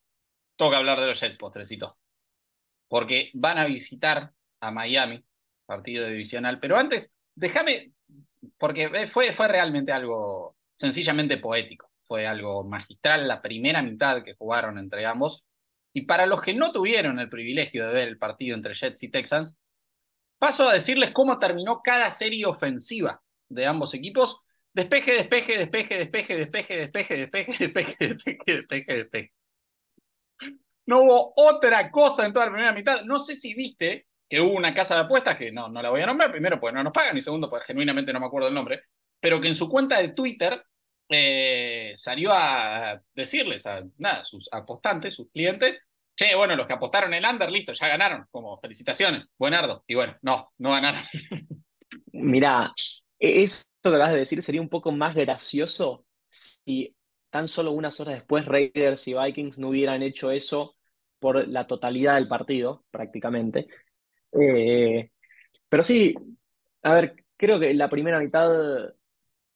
toca 0.57 0.79
hablar 0.79 1.01
de 1.01 1.09
los 1.09 1.21
Jets, 1.21 1.37
postrecito. 1.37 1.97
Porque 2.89 3.31
van 3.35 3.59
a 3.59 3.67
visitar 3.67 4.33
a 4.61 4.71
Miami, 4.73 5.25
partido 5.69 6.07
divisional. 6.07 6.59
Pero 6.61 6.79
antes, 6.79 7.13
déjame, 7.35 7.93
porque 8.59 9.07
fue, 9.07 9.33
fue 9.35 9.49
realmente 9.49 9.93
algo 9.93 10.57
sencillamente 10.75 11.37
poético. 11.37 11.91
Fue 12.03 12.27
algo 12.27 12.65
magistral 12.65 13.29
la 13.29 13.43
primera 13.43 13.83
mitad 13.83 14.25
que 14.25 14.35
jugaron 14.35 14.79
entre 14.79 15.05
ambos. 15.05 15.45
Y 15.93 16.03
para 16.07 16.27
los 16.27 16.41
que 16.41 16.55
no 16.55 16.73
tuvieron 16.73 17.19
el 17.19 17.29
privilegio 17.29 17.87
de 17.87 17.93
ver 17.93 18.09
el 18.09 18.19
partido 18.19 18.57
entre 18.57 18.75
Jets 18.75 19.03
y 19.03 19.11
Texans, 19.11 19.59
paso 20.39 20.67
a 20.67 20.73
decirles 20.73 21.11
cómo 21.13 21.39
terminó 21.39 21.83
cada 21.83 22.11
serie 22.11 22.47
ofensiva 22.47 23.21
de 23.51 23.67
ambos 23.67 23.93
equipos. 23.93 24.39
Despeje, 24.73 25.13
despeje, 25.13 25.59
despeje, 25.59 25.99
despeje, 25.99 26.37
despeje, 26.37 26.77
despeje, 26.79 27.17
despeje, 27.19 27.59
despeje, 27.59 28.09
despeje, 28.09 28.55
despeje, 28.57 28.97
despeje. 28.97 29.33
No 30.87 31.03
hubo 31.03 31.35
otra 31.37 31.91
cosa 31.91 32.25
en 32.25 32.33
toda 32.33 32.47
la 32.47 32.53
primera 32.53 32.73
mitad. 32.73 33.03
No 33.03 33.19
sé 33.19 33.35
si 33.35 33.53
viste 33.53 34.08
que 34.29 34.41
hubo 34.41 34.53
una 34.53 34.75
casa 34.75 34.95
de 34.95 35.01
apuestas, 35.03 35.37
que 35.37 35.51
no, 35.51 35.69
no 35.69 35.83
la 35.83 35.91
voy 35.91 36.03
a 36.03 36.07
nombrar, 36.07 36.31
primero 36.31 36.61
porque 36.61 36.75
no 36.75 36.85
nos 36.85 36.93
pagan, 36.93 37.17
y 37.17 37.23
segundo 37.23 37.49
porque 37.49 37.67
genuinamente 37.67 38.13
no 38.13 38.21
me 38.21 38.27
acuerdo 38.27 38.49
el 38.49 38.55
nombre, 38.55 38.83
pero 39.21 39.41
que 39.41 39.49
en 39.49 39.55
su 39.55 39.69
cuenta 39.69 39.99
de 39.99 40.11
Twitter 40.11 40.63
eh, 41.09 41.93
salió 41.97 42.33
a 42.33 43.01
decirles 43.15 43.67
a 43.67 43.83
nada, 43.97 44.25
sus 44.25 44.49
apostantes, 44.53 45.15
sus 45.15 45.31
clientes, 45.31 45.81
che, 46.15 46.35
bueno, 46.35 46.57
los 46.57 46.67
que 46.67 46.75
apostaron 46.75 47.15
el 47.15 47.25
under, 47.25 47.51
listo, 47.51 47.73
ya 47.73 47.89
ganaron, 47.89 48.27
como 48.31 48.59
felicitaciones, 48.59 49.31
buenardo. 49.39 49.85
Y 49.87 49.95
bueno, 49.95 50.17
no, 50.23 50.53
no 50.59 50.71
ganaron. 50.71 51.03
Mirá, 52.13 52.73
eso 53.19 53.65
que 53.83 53.89
acabas 53.89 54.13
de 54.13 54.19
decir 54.19 54.43
sería 54.43 54.61
un 54.61 54.69
poco 54.69 54.93
más 54.93 55.15
gracioso 55.15 56.05
si 56.29 56.95
tan 57.31 57.49
solo 57.49 57.73
unas 57.73 58.01
horas 58.01 58.17
después 58.17 58.45
Raiders 58.47 59.07
y 59.09 59.15
Vikings 59.15 59.59
no 59.59 59.69
hubieran 59.69 60.03
hecho 60.03 60.31
eso 60.31 60.77
por 61.19 61.49
la 61.49 61.67
totalidad 61.67 62.17
del 62.17 62.29
partido, 62.29 62.85
prácticamente. 62.91 63.69
Eh, 64.33 65.11
pero 65.69 65.83
sí, 65.83 66.15
a 66.83 66.95
ver, 66.95 67.25
creo 67.37 67.59
que 67.61 67.75
la 67.75 67.89
primera 67.91 68.21
mitad 68.21 68.95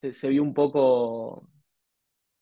se, 0.01 0.29
vio 0.29 0.43
un 0.43 0.55
poco 0.55 1.49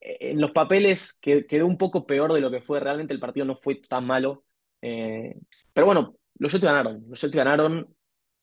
en 0.00 0.40
los 0.40 0.52
papeles 0.52 1.12
que, 1.20 1.46
quedó 1.46 1.66
un 1.66 1.78
poco 1.78 2.06
peor 2.06 2.32
de 2.32 2.40
lo 2.40 2.50
que 2.50 2.60
fue. 2.62 2.80
Realmente 2.80 3.14
el 3.14 3.20
partido 3.20 3.46
no 3.46 3.56
fue 3.56 3.76
tan 3.76 4.06
malo. 4.06 4.44
Eh, 4.82 5.36
pero 5.72 5.86
bueno, 5.86 6.16
los 6.38 6.52
Jets 6.52 6.64
ganaron. 6.64 7.04
Los 7.08 7.20
Jets 7.20 7.36
ganaron 7.36 7.94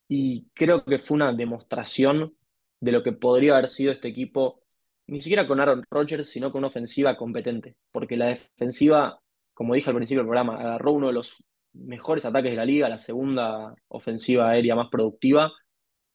y 0.08 0.48
creo 0.54 0.86
que 0.86 1.00
fue 1.00 1.16
una 1.16 1.34
demostración 1.34 2.36
de 2.80 2.92
lo 2.92 3.04
que 3.04 3.12
podría 3.14 3.54
haber 3.58 3.70
sido 3.70 3.92
este 3.92 4.08
equipo, 4.08 4.64
ni 5.08 5.22
siquiera 5.22 5.48
con 5.48 5.60
Aaron 5.60 5.84
Rodgers, 5.90 6.30
sino 6.30 6.52
con 6.52 6.60
una 6.60 6.68
ofensiva 6.68 7.18
competente. 7.18 7.76
Porque 7.92 8.18
la 8.18 8.28
defensiva, 8.28 9.20
como 9.54 9.74
dije 9.74 9.90
al 9.90 9.96
principio 9.96 10.22
del 10.22 10.28
programa, 10.28 10.60
agarró 10.60 10.94
uno 10.94 11.08
de 11.08 11.14
los 11.14 11.36
mejores 11.86 12.26
ataques 12.26 12.52
de 12.52 12.58
la 12.58 12.66
liga, 12.66 12.90
la 12.90 12.98
segunda 12.98 13.76
ofensiva 13.88 14.50
aérea 14.50 14.76
más 14.76 14.90
productiva, 14.90 15.52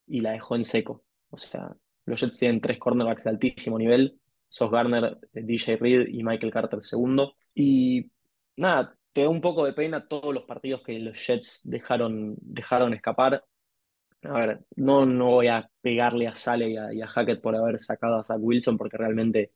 y 0.07 0.21
la 0.21 0.31
dejó 0.31 0.55
en 0.55 0.63
seco. 0.63 1.03
O 1.29 1.37
sea, 1.37 1.75
los 2.05 2.19
Jets 2.21 2.37
tienen 2.37 2.61
tres 2.61 2.79
cornerbacks 2.79 3.23
de 3.23 3.29
altísimo 3.31 3.77
nivel 3.77 4.19
Sos 4.53 4.69
Garner, 4.69 5.17
DJ 5.33 5.77
Reed 5.77 6.07
y 6.09 6.23
Michael 6.23 6.53
Carter 6.53 6.83
segundo. 6.83 7.33
Y 7.55 8.11
nada, 8.55 8.95
te 9.11 9.23
da 9.23 9.29
un 9.29 9.41
poco 9.41 9.65
de 9.65 9.73
pena 9.73 10.07
todos 10.07 10.31
los 10.31 10.43
partidos 10.43 10.83
que 10.83 10.99
los 10.99 11.17
Jets 11.25 11.61
dejaron, 11.63 12.35
dejaron 12.39 12.93
escapar. 12.93 13.43
A 14.21 14.33
ver, 14.33 14.65
no, 14.75 15.07
no 15.07 15.31
voy 15.31 15.47
a 15.47 15.67
pegarle 15.81 16.27
a 16.27 16.35
Sale 16.35 16.69
y 16.69 16.77
a, 16.77 16.93
y 16.93 17.01
a 17.01 17.07
Hackett 17.07 17.41
por 17.41 17.55
haber 17.55 17.79
sacado 17.79 18.17
a 18.17 18.23
Zach 18.23 18.37
Wilson, 18.39 18.77
porque 18.77 18.95
realmente 18.97 19.53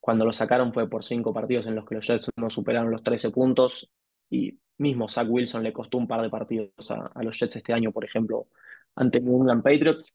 cuando 0.00 0.24
lo 0.24 0.32
sacaron 0.32 0.72
fue 0.72 0.88
por 0.88 1.04
cinco 1.04 1.34
partidos 1.34 1.66
en 1.66 1.74
los 1.74 1.84
que 1.86 1.96
los 1.96 2.06
Jets 2.06 2.30
no 2.36 2.48
superaron 2.48 2.90
los 2.90 3.02
13 3.02 3.30
puntos. 3.30 3.90
Y 4.30 4.58
mismo 4.80 5.08
Zach 5.08 5.28
Wilson 5.28 5.62
le 5.62 5.72
costó 5.72 5.98
un 5.98 6.08
par 6.08 6.22
de 6.22 6.30
partidos 6.30 6.70
a, 6.90 7.22
los 7.22 7.38
Jets 7.38 7.56
este 7.56 7.72
año, 7.72 7.92
por 7.92 8.04
ejemplo, 8.04 8.48
ante 8.96 9.20
New 9.20 9.36
England 9.40 9.62
Patriots. 9.62 10.12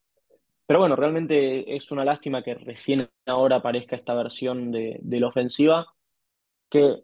Pero 0.68 0.80
bueno, 0.80 0.96
realmente 0.96 1.76
es 1.76 1.92
una 1.92 2.04
lástima 2.04 2.44
que 2.44 2.56
recién 2.56 3.10
ahora 3.26 3.58
aparezca 3.58 3.96
esta 3.96 4.16
versión 4.16 4.72
de, 4.72 5.00
la 5.04 5.28
ofensiva 5.28 5.86
que, 6.70 7.04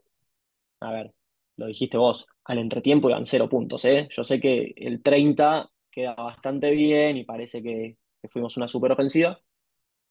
a 0.80 0.92
ver, 0.92 1.14
lo 1.58 1.68
dijiste 1.68 1.98
vos, 1.98 2.26
al 2.46 2.58
entretiempo 2.58 3.10
iban 3.10 3.26
cero 3.26 3.48
puntos, 3.48 3.86
¿eh? 3.86 4.08
Yo 4.12 4.24
sé 4.24 4.40
que 4.40 4.74
el 4.76 5.04
30 5.04 5.70
queda 5.92 6.16
bastante 6.16 6.72
bien 6.72 7.18
y 7.18 7.24
parece 7.26 7.62
que 7.62 7.98
fuimos 8.30 8.58
una 8.58 8.68
super 8.68 8.92
ofensiva. 8.92 9.40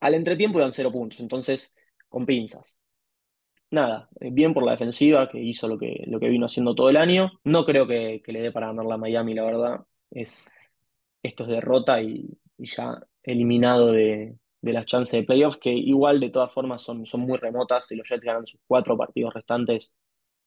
Al 0.01 0.15
entretiempo 0.15 0.59
iban 0.59 0.73
cero 0.73 0.93
puntos, 0.93 1.21
entonces 1.21 1.75
con 2.09 2.27
pinzas. 2.27 2.79
Nada, 3.71 4.09
bien 4.21 4.53
por 4.53 4.65
la 4.65 4.73
defensiva 4.73 5.29
que 5.29 5.41
hizo 5.41 5.69
lo 5.69 5.79
que, 5.79 6.03
lo 6.07 6.19
que 6.19 6.29
vino 6.29 6.47
haciendo 6.47 6.75
todo 6.75 6.89
el 6.91 6.97
año. 6.97 7.31
No 7.45 7.65
creo 7.65 7.87
que, 7.87 8.21
le 8.27 8.41
dé 8.41 8.51
para 8.53 8.69
ganar 8.69 8.87
la 8.87 8.97
Miami, 8.97 9.35
la 9.35 9.45
verdad. 9.45 9.81
Es, 10.11 10.51
esto 11.23 11.45
es 11.45 11.51
derrota 11.51 12.03
y, 12.03 12.39
ya 12.59 13.01
eliminado 13.23 13.93
de, 13.93 14.37
de 14.61 14.73
las 14.73 14.87
chances 14.87 15.13
de 15.13 15.23
playoffs, 15.23 15.59
que 15.59 15.71
igual 15.71 16.21
de 16.21 16.31
todas 16.31 16.53
formas 16.53 16.83
son, 16.83 17.07
son 17.07 17.21
muy 17.21 17.39
remotas. 17.39 17.87
Si 17.87 17.97
los 17.97 18.09
Jets 18.09 18.25
ganan 18.25 18.47
sus 18.47 18.61
cuatro 18.67 18.97
partidos 18.97 19.35
restantes, 19.35 19.95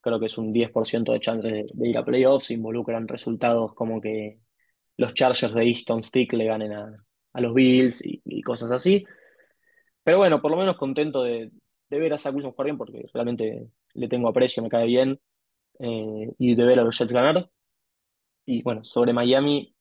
creo 0.01 0.19
que 0.19 0.25
es 0.27 0.37
un 0.37 0.53
10% 0.53 1.13
de 1.13 1.19
chances 1.19 1.51
de, 1.73 1.87
ir 1.89 1.97
a 1.97 2.05
playoffs. 2.05 2.51
Involucran 2.51 3.07
resultados 3.07 3.73
como 3.73 4.01
que 4.01 4.39
los 4.97 5.13
Chargers 5.13 5.53
de 5.53 5.63
Easton 5.65 6.03
Stick 6.03 6.33
le 6.33 6.45
ganen 6.45 6.73
a, 6.73 6.93
a 7.33 7.41
los 7.41 7.53
Bills 7.53 8.01
y, 8.03 8.41
cosas 8.41 8.71
así. 8.71 9.05
Pero 10.03 10.17
bueno, 10.17 10.41
por 10.41 10.51
lo 10.51 10.57
menos 10.57 10.77
contento 10.77 11.23
de, 11.23 11.51
de 11.89 11.99
ver 11.99 12.13
a 12.13 12.17
Zach 12.17 12.33
Wilson 12.35 12.51
jugar 12.51 12.65
bien 12.65 12.77
porque 12.77 13.05
realmente 13.13 13.69
le 13.93 14.07
tengo 14.07 14.29
aprecio, 14.29 14.63
me 14.63 14.69
cae 14.69 14.85
bien. 14.87 15.19
eh, 15.79 16.33
y 16.39 16.55
de 16.55 16.65
ver 16.65 16.79
a 16.79 16.83
los 16.85 16.97
Jets 16.97 17.13
ganar. 17.13 17.49
Y 18.45 18.61
bueno, 18.63 18.83
sobre 18.83 19.13
Miami, 19.13 19.75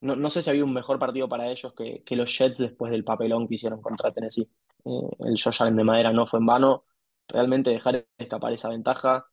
no, 0.00 0.16
no 0.16 0.30
sé 0.30 0.42
si 0.42 0.50
había 0.50 0.64
un 0.64 0.74
mejor 0.74 0.98
partido 0.98 1.28
para 1.28 1.50
ellos 1.50 1.74
que, 1.74 2.02
que 2.04 2.16
los 2.16 2.36
Jets 2.38 2.58
después 2.58 2.92
del 2.92 3.04
papelón 3.04 3.48
que 3.48 3.56
hicieron 3.56 3.82
contra 3.82 4.12
Tennessee. 4.12 4.50
Eh, 4.84 4.90
el 5.20 5.42
Josh 5.42 5.62
Allen 5.62 5.76
de 5.76 5.84
madera 5.84 6.12
no 6.12 6.26
fue 6.26 6.40
en 6.40 6.46
vano. 6.46 6.84
Realmente 7.28 7.70
dejar 7.70 8.06
escapar 8.18 8.52
esa 8.52 8.68
ventaja 8.70 9.26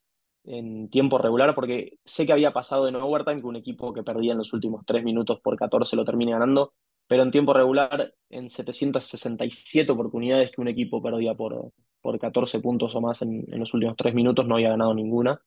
en 0.46 0.90
tiempo 0.90 1.18
regular, 1.20 1.56
porque 1.56 2.00
sé 2.06 2.26
que 2.26 2.34
había 2.34 2.54
pasado 2.54 2.88
en 2.88 2.96
overtime 2.98 3.42
que 3.42 3.48
un 3.48 3.56
equipo 3.58 3.94
que 3.94 4.04
perdía 4.04 4.34
en 4.34 4.40
los 4.40 4.54
últimos 4.54 4.86
tres 4.86 5.04
minutos 5.04 5.40
por 5.42 5.58
14 5.58 5.96
lo 5.96 6.06
termine 6.06 6.32
ganando, 6.34 6.74
pero 7.08 7.24
en 7.24 7.32
tiempo 7.32 7.54
regular, 7.54 8.14
en 8.30 8.50
767 8.50 9.92
oportunidades 9.92 10.52
que 10.52 10.62
un 10.62 10.68
equipo 10.70 11.02
perdía 11.02 11.36
por, 11.36 11.72
por 12.04 12.20
14 12.20 12.62
puntos 12.62 12.96
o 12.96 13.02
más 13.02 13.24
en, 13.24 13.46
los 13.50 13.74
últimos 13.76 13.98
tres 13.98 14.16
minutos, 14.16 14.48
no 14.48 14.58
había 14.58 14.72
ganado 14.72 14.96
ninguna. 14.96 15.42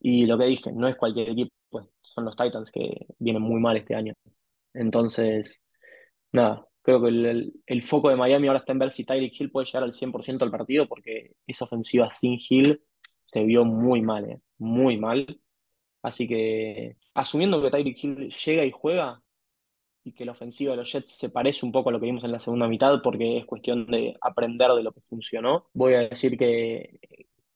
Y 0.00 0.26
lo 0.26 0.38
que 0.38 0.44
dije, 0.46 0.72
no 0.72 0.88
es 0.88 0.96
cualquier 0.96 1.30
equipo, 1.30 1.52
pues 1.70 1.86
son 2.02 2.24
los 2.26 2.36
Titans 2.36 2.70
que 2.72 3.06
vienen 3.18 3.42
muy 3.42 3.60
mal 3.60 3.76
este 3.76 3.94
año. 3.94 4.14
Entonces, 4.74 5.62
nada, 6.32 6.66
creo 6.82 7.00
que 7.02 7.08
el, 7.08 7.26
el- 7.26 7.52
el 7.66 7.82
foco 7.82 8.08
de 8.10 8.16
Miami 8.16 8.48
ahora 8.48 8.60
está 8.60 8.72
en 8.72 8.78
ver 8.80 8.92
si 8.92 9.04
Tyreek 9.04 9.40
Hill 9.40 9.50
puede 9.50 9.66
llegar 9.66 9.84
al 9.84 9.92
100% 9.94 10.44
del 10.44 10.52
partido, 10.52 10.88
porque 10.88 11.32
esa 11.46 11.64
ofensiva 11.66 12.10
sin 12.10 12.38
Hill 12.48 12.82
se 13.24 13.44
vio 13.44 13.64
muy 13.64 14.02
mal, 14.02 14.30
eh, 14.30 14.36
muy 14.58 14.96
mal. 14.98 15.40
Así 16.02 16.28
que, 16.28 16.96
asumiendo 17.14 17.62
que 17.62 17.70
Tyreek 17.70 18.04
Hill 18.04 18.30
llega 18.30 18.64
y 18.64 18.70
juega, 18.72 19.22
y 20.04 20.12
que 20.12 20.24
la 20.24 20.32
ofensiva 20.32 20.72
de 20.72 20.78
los 20.78 20.92
Jets 20.92 21.12
se 21.12 21.28
parece 21.28 21.66
un 21.66 21.72
poco 21.72 21.90
a 21.90 21.92
lo 21.92 22.00
que 22.00 22.06
vimos 22.06 22.24
en 22.24 22.32
la 22.32 22.40
segunda 22.40 22.68
mitad, 22.68 23.00
porque 23.02 23.38
es 23.38 23.46
cuestión 23.46 23.86
de 23.86 24.16
aprender 24.20 24.70
de 24.72 24.82
lo 24.82 24.92
que 24.92 25.00
funcionó, 25.00 25.68
voy 25.74 25.94
a 25.94 26.00
decir 26.00 26.38
que, 26.38 26.98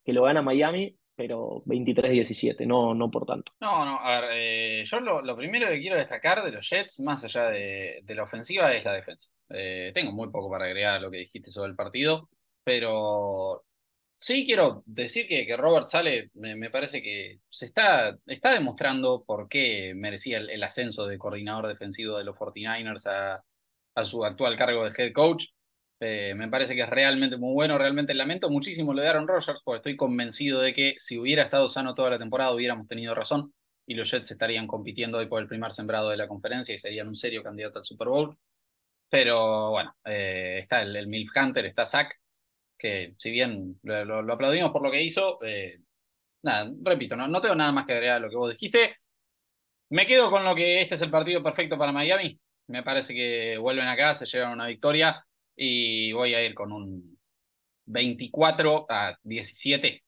que 0.05 0.12
lo 0.12 0.24
gana 0.24 0.42
Miami, 0.42 0.97
pero 1.16 1.62
23-17, 1.66 2.66
no, 2.66 2.95
no 2.95 3.11
por 3.11 3.24
tanto. 3.24 3.53
No, 3.61 3.84
no, 3.84 3.99
a 4.01 4.20
ver, 4.20 4.30
eh, 4.34 4.84
yo 4.84 5.01
lo, 5.01 5.22
lo 5.22 5.36
primero 5.36 5.68
que 5.68 5.80
quiero 5.80 5.97
destacar 5.97 6.42
de 6.42 6.53
los 6.53 6.68
Jets, 6.68 7.01
más 7.01 7.24
allá 7.24 7.51
de, 7.51 8.01
de 8.03 8.14
la 8.14 8.24
ofensiva, 8.24 8.72
es 8.72 8.84
la 8.84 8.95
defensa. 8.95 9.30
Eh, 9.49 9.92
tengo 9.95 10.12
muy 10.12 10.28
poco 10.30 10.51
para 10.51 10.64
agregar 10.64 10.97
a 10.97 11.01
lo 11.01 11.11
que 11.11 11.18
dijiste 11.18 11.51
sobre 11.51 11.70
el 11.70 11.76
partido, 11.76 12.28
pero 12.64 13.64
sí 14.16 14.46
quiero 14.46 14.82
decir 14.86 15.26
que, 15.28 15.46
que 15.46 15.56
Robert 15.56 15.86
Sale 15.86 16.30
me, 16.34 16.56
me 16.56 16.70
parece 16.70 17.02
que 17.02 17.40
se 17.48 17.66
está, 17.66 18.18
está 18.26 18.52
demostrando 18.52 19.24
por 19.24 19.48
qué 19.48 19.92
merecía 19.94 20.38
el, 20.38 20.62
ascenso 20.62 21.06
de 21.06 21.18
coordinador 21.18 21.68
defensivo 21.68 22.18
de 22.18 22.24
los 22.24 22.36
49ers 22.36 23.06
a, 23.06 23.44
a 23.94 24.04
su 24.04 24.24
actual 24.24 24.56
cargo 24.56 24.84
de 24.84 24.92
head 24.96 25.12
coach. 25.12 25.46
Eh, 26.00 26.34
me 26.34 26.48
parece 26.48 26.74
que 26.74 26.82
es 26.82 26.90
realmente 26.90 27.36
muy 27.36 27.52
bueno. 27.54 27.78
Realmente 27.78 28.14
lamento 28.14 28.50
muchísimo 28.50 28.92
lo 28.92 29.02
de 29.02 29.08
Aaron 29.08 29.28
Rodgers, 29.28 29.62
porque 29.64 29.78
estoy 29.78 29.96
convencido 29.96 30.60
de 30.60 30.72
que 30.72 30.94
si 30.98 31.18
hubiera 31.18 31.44
estado 31.44 31.68
sano 31.68 31.94
toda 31.94 32.10
la 32.10 32.18
temporada 32.18 32.52
hubiéramos 32.52 32.86
tenido 32.88 33.14
razón 33.14 33.54
y 33.86 33.94
los 33.94 34.10
Jets 34.10 34.30
estarían 34.30 34.66
compitiendo 34.66 35.18
hoy 35.18 35.26
por 35.26 35.42
el 35.42 35.48
primer 35.48 35.72
sembrado 35.72 36.10
de 36.10 36.16
la 36.16 36.28
conferencia 36.28 36.74
y 36.74 36.78
serían 36.78 37.08
un 37.08 37.16
serio 37.16 37.42
candidato 37.42 37.78
al 37.78 37.84
Super 37.84 38.08
Bowl. 38.08 38.36
Pero 39.08 39.70
bueno, 39.70 39.94
eh, 40.04 40.58
está 40.62 40.82
el, 40.82 40.96
el 40.96 41.06
Milf 41.06 41.30
Hunter, 41.36 41.66
está 41.66 41.86
Zach, 41.86 42.14
que 42.78 43.14
si 43.18 43.30
bien 43.30 43.78
lo, 43.82 44.32
aplaudimos 44.32 44.72
por 44.72 44.82
lo 44.82 44.90
que 44.90 45.02
hizo, 45.02 45.38
eh, 45.42 45.80
nada, 46.42 46.70
repito, 46.82 47.16
no, 47.16 47.28
no 47.28 47.40
tengo 47.40 47.54
nada 47.54 47.72
más 47.72 47.86
que 47.86 47.94
agregar 47.94 48.16
a 48.16 48.20
lo 48.20 48.30
que 48.30 48.36
vos 48.36 48.50
dijiste. 48.50 48.96
Me 49.90 50.06
quedo 50.06 50.30
con 50.30 50.44
lo 50.44 50.54
que 50.54 50.80
este 50.80 50.94
es 50.96 51.02
el 51.02 51.10
partido 51.10 51.42
perfecto 51.42 51.78
para 51.78 51.92
Miami. 51.92 52.38
Me 52.68 52.82
parece 52.82 53.14
que 53.14 53.58
vuelven 53.58 53.86
acá, 53.86 54.14
se 54.14 54.26
llevan 54.26 54.52
una 54.52 54.66
victoria 54.66 55.24
y 55.56 56.12
voy 56.12 56.34
a 56.34 56.44
ir 56.44 56.54
con 56.54 56.72
un 56.72 57.18
24 57.86 58.86
a 58.88 59.18
17 59.22 60.04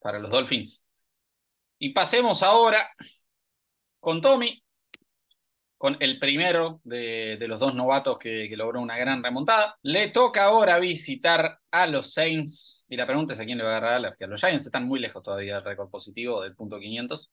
para 0.00 0.18
los 0.18 0.30
Dolphins. 0.30 0.84
Y 1.78 1.92
pasemos 1.92 2.42
ahora 2.42 2.90
con 4.00 4.20
Tommy, 4.20 4.62
con 5.78 5.96
el 6.00 6.18
primero 6.18 6.80
de, 6.82 7.38
los 7.48 7.60
dos 7.60 7.74
novatos 7.74 8.18
que, 8.18 8.50
logró 8.56 8.80
una 8.80 8.98
gran 8.98 9.22
remontada. 9.22 9.76
Le 9.82 10.08
toca 10.08 10.44
ahora 10.44 10.78
visitar 10.78 11.60
a 11.70 11.86
los 11.86 12.12
Saints. 12.12 12.84
Y 12.88 12.96
la 12.96 13.06
pregunta 13.06 13.34
es 13.34 13.40
a 13.40 13.44
quién 13.44 13.58
le 13.58 13.64
va 13.64 13.70
a 13.70 13.76
agarrar 13.76 13.94
alergia. 13.94 14.26
Los 14.26 14.40
Giants 14.40 14.66
están 14.66 14.86
muy 14.86 14.98
lejos 14.98 15.22
todavía 15.22 15.54
del 15.54 15.64
récord 15.64 15.88
positivo 15.88 16.42
del 16.42 16.56
punto 16.56 16.80
500, 16.80 17.30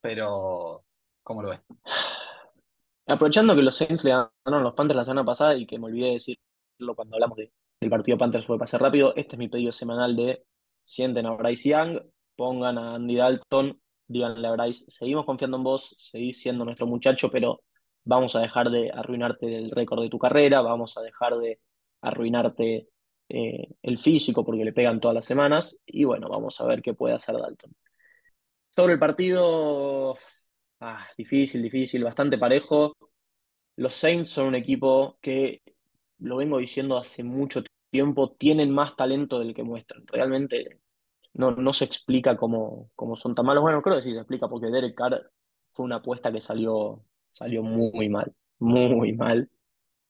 pero 0.00 0.84
¿cómo 1.24 1.42
lo 1.42 1.50
ves? 1.50 1.60
Aprovechando 3.06 3.56
que 3.56 3.62
los 3.62 3.74
Saints 3.76 4.04
le 4.04 4.10
ganaron 4.10 4.30
a 4.46 4.60
los 4.60 4.74
Panthers 4.74 4.96
la 4.98 5.04
semana 5.04 5.24
pasada 5.24 5.56
y 5.56 5.66
que 5.66 5.78
me 5.78 5.86
olvidé 5.86 6.06
de 6.06 6.12
decirlo 6.12 6.94
cuando 6.94 7.16
hablamos 7.16 7.36
de- 7.36 7.52
del 7.80 7.90
partido 7.90 8.18
Panthers 8.18 8.46
fue 8.46 8.58
pase 8.58 8.76
rápido, 8.78 9.14
este 9.16 9.36
es 9.36 9.38
mi 9.38 9.48
pedido 9.48 9.72
semanal 9.72 10.14
de 10.14 10.44
sienten 10.82 11.26
a 11.26 11.32
Bryce 11.32 11.68
Young, 11.70 12.00
pongan 12.36 12.76
a 12.76 12.94
Andy 12.96 13.16
Dalton, 13.16 13.80
díganle 14.06 14.48
a 14.48 14.52
Bryce, 14.52 14.90
seguimos 14.90 15.24
confiando 15.24 15.56
en 15.56 15.64
vos, 15.64 15.96
seguís 15.98 16.40
siendo 16.40 16.64
nuestro 16.64 16.86
muchacho, 16.86 17.30
pero 17.30 17.62
vamos 18.08 18.34
a 18.34 18.40
dejar 18.40 18.70
de 18.70 18.90
arruinarte 18.90 19.56
el 19.56 19.70
récord 19.70 20.02
de 20.02 20.08
tu 20.08 20.18
carrera, 20.18 20.62
vamos 20.62 20.96
a 20.96 21.02
dejar 21.02 21.36
de 21.38 21.60
arruinarte 22.00 22.88
eh, 23.28 23.68
el 23.82 23.98
físico 23.98 24.44
porque 24.44 24.64
le 24.64 24.72
pegan 24.72 25.00
todas 25.00 25.14
las 25.14 25.26
semanas 25.26 25.78
y 25.86 26.04
bueno, 26.04 26.28
vamos 26.28 26.60
a 26.60 26.66
ver 26.66 26.82
qué 26.82 26.94
puede 26.94 27.14
hacer 27.14 27.36
Dalton. 27.36 27.74
Sobre 28.70 28.94
el 28.94 28.98
partido, 28.98 30.16
ah, 30.80 31.06
difícil, 31.16 31.62
difícil, 31.62 32.04
bastante 32.04 32.38
parejo. 32.38 32.96
Los 33.76 33.94
Saints 33.94 34.30
son 34.30 34.46
un 34.48 34.54
equipo 34.54 35.18
que, 35.20 35.62
lo 36.18 36.36
vengo 36.36 36.58
diciendo 36.58 36.96
hace 36.96 37.22
mucho 37.22 37.62
tiempo, 37.90 38.32
tienen 38.38 38.70
más 38.70 38.96
talento 38.96 39.38
del 39.38 39.54
que 39.54 39.62
muestran. 39.62 40.06
Realmente 40.06 40.80
no, 41.34 41.52
no 41.52 41.72
se 41.72 41.84
explica 41.84 42.36
cómo, 42.36 42.90
cómo 42.94 43.16
son 43.16 43.34
tan 43.34 43.46
malos. 43.46 43.62
Bueno, 43.62 43.82
creo 43.82 43.96
que 43.96 44.02
sí 44.02 44.12
se 44.12 44.18
explica 44.18 44.48
porque 44.48 44.68
Derek 44.68 44.94
Carr 44.96 45.30
fue 45.70 45.84
una 45.84 45.96
apuesta 45.96 46.32
que 46.32 46.40
salió, 46.40 47.04
salió 47.30 47.62
muy 47.62 48.08
mal, 48.08 48.32
muy 48.58 49.12
mal. 49.12 49.48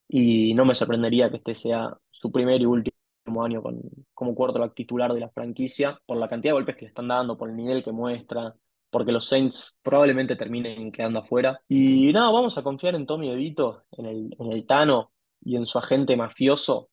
Y 0.09 0.55
no 0.55 0.65
me 0.65 0.75
sorprendería 0.75 1.31
que 1.31 1.37
este 1.37 1.55
sea 1.55 1.97
su 2.11 2.33
primer 2.33 2.61
y 2.61 2.67
último 2.67 3.45
año 3.45 3.63
con, 3.63 3.81
como 4.15 4.35
quarterback 4.35 4.75
titular 4.75 5.13
de 5.13 5.21
la 5.21 5.29
franquicia, 5.29 6.01
por 6.07 6.17
la 6.17 6.29
cantidad 6.29 6.53
de 6.53 6.55
golpes 6.55 6.77
que 6.77 6.83
le 6.83 6.89
están 6.89 7.09
dando, 7.09 7.37
por 7.37 7.51
el 7.51 7.57
nivel 7.57 7.85
que 7.85 7.93
muestra, 7.93 8.55
porque 8.91 9.13
los 9.13 9.27
Saints 9.29 9.79
probablemente 9.83 10.37
terminen 10.37 10.91
quedando 10.93 11.21
afuera. 11.21 11.61
Y 11.69 12.13
nada, 12.13 12.31
vamos 12.31 12.57
a 12.57 12.63
confiar 12.63 12.95
en 12.95 13.07
Tommy 13.07 13.29
DeVito, 13.29 13.85
en 13.93 14.07
el, 14.07 14.37
en 14.39 14.53
el 14.53 14.67
Tano 14.67 15.13
y 15.43 15.57
en 15.57 15.67
su 15.67 15.79
agente 15.79 16.17
mafioso 16.17 16.91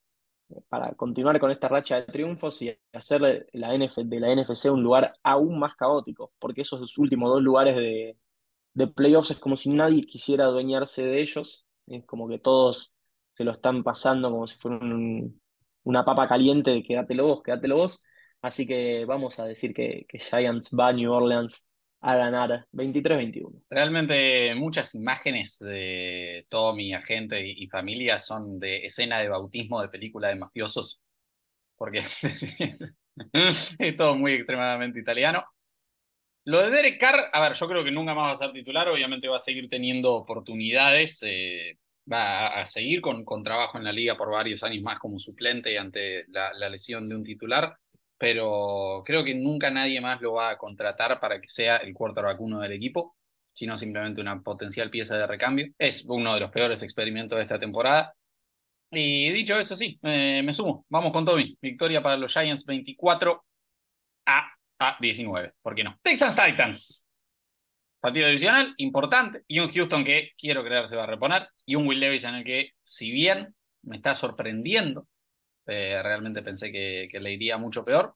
para 0.69 0.93
continuar 0.93 1.39
con 1.39 1.51
esta 1.51 1.67
racha 1.67 1.95
de 1.95 2.03
triunfos 2.03 2.61
y 2.61 2.77
hacer 2.93 3.47
la 3.53 3.73
NF, 3.73 3.97
de 3.97 4.19
la 4.19 4.35
NFC 4.35 4.65
un 4.71 4.83
lugar 4.83 5.13
aún 5.23 5.59
más 5.59 5.75
caótico, 5.75 6.33
porque 6.39 6.61
esos 6.61 6.97
últimos 6.97 7.29
dos 7.29 7.41
lugares 7.41 7.75
de, 7.75 8.17
de 8.75 8.87
playoffs 8.87 9.31
es 9.31 9.39
como 9.39 9.57
si 9.57 9.69
nadie 9.71 10.05
quisiera 10.05 10.45
adueñarse 10.45 11.03
de 11.03 11.21
ellos, 11.21 11.65
es 11.87 12.05
como 12.05 12.27
que 12.29 12.39
todos 12.39 12.93
se 13.31 13.43
lo 13.43 13.51
están 13.51 13.83
pasando 13.83 14.29
como 14.31 14.47
si 14.47 14.55
fuera 14.57 14.77
un- 14.77 15.41
una 15.83 16.05
papa 16.05 16.27
caliente 16.27 16.71
de 16.71 16.83
quédatelo 16.83 17.25
vos, 17.27 17.43
quédatelo 17.43 17.77
vos. 17.77 18.03
Así 18.41 18.67
que 18.67 19.05
vamos 19.05 19.39
a 19.39 19.45
decir 19.45 19.73
que, 19.73 20.05
Giants 20.11 20.69
va 20.77 20.89
a 20.89 20.93
New 20.93 21.11
Orleans 21.11 21.67
a 22.01 22.15
ganar 22.15 22.67
23-21. 22.71 23.61
Realmente 23.69 24.53
muchas 24.55 24.93
imágenes 24.93 25.57
de 25.59 26.45
Tommy, 26.49 26.93
agente 26.93 27.47
y, 27.47 27.63
y 27.63 27.67
familia 27.67 28.19
son 28.19 28.59
de 28.59 28.85
escena 28.85 29.19
de 29.19 29.29
bautismo 29.29 29.81
de 29.81 29.89
película 29.89 30.27
de 30.29 30.35
mafiosos, 30.35 31.01
porque 31.77 31.99
es 33.33 33.95
todo 33.97 34.15
muy 34.15 34.33
extremadamente 34.33 34.99
italiano. 34.99 35.43
Lo 36.45 36.61
de 36.61 36.69
Derek 36.69 36.99
Carr, 36.99 37.29
a 37.33 37.41
ver, 37.41 37.53
yo 37.53 37.67
creo 37.67 37.83
que 37.83 37.91
nunca 37.91 38.13
más 38.13 38.27
va 38.27 38.31
a 38.31 38.35
ser 38.35 38.51
titular, 38.51 38.87
obviamente 38.87 39.27
va 39.27 39.37
a 39.37 39.39
seguir 39.39 39.67
teniendo 39.67 40.13
oportunidades, 40.13 41.23
eh, 41.23 41.79
va 42.11 42.47
a, 42.47 42.65
seguir 42.65 43.01
con, 43.01 43.25
con, 43.25 43.43
trabajo 43.43 43.79
en 43.79 43.83
la 43.83 43.91
liga 43.91 44.15
por 44.15 44.29
varios 44.29 44.61
años 44.63 44.83
más 44.83 44.99
como 44.99 45.17
suplente 45.19 45.77
ante 45.79 46.25
la, 46.27 46.53
lesión 46.69 47.09
de 47.09 47.15
un 47.15 47.23
titular, 47.23 47.75
pero 48.17 49.01
creo 49.03 49.23
que 49.23 49.33
nunca 49.33 49.71
nadie 49.71 49.99
más 50.01 50.21
lo 50.21 50.33
va 50.33 50.51
a 50.51 50.57
contratar 50.57 51.19
para 51.19 51.41
que 51.41 51.47
sea 51.47 51.77
el 51.77 51.93
quarterback 51.95 52.39
uno 52.39 52.59
del 52.59 52.73
equipo, 52.73 53.15
sino 53.51 53.75
simplemente 53.75 54.21
una 54.21 54.41
potencial 54.41 54.91
pieza 54.91 55.17
de 55.17 55.27
recambio. 55.27 55.67
Es 55.79 56.05
uno 56.07 56.35
de 56.35 56.41
los 56.41 56.51
peores 56.51 56.83
experimentos 56.83 57.37
de 57.37 57.43
esta 57.43 57.59
temporada. 57.59 58.13
Y 58.91 59.31
dicho 59.31 59.57
eso, 59.57 59.75
sí, 59.75 59.99
eh, 60.03 60.41
me 60.43 60.53
sumo. 60.53 60.85
Vamos 60.89 61.11
con 61.11 61.25
Tommy. 61.25 61.57
Victoria 61.61 62.03
para 62.03 62.17
los 62.17 62.31
Giants 62.33 62.65
24 62.65 63.43
a 64.27 64.54
a 64.79 64.97
19, 64.99 65.53
¿por 65.61 65.75
qué 65.75 65.83
no? 65.83 65.97
Texans 66.01 66.35
Titans. 66.35 67.05
Partido 67.99 68.27
divisional 68.27 68.73
importante 68.77 69.43
y 69.47 69.59
un 69.59 69.69
Houston 69.69 70.03
que 70.03 70.31
quiero 70.37 70.63
creer 70.63 70.87
se 70.87 70.95
va 70.95 71.03
a 71.03 71.07
reponer 71.07 71.49
y 71.65 71.75
un 71.75 71.87
Will 71.87 71.99
Levis 71.99 72.23
en 72.23 72.35
el 72.35 72.43
que, 72.43 72.71
si 72.83 73.11
bien 73.11 73.55
me 73.81 73.95
está 73.95 74.13
sorprendiendo, 74.13 75.07
eh, 75.65 75.99
realmente 76.03 76.43
pensé 76.43 76.71
que, 76.71 77.07
que, 77.11 77.19
le 77.19 77.33
iría 77.33 77.57
mucho 77.57 77.83
peor, 77.83 78.15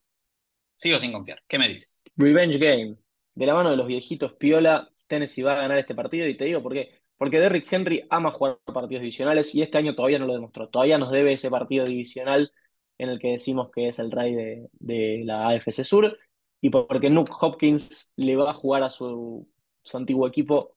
sigo 0.76 0.98
sin 0.98 1.12
confiar. 1.12 1.42
¿Qué 1.48 1.58
me 1.58 1.68
dice? 1.68 1.88
Revenge 2.16 2.58
Game. 2.58 2.96
De 3.34 3.46
la 3.46 3.54
mano 3.54 3.70
de 3.70 3.76
los 3.76 3.86
viejitos 3.86 4.34
Piola, 4.34 4.88
Tennessee 5.08 5.42
va 5.42 5.52
a 5.52 5.62
ganar 5.62 5.78
este 5.78 5.94
partido 5.94 6.28
y 6.28 6.36
te 6.36 6.44
digo 6.44 6.62
por 6.62 6.72
qué. 6.72 7.00
Porque 7.16 7.40
Derrick 7.40 7.70
Henry 7.72 8.06
ama 8.10 8.30
jugar 8.30 8.58
partidos 8.64 9.02
divisionales 9.02 9.54
y 9.54 9.62
este 9.62 9.76
año 9.76 9.94
todavía 9.94 10.18
no 10.18 10.26
lo 10.26 10.34
demostró. 10.34 10.68
Todavía 10.68 10.98
nos 10.98 11.10
debe 11.10 11.32
ese 11.32 11.50
partido 11.50 11.84
divisional 11.84 12.52
en 12.96 13.08
el 13.08 13.18
que 13.18 13.32
decimos 13.32 13.70
que 13.74 13.88
es 13.88 13.98
el 13.98 14.10
rey 14.10 14.34
de, 14.34 14.68
de 14.72 15.22
la 15.24 15.48
AFC 15.48 15.82
Sur 15.82 16.16
y 16.60 16.70
porque 16.70 17.10
Nuke 17.10 17.32
Hopkins 17.40 18.12
le 18.16 18.36
va 18.36 18.50
a 18.50 18.54
jugar 18.54 18.82
a 18.82 18.90
su, 18.90 19.48
su 19.82 19.96
antiguo 19.96 20.26
equipo 20.26 20.76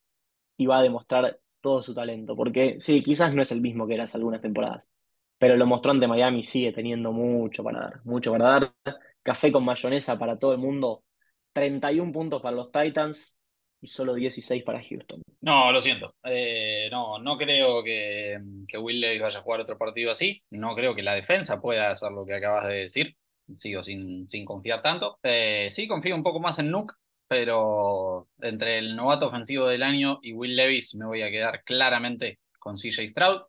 y 0.56 0.66
va 0.66 0.78
a 0.78 0.82
demostrar 0.82 1.38
todo 1.60 1.82
su 1.82 1.94
talento. 1.94 2.36
Porque 2.36 2.76
sí, 2.80 3.02
quizás 3.02 3.34
no 3.34 3.42
es 3.42 3.52
el 3.52 3.60
mismo 3.60 3.86
que 3.86 3.94
era 3.94 4.04
hace 4.04 4.16
algunas 4.16 4.40
temporadas, 4.40 4.90
pero 5.38 5.56
lo 5.56 5.66
mostró 5.66 5.90
ante 5.90 6.06
Miami, 6.06 6.42
sigue 6.42 6.72
teniendo 6.72 7.12
mucho 7.12 7.62
para 7.62 7.80
dar, 7.80 8.04
mucho 8.04 8.32
para 8.32 8.44
dar. 8.44 8.74
Café 9.22 9.50
con 9.52 9.64
mayonesa 9.64 10.18
para 10.18 10.38
todo 10.38 10.52
el 10.52 10.58
mundo, 10.58 11.04
31 11.52 12.12
puntos 12.12 12.42
para 12.42 12.56
los 12.56 12.70
Titans 12.70 13.38
y 13.80 13.86
solo 13.86 14.14
16 14.14 14.62
para 14.62 14.82
Houston. 14.82 15.22
No, 15.40 15.70
lo 15.72 15.80
siento. 15.80 16.14
Eh, 16.24 16.88
no, 16.90 17.18
no 17.18 17.36
creo 17.36 17.82
que, 17.82 18.38
que 18.66 18.78
Will 18.78 19.00
Levis 19.00 19.22
vaya 19.22 19.38
a 19.38 19.42
jugar 19.42 19.60
otro 19.60 19.76
partido 19.76 20.10
así. 20.10 20.42
No 20.50 20.74
creo 20.74 20.94
que 20.94 21.02
la 21.02 21.14
defensa 21.14 21.60
pueda 21.60 21.90
hacer 21.90 22.12
lo 22.12 22.24
que 22.24 22.34
acabas 22.34 22.68
de 22.68 22.74
decir. 22.74 23.16
Sigo 23.54 23.82
sin, 23.82 24.28
sin 24.28 24.44
confiar 24.44 24.82
tanto. 24.82 25.18
Eh, 25.22 25.68
sí, 25.70 25.86
confío 25.86 26.14
un 26.14 26.22
poco 26.22 26.40
más 26.40 26.58
en 26.58 26.70
Nuke, 26.70 26.94
pero 27.28 28.28
entre 28.40 28.78
el 28.78 28.96
novato 28.96 29.28
ofensivo 29.28 29.66
del 29.66 29.82
año 29.82 30.18
y 30.22 30.32
Will 30.32 30.56
Levis 30.56 30.94
me 30.94 31.06
voy 31.06 31.22
a 31.22 31.30
quedar 31.30 31.62
claramente 31.64 32.40
con 32.58 32.76
CJ 32.76 33.08
Stroud. 33.08 33.42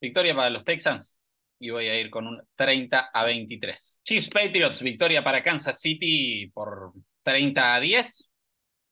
Victoria 0.00 0.34
para 0.34 0.50
los 0.50 0.64
Texans 0.64 1.20
y 1.58 1.70
voy 1.70 1.88
a 1.88 2.00
ir 2.00 2.10
con 2.10 2.26
un 2.26 2.40
30 2.56 3.10
a 3.12 3.24
23. 3.24 4.00
Chiefs 4.02 4.30
Patriots, 4.30 4.82
victoria 4.82 5.22
para 5.22 5.42
Kansas 5.42 5.78
City 5.78 6.50
por 6.54 6.92
30 7.22 7.74
a 7.74 7.80
10. 7.80 8.32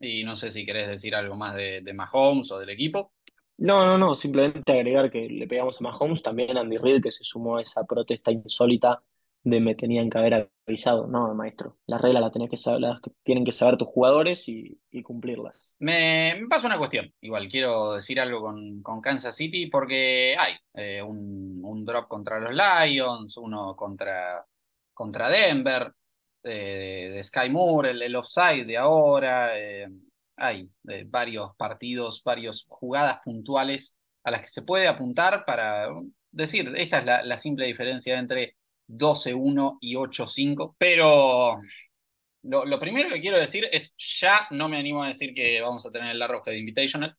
Y 0.00 0.22
no 0.22 0.36
sé 0.36 0.50
si 0.50 0.66
querés 0.66 0.88
decir 0.88 1.14
algo 1.14 1.34
más 1.34 1.54
de, 1.54 1.80
de 1.80 1.94
Mahomes 1.94 2.52
o 2.52 2.59
del 2.59 2.70
equipo. 2.70 3.12
No, 3.56 3.84
no, 3.84 3.98
no, 3.98 4.14
simplemente 4.14 4.72
agregar 4.72 5.11
que 5.11 5.28
le 5.28 5.48
pegamos 5.48 5.80
a 5.80 5.84
Mahomes, 5.84 6.22
también 6.22 6.56
Andy 6.56 6.76
Reid, 6.76 7.02
que 7.02 7.11
se 7.11 7.24
sumó 7.24 7.56
a 7.56 7.62
esa 7.62 7.84
protesta 7.84 8.30
insólita 8.30 9.02
de 9.45 9.61
me 9.61 9.74
tenían 9.74 10.11
que 10.11 10.18
haber 10.18 10.51
avisado. 10.66 11.07
No, 11.07 11.34
maestro, 11.34 11.78
la 11.86 11.99
regla 11.99 12.20
la 12.20 12.30
tenés 12.30 12.51
que 12.51 12.57
saber, 12.57 12.80
las 12.80 13.01
tienen 13.22 13.45
que 13.45 13.53
saber 13.53 13.76
tus 13.76 13.89
jugadores 13.89 14.49
y, 14.49 14.80
y 14.91 15.03
cumplirlas. 15.03 15.74
Me, 15.78 16.36
me, 16.41 16.49
pasa 16.49 16.66
una 16.66 16.78
cuestión, 16.78 17.12
igual 17.20 17.49
quiero 17.49 17.95
decir 17.95 18.20
algo 18.20 18.41
con, 18.41 18.82
con 18.82 19.01
Kansas 19.01 19.36
City 19.36 19.66
porque 19.66 20.36
hay 20.39 20.55
eh, 20.74 21.03
un, 21.03 21.61
un, 21.62 21.84
drop 21.84 22.09
contra 22.09 22.41
los 22.41 22.53
Lions, 22.53 23.36
uno 23.36 23.74
contra, 23.76 24.45
contra 24.93 25.28
Denver, 25.28 25.93
eh, 26.43 27.11
de 27.14 27.22
Sky 27.22 27.51
Moore, 27.51 27.91
el, 27.91 28.03
el, 28.03 28.16
offside 28.16 28.66
de 28.66 28.76
ahora, 28.76 29.59
eh, 29.59 29.89
hay 30.36 30.70
varios 31.07 31.57
partidos, 31.57 32.22
varias 32.24 32.64
jugadas 32.68 33.20
puntuales 33.24 33.99
a 34.22 34.30
las 34.30 34.43
que 34.43 34.49
se 34.49 34.62
puede 34.62 34.86
apuntar 34.86 35.45
para 35.45 35.89
decir, 36.30 36.72
esta 36.76 36.99
es 36.99 37.05
la, 37.05 37.22
la 37.24 37.39
simple 37.39 37.66
diferencia 37.66 38.18
entre 38.18 38.57
12-1 38.89 39.78
y 39.80 39.95
8-5, 39.95 40.74
pero 40.78 41.59
lo, 42.43 42.64
lo, 42.64 42.78
primero 42.80 43.11
que 43.11 43.20
quiero 43.20 43.39
decir 43.39 43.68
es, 43.70 43.95
ya 44.20 44.47
no 44.51 44.68
me 44.68 44.78
animo 44.78 45.03
a 45.03 45.09
decir 45.09 45.34
que 45.34 45.61
vamos 45.61 45.84
a 45.86 45.91
tener 45.91 46.14
el 46.14 46.22
Arrowhead 46.22 46.55
Invitational, 46.55 47.16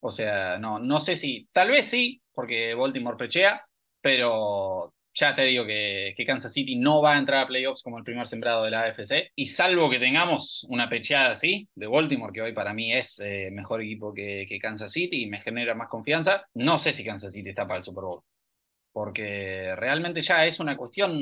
o 0.00 0.10
sea, 0.10 0.58
no, 0.58 0.78
no 0.78 1.00
sé 1.00 1.16
si, 1.16 1.48
tal 1.52 1.68
vez 1.68 1.86
sí, 1.86 2.22
porque 2.32 2.74
Baltimore 2.74 3.16
pechea, 3.16 3.64
pero 4.00 4.94
ya 5.16 5.34
te 5.34 5.42
digo 5.44 5.64
que, 5.64 6.14
que, 6.16 6.24
Kansas 6.24 6.52
City 6.52 6.76
no 6.76 7.00
va 7.00 7.14
a 7.14 7.18
entrar 7.18 7.42
a 7.42 7.46
playoffs 7.46 7.82
como 7.82 7.98
el 7.98 8.04
primer 8.04 8.28
sembrado 8.28 8.64
de 8.64 8.70
la 8.70 8.82
AFC. 8.82 9.32
Y 9.34 9.46
salvo 9.46 9.88
que 9.90 9.98
tengamos 9.98 10.66
una 10.68 10.88
pecheada 10.88 11.30
así 11.32 11.68
de 11.74 11.86
Baltimore, 11.86 12.32
que 12.32 12.42
hoy 12.42 12.52
para 12.52 12.74
mí 12.74 12.92
es 12.92 13.18
eh, 13.20 13.50
mejor 13.50 13.82
equipo 13.82 14.12
que, 14.12 14.44
que, 14.46 14.58
Kansas 14.58 14.92
City 14.92 15.22
y 15.22 15.26
me 15.26 15.40
genera 15.40 15.74
más 15.74 15.88
confianza, 15.88 16.46
no 16.54 16.78
sé 16.78 16.92
si 16.92 17.02
Kansas 17.04 17.32
City 17.32 17.48
está 17.48 17.66
para 17.66 17.78
el 17.78 17.84
Super 17.84 18.04
Bowl. 18.04 18.22
Porque 18.96 19.74
realmente 19.76 20.22
ya 20.22 20.46
es 20.46 20.58
una 20.58 20.74
cuestión 20.74 21.12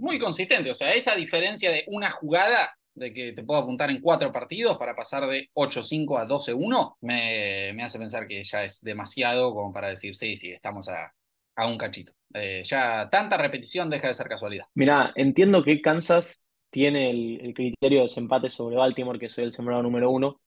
muy 0.00 0.18
consistente. 0.18 0.72
O 0.72 0.74
sea, 0.74 0.92
esa 0.92 1.14
diferencia 1.14 1.70
de 1.70 1.84
una 1.86 2.10
jugada 2.10 2.76
de 2.96 3.14
que 3.14 3.30
te 3.30 3.44
puedo 3.44 3.60
apuntar 3.60 3.90
en 3.90 4.00
cuatro 4.00 4.32
partidos 4.32 4.76
para 4.76 4.96
pasar 4.96 5.28
de 5.28 5.48
8-5 5.54 6.18
a 6.18 6.26
12-1, 6.26 6.96
me, 7.02 7.80
hace 7.80 8.00
pensar 8.00 8.26
que 8.26 8.42
ya 8.42 8.64
es 8.64 8.80
demasiado 8.80 9.54
como 9.54 9.72
para 9.72 9.90
decir, 9.90 10.16
sí, 10.16 10.34
sí, 10.34 10.50
estamos 10.50 10.88
a, 10.88 11.12
a 11.54 11.66
un 11.68 11.78
cachito. 11.78 12.12
Eh, 12.34 12.64
ya 12.64 13.08
tanta 13.08 13.36
repetición 13.36 13.88
deja 13.88 14.08
de 14.08 14.14
ser 14.14 14.26
casualidad. 14.26 14.66
Mira, 14.74 15.12
entiendo 15.14 15.62
que 15.62 15.80
Kansas 15.80 16.44
tiene 16.70 17.08
el, 17.08 17.40
el, 17.40 17.54
criterio 17.54 18.00
de 18.00 18.06
desempate 18.06 18.50
sobre 18.50 18.74
Baltimore, 18.74 19.20
que 19.20 19.28
soy 19.28 19.44
el 19.44 19.54
sembrado 19.54 19.84
número 19.84 20.10
uno. 20.10 20.40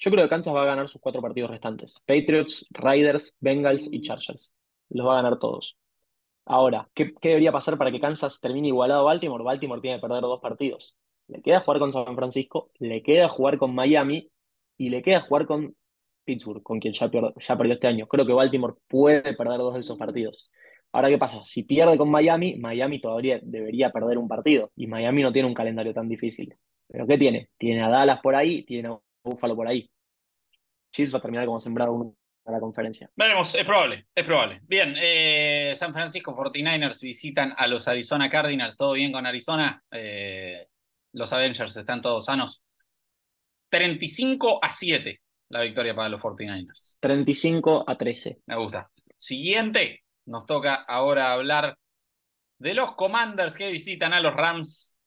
Yo 0.00 0.10
creo 0.10 0.24
que 0.24 0.30
Kansas 0.30 0.52
va 0.52 0.64
a 0.64 0.66
ganar 0.66 0.88
sus 0.88 1.00
cuatro 1.00 1.22
partidos 1.22 1.52
restantes. 1.52 1.94
Patriots, 2.04 2.66
Riders, 2.70 3.36
Bengals 3.38 3.88
y 3.92 4.02
Chargers. 4.02 4.50
Los 4.88 5.06
va 5.06 5.20
a 5.20 5.22
ganar 5.22 5.38
todos. 5.38 5.76
Ahora, 6.46 6.88
¿qué, 6.94 7.12
¿qué, 7.20 7.30
debería 7.30 7.52
pasar 7.52 7.76
para 7.76 7.90
que 7.90 8.00
Kansas 8.00 8.40
termine 8.40 8.68
igualado 8.68 9.00
a 9.00 9.04
Baltimore? 9.04 9.44
Baltimore 9.44 9.80
tiene 9.80 9.98
que 9.98 10.02
perder 10.02 10.22
dos 10.22 10.40
partidos. 10.40 10.96
Le 11.28 11.42
queda 11.42 11.60
jugar 11.60 11.80
con 11.80 11.92
San 11.92 12.14
Francisco, 12.14 12.70
le 12.78 13.02
queda 13.02 13.28
jugar 13.28 13.58
con 13.58 13.74
Miami 13.74 14.30
y 14.78 14.90
le 14.90 15.02
queda 15.02 15.22
jugar 15.22 15.46
con 15.46 15.74
Pittsburgh, 16.24 16.62
con 16.62 16.78
quien 16.80 16.94
ya, 16.94 17.10
perdió, 17.10 17.34
ya 17.36 17.56
perdió 17.56 17.74
este 17.74 17.88
año. 17.88 18.06
Creo 18.06 18.26
que 18.26 18.32
Baltimore 18.32 18.74
puede 18.88 19.34
perder 19.34 19.58
dos 19.58 19.74
de 19.74 19.80
esos 19.80 19.98
partidos. 19.98 20.50
Ahora, 20.92 21.08
¿qué 21.08 21.18
pasa? 21.18 21.44
Si 21.44 21.64
pierde 21.64 21.98
con 21.98 22.10
Miami, 22.10 22.56
Miami 22.56 23.00
todavía 23.00 23.40
debería 23.42 23.90
perder 23.90 24.18
un 24.18 24.28
partido. 24.28 24.70
Y 24.76 24.86
Miami 24.86 25.22
no 25.22 25.32
tiene 25.32 25.48
un 25.48 25.54
calendario 25.54 25.92
tan 25.92 26.08
difícil. 26.08 26.54
¿Pero 26.88 27.06
qué 27.06 27.18
tiene? 27.18 27.50
Tiene 27.58 27.82
a 27.82 27.88
Dallas 27.88 28.20
por 28.20 28.34
ahí, 28.36 28.64
tiene 28.64 28.88
a 28.88 28.98
Buffalo 29.24 29.56
por 29.56 29.68
ahí. 29.68 29.90
Chiefs 30.92 31.14
va 31.14 31.18
a 31.18 31.22
terminar 31.22 31.46
como 31.46 31.60
sembrado 31.60 32.14
la 32.52 32.60
conferencia. 32.60 33.10
Veremos, 33.16 33.54
es 33.54 33.64
probable, 33.64 34.06
es 34.14 34.24
probable. 34.24 34.60
Bien, 34.64 34.94
eh, 34.98 35.74
San 35.76 35.92
Francisco 35.92 36.36
49ers 36.36 37.00
visitan 37.00 37.54
a 37.56 37.66
los 37.66 37.88
Arizona 37.88 38.30
Cardinals. 38.30 38.76
¿Todo 38.76 38.92
bien 38.92 39.12
con 39.12 39.26
Arizona? 39.26 39.82
Eh, 39.90 40.66
los 41.12 41.32
Avengers 41.32 41.76
están 41.76 42.02
todos 42.02 42.26
sanos. 42.26 42.62
35 43.68 44.60
a 44.62 44.70
7 44.70 45.20
la 45.48 45.62
victoria 45.62 45.94
para 45.94 46.08
los 46.08 46.20
49ers. 46.20 46.96
35 47.00 47.84
a 47.86 47.96
13. 47.96 48.40
Me 48.46 48.56
gusta. 48.56 48.90
Siguiente, 49.16 50.02
nos 50.26 50.46
toca 50.46 50.74
ahora 50.74 51.32
hablar 51.32 51.78
de 52.58 52.74
los 52.74 52.94
Commanders 52.94 53.56
que 53.56 53.70
visitan 53.70 54.12
a 54.12 54.20
los 54.20 54.34
Rams. 54.34 54.98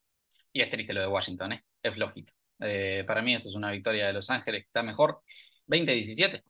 Y 0.54 0.62
es 0.62 0.70
triste 0.70 0.94
lo 0.94 1.02
de 1.02 1.08
Washington, 1.08 1.54
¿eh? 1.54 1.64
Es 1.82 1.94
flojito. 1.94 2.34
Eh, 2.60 3.04
para 3.06 3.22
mí 3.22 3.36
esto 3.36 3.50
es 3.50 3.56
una 3.56 3.72
victoria 3.72 4.08
de 4.08 4.14
Los 4.14 4.30
Ángeles, 4.30 4.66
está 4.66 4.84
mejor. 4.84 5.22
20-17. 5.68 6.44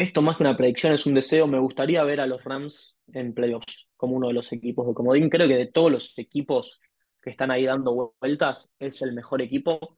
Esto 0.00 0.22
más 0.22 0.38
que 0.38 0.44
una 0.44 0.56
predicción 0.56 0.94
es 0.94 1.04
un 1.04 1.12
deseo. 1.12 1.46
Me 1.46 1.58
gustaría 1.58 2.02
ver 2.04 2.22
a 2.22 2.26
los 2.26 2.42
Rams 2.42 2.98
en 3.12 3.34
playoffs 3.34 3.86
como 3.98 4.16
uno 4.16 4.28
de 4.28 4.32
los 4.32 4.50
equipos 4.50 4.86
de 4.86 4.94
Comodín. 4.94 5.28
Creo 5.28 5.46
que 5.46 5.58
de 5.58 5.66
todos 5.66 5.92
los 5.92 6.18
equipos 6.18 6.80
que 7.20 7.28
están 7.28 7.50
ahí 7.50 7.66
dando 7.66 8.14
vueltas, 8.18 8.74
es 8.78 9.02
el 9.02 9.12
mejor 9.12 9.42
equipo. 9.42 9.94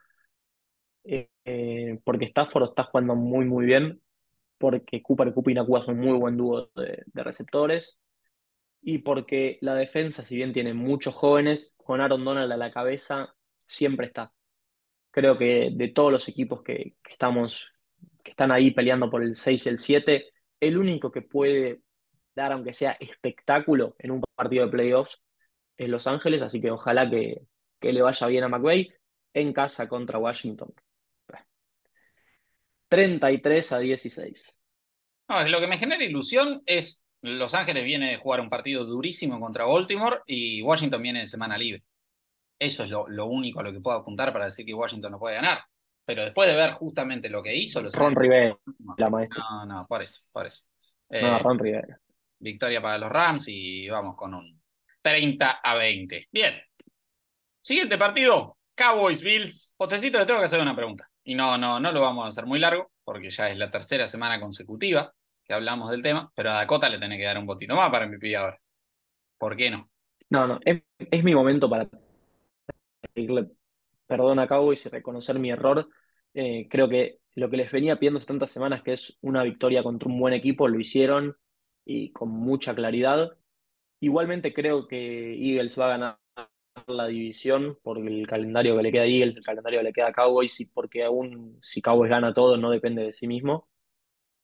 Eh, 1.04 2.00
porque 2.02 2.24
Stafford 2.24 2.70
está 2.70 2.82
jugando 2.82 3.14
muy, 3.14 3.44
muy 3.44 3.64
bien. 3.64 4.02
Porque 4.58 5.00
Cooper, 5.02 5.32
Cooper 5.32 5.52
y 5.52 5.54
Nakua 5.54 5.84
son 5.84 6.00
muy 6.00 6.18
buen 6.18 6.36
dúo 6.36 6.72
de, 6.74 7.04
receptores 7.14 7.96
y 8.80 8.98
porque 8.98 9.58
la 9.60 9.76
defensa, 9.76 10.24
si 10.24 10.34
bien 10.34 10.52
tiene 10.52 10.74
muchos 10.74 11.14
jóvenes, 11.14 11.76
con 11.78 12.00
Aaron 12.00 12.24
Donald 12.24 12.50
a 12.50 12.56
la 12.56 12.72
cabeza, 12.72 13.36
siempre 13.64 14.08
está. 14.08 14.32
Creo 15.12 15.38
que 15.38 15.70
de 15.72 15.88
todos 15.88 16.10
los 16.10 16.28
equipos 16.28 16.64
que, 16.64 16.96
que, 17.04 17.12
estamos, 17.12 17.72
que 18.22 18.30
están 18.30 18.52
ahí 18.52 18.70
peleando 18.70 19.10
por 19.10 19.22
el 19.22 19.36
6 19.36 19.66
y 19.66 19.68
el 19.68 19.78
7, 19.78 20.30
el 20.60 20.78
único 20.78 21.10
que 21.10 21.22
puede 21.22 21.80
dar, 22.34 22.52
aunque 22.52 22.72
sea 22.72 22.96
espectáculo, 23.00 23.94
en 23.98 24.12
un 24.12 24.22
partido 24.34 24.64
de 24.64 24.70
playoffs 24.70 25.20
es 25.76 25.88
Los 25.88 26.06
Ángeles, 26.06 26.42
así 26.42 26.60
que 26.60 26.70
ojalá 26.70 27.08
que, 27.08 27.42
que 27.80 27.92
le 27.92 28.02
vaya 28.02 28.26
bien 28.26 28.44
a 28.44 28.48
McVay 28.48 28.92
en 29.34 29.52
casa 29.52 29.88
contra 29.88 30.18
Washington. 30.18 30.72
33 32.88 33.72
a 33.72 33.78
16. 33.78 34.60
No, 35.28 35.48
lo 35.48 35.60
que 35.60 35.66
me 35.66 35.78
genera 35.78 36.04
ilusión 36.04 36.62
es 36.66 37.02
los 37.22 37.54
Ángeles 37.54 37.84
viene 37.84 38.10
de 38.10 38.16
jugar 38.18 38.40
un 38.40 38.50
partido 38.50 38.84
durísimo 38.84 39.40
contra 39.40 39.64
Baltimore 39.64 40.20
y 40.26 40.60
Washington 40.60 41.00
viene 41.00 41.20
de 41.20 41.26
semana 41.26 41.56
libre. 41.56 41.82
Eso 42.58 42.84
es 42.84 42.90
lo, 42.90 43.08
lo, 43.08 43.26
único 43.26 43.60
a 43.60 43.62
lo 43.62 43.72
que 43.72 43.80
puedo 43.80 43.96
apuntar 43.96 44.32
para 44.32 44.46
decir 44.46 44.66
que 44.66 44.74
Washington 44.74 45.12
no 45.12 45.18
puede 45.18 45.36
ganar. 45.36 45.60
Pero 46.04 46.24
después 46.24 46.48
de 46.48 46.56
ver 46.56 46.72
justamente 46.72 47.28
lo 47.28 47.42
que 47.42 47.54
hizo... 47.54 47.80
Los 47.80 47.94
Ron 47.94 48.16
Rivera, 48.16 48.56
la 48.96 49.08
maestra. 49.08 49.42
No, 49.50 49.66
no, 49.66 49.86
por 49.86 50.02
eso, 50.02 50.22
por 50.32 50.46
eso. 50.46 50.64
Eh, 51.08 51.22
no, 51.22 51.38
Ron 51.38 51.58
Rivera. 51.58 52.00
Victoria 52.38 52.82
para 52.82 52.98
los 52.98 53.10
Rams 53.10 53.44
y 53.48 53.88
vamos 53.88 54.16
con 54.16 54.34
un 54.34 54.60
30 55.00 55.60
a 55.62 55.74
20. 55.76 56.28
Bien. 56.32 56.54
Siguiente 57.62 57.96
partido, 57.96 58.58
Cowboys 58.74 59.22
Bills. 59.22 59.74
Potecito, 59.76 60.18
le 60.18 60.26
tengo 60.26 60.40
que 60.40 60.46
hacer 60.46 60.60
una 60.60 60.74
pregunta. 60.74 61.08
Y 61.24 61.34
no, 61.34 61.56
no, 61.56 61.78
no 61.78 61.92
lo 61.92 62.00
vamos 62.00 62.24
a 62.24 62.28
hacer 62.28 62.46
muy 62.46 62.58
largo, 62.58 62.90
porque 63.04 63.30
ya 63.30 63.48
es 63.48 63.56
la 63.56 63.70
tercera 63.70 64.08
semana 64.08 64.40
consecutiva 64.40 65.12
que 65.44 65.54
hablamos 65.54 65.90
del 65.90 66.02
tema, 66.02 66.30
pero 66.34 66.50
a 66.50 66.54
Dakota 66.54 66.88
le 66.88 66.98
tenés 66.98 67.18
que 67.18 67.24
dar 67.24 67.38
un 67.38 67.46
botito 67.46 67.74
más 67.76 67.90
para 67.90 68.06
MVP 68.06 68.34
ahora. 68.36 68.58
¿Por 69.38 69.56
qué 69.56 69.70
no? 69.70 69.90
No, 70.30 70.46
no, 70.46 70.60
es, 70.64 70.82
es 70.98 71.24
mi 71.24 71.34
momento 71.34 71.68
para 71.68 71.88
pedirle 73.12 73.50
perdón 74.06 74.38
a 74.38 74.46
Cowboys 74.48 74.84
y 74.86 74.88
reconocer 74.88 75.38
mi 75.38 75.50
error. 75.50 75.88
Eh, 76.34 76.68
creo 76.70 76.88
que 76.88 77.20
lo 77.34 77.50
que 77.50 77.56
les 77.56 77.70
venía 77.72 77.96
pidiendo 77.96 78.18
hace 78.18 78.26
tantas 78.26 78.50
semanas, 78.50 78.82
que 78.82 78.92
es 78.94 79.16
una 79.22 79.42
victoria 79.42 79.82
contra 79.82 80.08
un 80.08 80.18
buen 80.20 80.34
equipo, 80.34 80.68
lo 80.68 80.78
hicieron 80.80 81.36
y 81.84 82.12
con 82.12 82.30
mucha 82.30 82.74
claridad. 82.74 83.30
Igualmente 84.00 84.52
creo 84.54 84.86
que 84.88 85.34
Eagles 85.34 85.78
va 85.78 85.86
a 85.86 85.88
ganar 85.98 86.18
la 86.86 87.06
división 87.06 87.78
por 87.82 87.98
el 87.98 88.26
calendario 88.26 88.76
que 88.76 88.82
le 88.82 88.92
queda 88.92 89.02
a 89.02 89.06
Eagles, 89.06 89.36
el 89.36 89.44
calendario 89.44 89.80
que 89.80 89.84
le 89.84 89.92
queda 89.92 90.08
a 90.08 90.12
Cowboys, 90.12 90.60
y 90.60 90.66
porque 90.66 91.04
aún 91.04 91.58
si 91.62 91.82
Cowboys 91.82 92.10
gana 92.10 92.34
todo 92.34 92.56
no 92.56 92.70
depende 92.70 93.02
de 93.04 93.12
sí 93.12 93.26
mismo. 93.26 93.68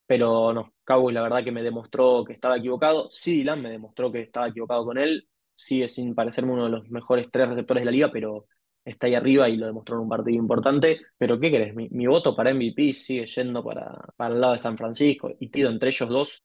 Pero 0.06 0.52
no, 0.54 0.74
Cowboys 0.84 1.14
la 1.14 1.22
verdad 1.22 1.44
que 1.44 1.52
me 1.52 1.62
demostró 1.62 2.24
que 2.24 2.32
estaba 2.32 2.56
equivocado. 2.58 3.10
Sí, 3.10 3.38
Dylan 3.38 3.62
me 3.62 3.70
demostró 3.70 4.10
que 4.12 4.22
estaba 4.22 4.48
equivocado 4.48 4.84
con 4.84 4.98
él. 4.98 5.28
Sigue 5.54 5.88
sin 5.88 6.14
parecerme 6.14 6.52
uno 6.52 6.64
de 6.64 6.70
los 6.70 6.88
mejores 6.90 7.28
tres 7.30 7.48
receptores 7.48 7.82
de 7.82 7.84
la 7.86 7.90
liga, 7.90 8.10
pero 8.12 8.46
está 8.88 9.06
ahí 9.06 9.14
arriba 9.14 9.48
y 9.48 9.56
lo 9.56 9.66
demostró 9.66 9.96
en 9.96 10.02
un 10.02 10.08
partido 10.08 10.36
importante. 10.38 11.00
Pero 11.16 11.38
¿qué 11.38 11.50
crees? 11.50 11.74
Mi, 11.74 12.06
voto 12.06 12.34
para 12.34 12.52
MVP 12.52 12.92
sigue 12.92 13.26
yendo 13.26 13.62
para, 13.62 13.98
para 14.16 14.34
el 14.34 14.40
lado 14.40 14.52
de 14.54 14.58
San 14.58 14.76
Francisco 14.76 15.30
y 15.38 15.48
pido 15.48 15.70
entre 15.70 15.90
ellos 15.90 16.08
dos 16.08 16.42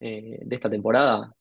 eh, 0.00 0.38
de 0.42 0.56
esta 0.56 0.70
temporada. 0.70 1.32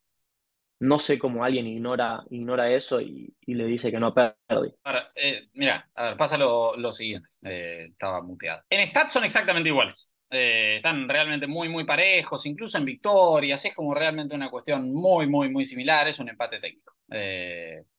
No 0.79 0.99
sé 0.99 1.17
cómo 1.17 1.43
alguien 1.43 1.65
ignora, 1.65 2.23
ignora 2.29 2.71
eso 2.71 3.01
y, 3.01 3.35
le 3.47 3.65
dice 3.65 3.89
que 3.89 3.99
no 3.99 4.13
perdí. 4.13 4.73
Eh, 5.15 5.49
mira, 5.53 5.89
a 5.95 6.03
ver, 6.03 6.17
pasa 6.17 6.37
lo, 6.37 6.75
lo 6.77 6.91
siguiente. 6.91 7.29
Eh, 7.41 7.87
estaba 7.89 8.21
muteado. 8.21 8.61
En 8.69 8.87
stats 8.87 9.13
son 9.13 9.23
exactamente 9.23 9.69
iguales. 9.69 10.13
Eh, 10.29 10.75
están 10.77 11.09
realmente 11.09 11.47
muy, 11.47 11.69
muy 11.69 11.83
parejos, 11.83 12.45
incluso 12.45 12.77
en 12.77 12.85
victorias. 12.85 13.65
Es 13.65 13.73
como 13.73 13.95
realmente 13.95 14.35
una 14.35 14.51
cuestión 14.51 14.93
muy, 14.93 15.25
muy, 15.25 15.49
muy 15.49 15.65
similar. 15.65 16.07
Es 16.07 16.19
un 16.19 16.29
empate 16.29 16.59
técnico. 16.59 16.93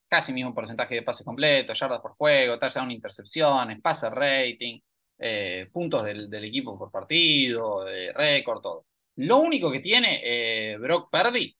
Casi 0.08 0.32
mismo 0.32 0.54
porcentaje 0.54 0.94
de 0.96 1.02
pases 1.02 1.24
completos, 1.24 1.78
yardas 1.78 2.00
por 2.00 2.12
juego, 2.12 2.58
touchdown, 2.58 2.90
intercepciones, 2.90 3.80
pase 3.80 4.10
rating, 4.10 4.80
eh, 5.18 5.68
puntos 5.72 6.04
del, 6.04 6.44
equipo 6.44 6.78
por 6.78 6.90
partido, 6.90 7.84
récord, 8.14 8.60
todo. 8.62 8.86
Lo 9.16 9.38
único 9.38 9.70
que 9.70 9.80
tiene 9.80 10.76
Brock 10.78 11.10
Purdy 11.10 11.56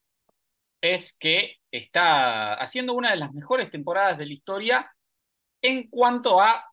es 0.81 1.17
que 1.19 1.57
está 1.71 2.55
haciendo 2.55 2.95
una 2.95 3.11
de 3.11 3.17
las 3.17 3.33
mejores 3.33 3.71
temporadas 3.71 4.19
de 4.19 4.27
la 4.27 4.33
historia 4.33 4.93
en 5.63 5.89
cuanto 5.89 6.41
a 6.41 6.65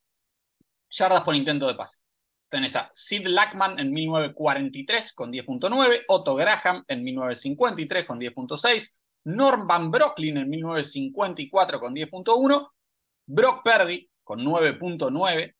yardas 0.90 1.24
por 1.24 1.36
intento 1.36 1.68
de 1.68 1.76
pase. 1.76 2.02
Tenés 2.50 2.76
a 2.76 2.90
Sid 2.94 3.26
Lackman 3.26 3.80
en 3.80 3.92
1943 3.92 5.14
con 5.14 5.32
10.9, 5.32 6.04
Otto 6.08 6.36
Graham 6.36 6.84
en 6.88 7.04
1953 7.04 8.06
con 8.06 8.20
10.6, 8.20 8.92
Norm 9.26 9.68
Van 9.68 9.92
Brocklin 9.92 10.38
en 10.38 10.50
1954 10.50 11.80
con 11.80 11.96
10.1, 11.96 12.70
Brock 13.28 13.64
Purdy 13.64 14.10
con 14.24 14.40
9.9 14.40 15.54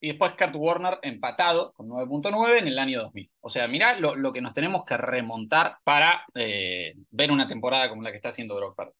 y 0.00 0.08
después 0.08 0.32
Kurt 0.32 0.54
Warner 0.54 0.98
empatado 1.02 1.72
con 1.72 1.88
9.9 1.88 2.58
en 2.58 2.68
el 2.68 2.78
año 2.78 3.02
2000. 3.02 3.30
O 3.40 3.48
sea, 3.48 3.66
mirá 3.68 3.98
lo, 3.98 4.14
lo, 4.14 4.32
que 4.32 4.40
nos 4.40 4.54
tenemos 4.54 4.84
que 4.84 4.96
remontar 4.96 5.78
para 5.84 6.24
eh, 6.34 6.94
ver 7.10 7.30
una 7.30 7.48
temporada 7.48 7.88
como 7.88 8.02
la 8.02 8.10
que 8.10 8.16
está 8.16 8.28
haciendo 8.28 8.56
Brock 8.56 8.76
Purdy. 8.76 8.92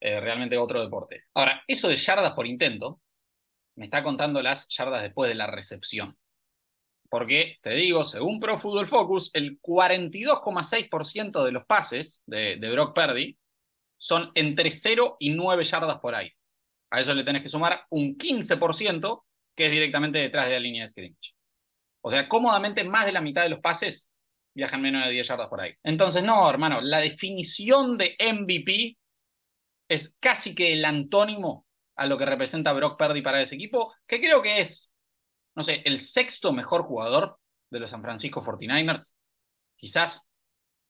Eh, 0.00 0.20
realmente 0.20 0.58
otro 0.58 0.82
deporte. 0.82 1.24
Ahora, 1.34 1.62
eso 1.66 1.88
de 1.88 1.96
yardas 1.96 2.34
por 2.34 2.46
intento, 2.46 3.00
me 3.76 3.86
está 3.86 4.02
contando 4.02 4.42
las 4.42 4.68
yardas 4.68 5.02
después 5.02 5.28
de 5.28 5.34
la 5.34 5.46
recepción. 5.46 6.16
Porque, 7.08 7.56
te 7.62 7.70
digo, 7.70 8.04
según 8.04 8.40
Pro 8.40 8.58
Football 8.58 8.88
Focus, 8.88 9.30
el 9.34 9.60
42,6% 9.60 11.44
de 11.44 11.52
los 11.52 11.64
pases 11.64 12.22
de, 12.26 12.56
de 12.56 12.70
Brock 12.70 12.94
Purdy 12.94 13.38
son 13.98 14.30
entre 14.34 14.70
0 14.70 15.16
y 15.18 15.30
9 15.30 15.64
yardas 15.64 15.98
por 15.98 16.14
ahí. 16.14 16.30
A 16.90 17.00
eso 17.00 17.14
le 17.14 17.24
tenés 17.24 17.42
que 17.42 17.48
sumar 17.48 17.84
un 17.90 18.16
15% 18.16 19.24
que 19.54 19.66
es 19.66 19.70
directamente 19.70 20.18
detrás 20.18 20.46
de 20.46 20.52
la 20.52 20.60
línea 20.60 20.82
de 20.82 20.88
scrimmage. 20.88 21.34
O 22.02 22.10
sea, 22.10 22.28
cómodamente 22.28 22.84
más 22.84 23.06
de 23.06 23.12
la 23.12 23.20
mitad 23.20 23.42
de 23.42 23.48
los 23.48 23.60
pases 23.60 24.10
viajan 24.54 24.80
menos 24.80 25.04
de 25.04 25.12
10 25.12 25.28
yardas 25.28 25.48
por 25.48 25.60
ahí. 25.60 25.74
Entonces, 25.82 26.22
no, 26.22 26.48
hermano, 26.48 26.80
la 26.80 26.98
definición 26.98 27.98
de 27.98 28.16
MVP 28.18 28.96
es 29.88 30.16
casi 30.20 30.54
que 30.54 30.72
el 30.72 30.84
antónimo 30.84 31.66
a 31.96 32.06
lo 32.06 32.18
que 32.18 32.26
representa 32.26 32.72
Brock 32.72 32.98
Purdy 32.98 33.22
para 33.22 33.40
ese 33.40 33.54
equipo, 33.54 33.94
que 34.06 34.20
creo 34.20 34.42
que 34.42 34.60
es, 34.60 34.94
no 35.54 35.62
sé, 35.62 35.82
el 35.84 35.98
sexto 35.98 36.52
mejor 36.52 36.82
jugador 36.84 37.38
de 37.70 37.80
los 37.80 37.90
San 37.90 38.02
Francisco 38.02 38.42
49ers. 38.42 39.14
Quizás 39.76 40.28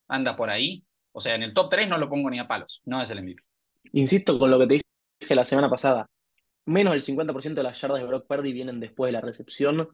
anda 0.09 0.37
por 0.37 0.51
ahí. 0.51 0.85
O 1.17 1.21
sea, 1.21 1.35
en 1.35 1.43
el 1.43 1.55
top 1.55 1.71
3 1.71 1.89
no 1.89 1.97
lo 1.97 2.09
pongo 2.11 2.29
ni 2.29 2.39
a 2.39 2.47
palos, 2.47 2.83
no 2.85 3.01
es 3.01 3.09
el 3.11 3.23
MVP. 3.23 3.43
Insisto 3.93 4.39
con 4.39 4.51
lo 4.51 4.59
que 4.59 4.67
te 4.67 4.75
dije 5.21 5.35
la 5.35 5.45
semana 5.45 5.71
pasada 5.71 6.07
menos 6.67 6.93
del 6.93 7.03
50% 7.03 7.55
de 7.55 7.63
las 7.63 7.81
yardas 7.81 8.01
de 8.01 8.07
Brock 8.07 8.27
Purdy 8.27 8.53
vienen 8.53 8.81
después 8.81 9.09
de 9.09 9.13
la 9.13 9.21
recepción. 9.21 9.89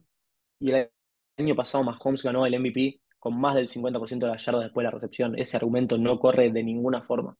Y 0.59 0.71
el 0.71 0.89
año 1.37 1.55
pasado 1.55 1.83
Mahomes 1.83 2.23
ganó 2.23 2.45
el 2.45 2.59
MVP 2.59 2.99
con 3.19 3.39
más 3.39 3.55
del 3.55 3.67
50% 3.67 4.19
de 4.19 4.27
las 4.27 4.43
yardas 4.43 4.63
después 4.63 4.83
de 4.83 4.89
la 4.89 4.91
recepción. 4.91 5.37
Ese 5.39 5.55
argumento 5.55 5.97
no 5.97 6.19
corre 6.19 6.51
de 6.51 6.63
ninguna 6.63 7.03
forma. 7.03 7.37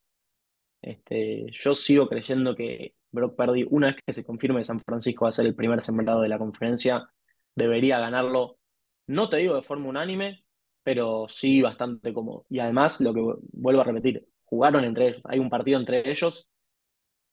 Este, 0.81 1.47
yo 1.51 1.73
sigo 1.73 2.07
creyendo 2.07 2.55
que 2.55 2.93
Brock 3.11 3.35
Purdy, 3.35 3.65
una 3.69 3.87
vez 3.87 3.97
que 4.05 4.13
se 4.13 4.25
confirme 4.25 4.59
que 4.59 4.65
San 4.65 4.81
Francisco 4.81 5.25
va 5.25 5.29
a 5.29 5.31
ser 5.31 5.45
el 5.45 5.55
primer 5.55 5.81
sembrado 5.81 6.21
de 6.21 6.29
la 6.29 6.37
conferencia, 6.37 7.09
debería 7.55 7.99
ganarlo, 7.99 8.57
no 9.07 9.29
te 9.29 9.37
digo 9.37 9.55
de 9.55 9.61
forma 9.61 9.87
unánime, 9.87 10.42
pero 10.83 11.27
sí 11.29 11.61
bastante 11.61 12.13
cómodo. 12.13 12.45
Y 12.49 12.59
además, 12.59 12.99
lo 13.01 13.13
que 13.13 13.21
vuelvo 13.53 13.81
a 13.81 13.85
repetir, 13.85 14.27
jugaron 14.43 14.83
entre 14.83 15.07
ellos. 15.07 15.21
Hay 15.25 15.39
un 15.39 15.49
partido 15.49 15.79
entre 15.79 16.09
ellos 16.09 16.47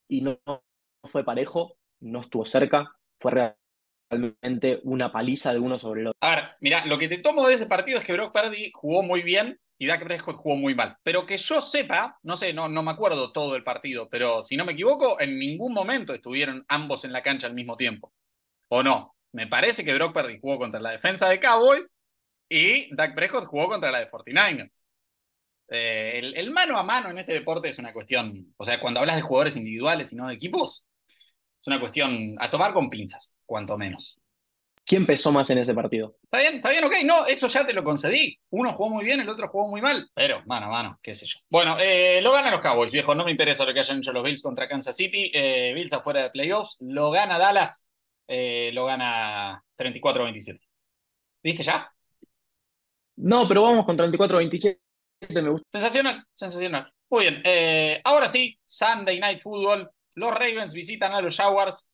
y 0.08 0.22
no 0.22 0.38
fue 1.04 1.24
parejo, 1.24 1.76
no 2.00 2.20
estuvo 2.20 2.44
cerca, 2.44 2.92
fue 3.18 3.54
realmente 4.10 4.80
una 4.84 5.12
paliza 5.12 5.52
de 5.52 5.58
uno 5.58 5.78
sobre 5.78 6.02
el 6.02 6.06
otro. 6.08 6.18
A 6.20 6.34
ver, 6.34 6.44
mira, 6.60 6.86
lo 6.86 6.98
que 6.98 7.08
te 7.08 7.18
tomo 7.18 7.46
de 7.46 7.54
ese 7.54 7.66
partido 7.66 7.98
es 7.98 8.04
que 8.04 8.12
Brock 8.12 8.32
Purdy 8.32 8.70
jugó 8.74 9.02
muy 9.02 9.22
bien 9.22 9.58
y 9.78 9.86
Dak 9.86 10.04
Prescott 10.04 10.36
jugó 10.36 10.56
muy 10.56 10.74
mal. 10.74 10.96
Pero 11.02 11.26
que 11.26 11.36
yo 11.36 11.60
sepa, 11.60 12.18
no 12.22 12.36
sé, 12.36 12.52
no, 12.52 12.68
no 12.68 12.82
me 12.82 12.90
acuerdo 12.90 13.32
todo 13.32 13.56
el 13.56 13.64
partido, 13.64 14.08
pero 14.10 14.42
si 14.42 14.56
no 14.56 14.64
me 14.64 14.72
equivoco, 14.72 15.20
en 15.20 15.38
ningún 15.38 15.72
momento 15.72 16.14
estuvieron 16.14 16.64
ambos 16.68 17.04
en 17.04 17.12
la 17.12 17.22
cancha 17.22 17.46
al 17.46 17.54
mismo 17.54 17.76
tiempo. 17.76 18.12
¿O 18.68 18.82
no? 18.82 19.14
Me 19.32 19.46
parece 19.46 19.84
que 19.84 19.94
Brock 19.94 20.12
Purdy 20.12 20.38
jugó 20.40 20.58
contra 20.58 20.80
la 20.80 20.90
defensa 20.90 21.28
de 21.28 21.40
Cowboys 21.40 21.96
y 22.50 22.94
Dak 22.94 23.14
Prescott 23.14 23.46
jugó 23.46 23.68
contra 23.68 23.90
la 23.90 24.00
de 24.00 24.10
49ers. 24.10 24.84
Eh, 25.68 26.14
el, 26.16 26.36
el 26.36 26.50
mano 26.50 26.76
a 26.76 26.82
mano 26.82 27.10
en 27.10 27.18
este 27.18 27.32
deporte 27.32 27.68
es 27.68 27.78
una 27.78 27.92
cuestión, 27.92 28.52
o 28.56 28.64
sea, 28.64 28.80
cuando 28.80 28.98
hablas 28.98 29.16
de 29.16 29.22
jugadores 29.22 29.56
individuales 29.56 30.12
y 30.12 30.16
no 30.16 30.26
de 30.26 30.34
equipos, 30.34 30.84
es 31.60 31.66
una 31.68 31.78
cuestión 31.78 32.34
a 32.40 32.50
tomar 32.50 32.72
con 32.72 32.90
pinzas, 32.90 33.38
cuanto 33.46 33.78
menos. 33.78 34.18
¿Quién 34.84 35.06
pesó 35.06 35.30
más 35.30 35.48
en 35.50 35.58
ese 35.58 35.72
partido? 35.72 36.16
Está 36.24 36.38
bien, 36.38 36.56
está 36.56 36.70
bien, 36.70 36.82
ok, 36.82 36.94
no, 37.04 37.26
eso 37.26 37.46
ya 37.46 37.64
te 37.64 37.72
lo 37.72 37.84
concedí. 37.84 38.36
Uno 38.50 38.72
jugó 38.72 38.90
muy 38.90 39.04
bien, 39.04 39.20
el 39.20 39.28
otro 39.28 39.46
jugó 39.48 39.68
muy 39.68 39.80
mal, 39.80 40.10
pero 40.12 40.42
mano 40.46 40.66
a 40.66 40.70
mano, 40.70 40.98
qué 41.00 41.14
sé 41.14 41.26
yo. 41.26 41.38
Bueno, 41.48 41.76
eh, 41.78 42.20
lo 42.20 42.32
ganan 42.32 42.50
los 42.50 42.62
Cowboys, 42.62 42.90
viejo, 42.90 43.14
no 43.14 43.24
me 43.24 43.30
interesa 43.30 43.64
lo 43.64 43.72
que 43.72 43.78
hayan 43.78 43.98
hecho 43.98 44.12
los 44.12 44.24
Bills 44.24 44.42
contra 44.42 44.66
Kansas 44.66 44.96
City. 44.96 45.30
Eh, 45.32 45.70
Bills 45.72 45.92
afuera 45.92 46.24
de 46.24 46.30
playoffs, 46.30 46.78
lo 46.80 47.12
gana 47.12 47.38
Dallas, 47.38 47.88
lo 48.26 48.86
gana 48.86 49.62
34-27. 49.76 50.60
¿Viste 51.42 51.62
ya? 51.62 51.88
No, 53.16 53.46
pero 53.46 53.62
vamos 53.62 53.84
con 53.84 53.96
34-27, 53.98 54.78
me. 55.42 55.62
Sensacional, 55.70 56.24
sensacional. 56.34 56.92
Muy 57.10 57.22
bien, 57.22 57.42
eh, 57.44 58.00
ahora 58.04 58.28
sí, 58.28 58.58
Sunday 58.64 59.18
Night 59.18 59.40
Football, 59.40 59.90
los 60.14 60.30
Ravens 60.30 60.72
visitan 60.72 61.12
a 61.12 61.20
los 61.20 61.36
Jaguars. 61.36 61.90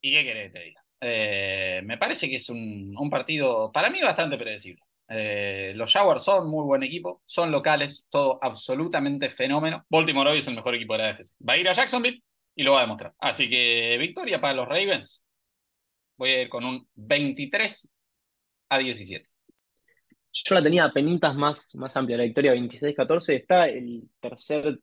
¿Y 0.00 0.12
qué 0.12 0.24
querés 0.24 0.52
que 0.52 0.58
te 0.58 0.64
diga? 0.64 0.84
Eh, 1.00 1.80
me 1.84 1.98
parece 1.98 2.28
que 2.28 2.36
es 2.36 2.48
un, 2.48 2.94
un, 2.96 3.10
partido, 3.10 3.70
para 3.72 3.90
mí, 3.90 4.00
bastante 4.00 4.38
predecible. 4.38 4.82
Eh, 5.08 5.72
los 5.76 5.92
Jaguars 5.92 6.22
son 6.22 6.48
muy 6.48 6.64
buen 6.64 6.82
equipo, 6.82 7.22
son 7.26 7.50
locales, 7.50 8.06
todo 8.10 8.38
absolutamente 8.42 9.30
fenómeno. 9.30 9.84
Baltimore 9.88 10.30
hoy 10.30 10.38
es 10.38 10.46
el 10.48 10.54
mejor 10.54 10.74
equipo 10.74 10.94
de 10.94 10.98
la 10.98 11.08
AFC. 11.10 11.34
Va 11.46 11.54
a 11.54 11.58
ir 11.58 11.68
a 11.68 11.72
Jacksonville 11.72 12.22
y 12.54 12.62
lo 12.62 12.72
va 12.72 12.80
a 12.80 12.82
demostrar. 12.82 13.14
Así 13.18 13.48
que 13.48 13.96
victoria 13.98 14.40
para 14.40 14.54
los 14.54 14.68
Ravens. 14.68 15.24
Voy 16.16 16.30
a 16.30 16.42
ir 16.42 16.48
con 16.48 16.64
un 16.64 16.88
23 16.94 17.88
a 18.70 18.78
17. 18.78 19.28
Yo 20.44 20.54
la 20.54 20.62
tenía 20.62 20.84
a 20.84 20.92
penitas 20.92 21.34
más, 21.34 21.74
más 21.74 21.96
amplia, 21.96 22.18
la 22.18 22.24
victoria 22.24 22.54
26-14. 22.54 23.34
Está 23.34 23.68
el 23.68 24.02
tercer 24.20 24.78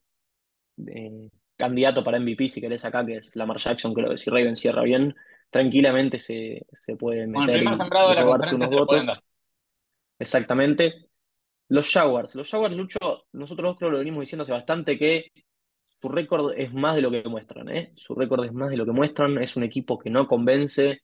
eh, 0.87 1.29
candidato 1.55 2.03
para 2.03 2.19
MVP, 2.19 2.47
si 2.47 2.61
querés 2.61 2.83
acá, 2.85 3.05
que 3.05 3.17
es 3.17 3.35
Lamar 3.35 3.57
Jackson, 3.57 3.93
creo 3.93 4.09
que 4.09 4.17
si 4.17 4.29
Raven 4.29 4.55
cierra 4.55 4.81
bien, 4.83 5.15
tranquilamente 5.49 6.17
se, 6.17 6.65
se 6.73 6.95
puede 6.95 7.27
meter. 7.27 7.33
Bueno, 7.33 7.51
el 7.53 7.59
primer 7.59 7.75
sembrado 7.75 8.09
de 8.09 8.15
la 8.15 8.25
conferencia 8.25 8.67
unos 8.67 8.79
votos. 8.79 9.23
Exactamente. 10.19 11.09
Los 11.69 11.89
Jaguars. 11.91 12.35
Los 12.35 12.49
Jaguars, 12.49 12.75
Lucho, 12.75 13.25
nosotros 13.33 13.77
creo 13.77 13.91
lo 13.91 13.99
venimos 13.99 14.21
diciendo 14.21 14.43
hace 14.43 14.51
bastante 14.51 14.97
que 14.97 15.31
su 16.01 16.09
récord 16.09 16.53
es 16.57 16.73
más 16.73 16.95
de 16.95 17.01
lo 17.01 17.11
que 17.11 17.23
muestran, 17.23 17.69
¿eh? 17.69 17.93
Su 17.95 18.13
récord 18.15 18.43
es 18.45 18.53
más 18.53 18.69
de 18.69 18.77
lo 18.77 18.85
que 18.85 18.91
muestran. 18.91 19.37
Es 19.37 19.55
un 19.55 19.63
equipo 19.63 19.97
que 19.97 20.09
no 20.09 20.27
convence. 20.27 21.01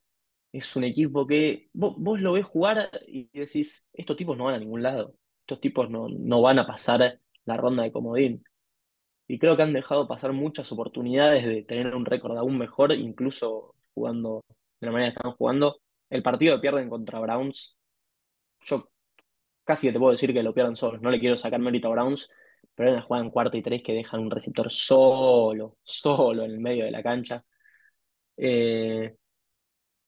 Es 0.51 0.75
un 0.75 0.83
equipo 0.83 1.27
que 1.27 1.69
vos, 1.73 1.95
vos 1.97 2.19
lo 2.19 2.33
ves 2.33 2.45
jugar 2.45 2.89
y 3.07 3.29
decís, 3.37 3.87
estos 3.93 4.17
tipos 4.17 4.37
no 4.37 4.45
van 4.45 4.55
a 4.55 4.59
ningún 4.59 4.83
lado. 4.83 5.15
Estos 5.41 5.61
tipos 5.61 5.89
no, 5.89 6.07
no 6.09 6.41
van 6.41 6.59
a 6.59 6.67
pasar 6.67 7.19
la 7.45 7.57
ronda 7.57 7.83
de 7.83 7.91
comodín 7.91 8.43
y 9.29 9.37
creo 9.39 9.55
que 9.55 9.61
han 9.63 9.73
dejado 9.73 10.07
pasar 10.07 10.33
muchas 10.33 10.71
oportunidades 10.71 11.45
de 11.45 11.63
tener 11.63 11.95
un 11.95 12.05
récord 12.05 12.35
aún 12.37 12.57
mejor, 12.57 12.91
incluso 12.93 13.75
jugando 13.93 14.43
de 14.81 14.87
la 14.87 14.91
manera 14.91 15.11
que 15.11 15.17
están 15.17 15.33
jugando. 15.33 15.81
El 16.09 16.23
partido 16.23 16.59
pierden 16.59 16.89
contra 16.89 17.19
Browns, 17.19 17.77
yo 18.61 18.89
casi 19.65 19.87
que 19.87 19.93
te 19.93 19.99
puedo 19.99 20.13
decir 20.13 20.33
que 20.33 20.43
lo 20.43 20.53
pierden 20.53 20.75
solos, 20.77 21.01
no 21.01 21.11
le 21.11 21.19
quiero 21.19 21.37
sacar 21.37 21.59
mérito 21.59 21.87
a 21.89 21.91
Browns, 21.91 22.29
pero 22.75 23.01
jugada 23.03 23.25
en 23.25 23.31
cuarta 23.31 23.57
y 23.57 23.61
tres 23.61 23.83
que 23.83 23.93
dejan 23.93 24.21
un 24.21 24.31
receptor 24.31 24.71
solo, 24.71 25.77
solo 25.83 26.43
en 26.45 26.51
el 26.51 26.59
medio 26.59 26.85
de 26.85 26.91
la 26.91 27.03
cancha. 27.03 27.45
Eh, 28.37 29.15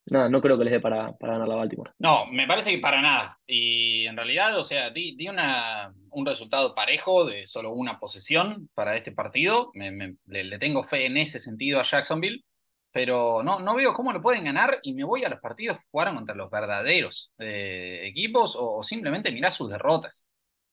nada, 0.10 0.30
no 0.30 0.42
creo 0.42 0.58
que 0.58 0.64
les 0.66 0.74
dé 0.74 0.80
para, 0.80 1.14
para 1.14 1.34
ganar 1.34 1.48
la 1.48 1.56
Baltimore. 1.56 1.92
No, 2.00 2.26
me 2.28 2.48
parece 2.48 2.72
que 2.72 2.80
para 2.80 3.02
nada. 3.02 3.40
Y 3.46 4.06
en 4.06 4.16
realidad, 4.16 4.58
o 4.58 4.64
sea, 4.64 4.90
di, 4.90 5.16
una, 5.28 5.94
un 6.10 6.26
resultado 6.26 6.74
parejo 6.74 7.26
de 7.26 7.46
solo 7.46 7.74
una 7.74 8.00
posesión 8.00 8.70
para 8.74 8.96
este 8.96 9.12
partido. 9.12 9.72
Me, 9.74 10.16
le, 10.26 10.60
tengo 10.60 10.84
fe 10.84 11.06
en 11.06 11.18
ese 11.18 11.40
sentido 11.40 11.80
a 11.80 11.84
Jacksonville, 11.84 12.44
pero 12.92 13.44
no, 13.44 13.60
no 13.60 13.76
veo 13.76 13.94
cómo 13.94 14.12
lo 14.12 14.22
pueden 14.22 14.46
ganar 14.46 14.80
y 14.84 14.94
me 14.94 15.04
voy 15.04 15.24
a 15.24 15.30
los 15.30 15.40
partidos 15.40 15.78
que 15.78 15.86
jugaron 15.92 16.16
contra 16.16 16.36
los 16.36 16.50
verdaderos 16.50 17.34
eh, 17.40 18.02
equipos 18.04 18.56
o, 18.56 18.80
o 18.80 18.84
simplemente 18.84 19.32
mirá 19.32 19.52
sus 19.52 19.70
derrotas. 19.70 20.26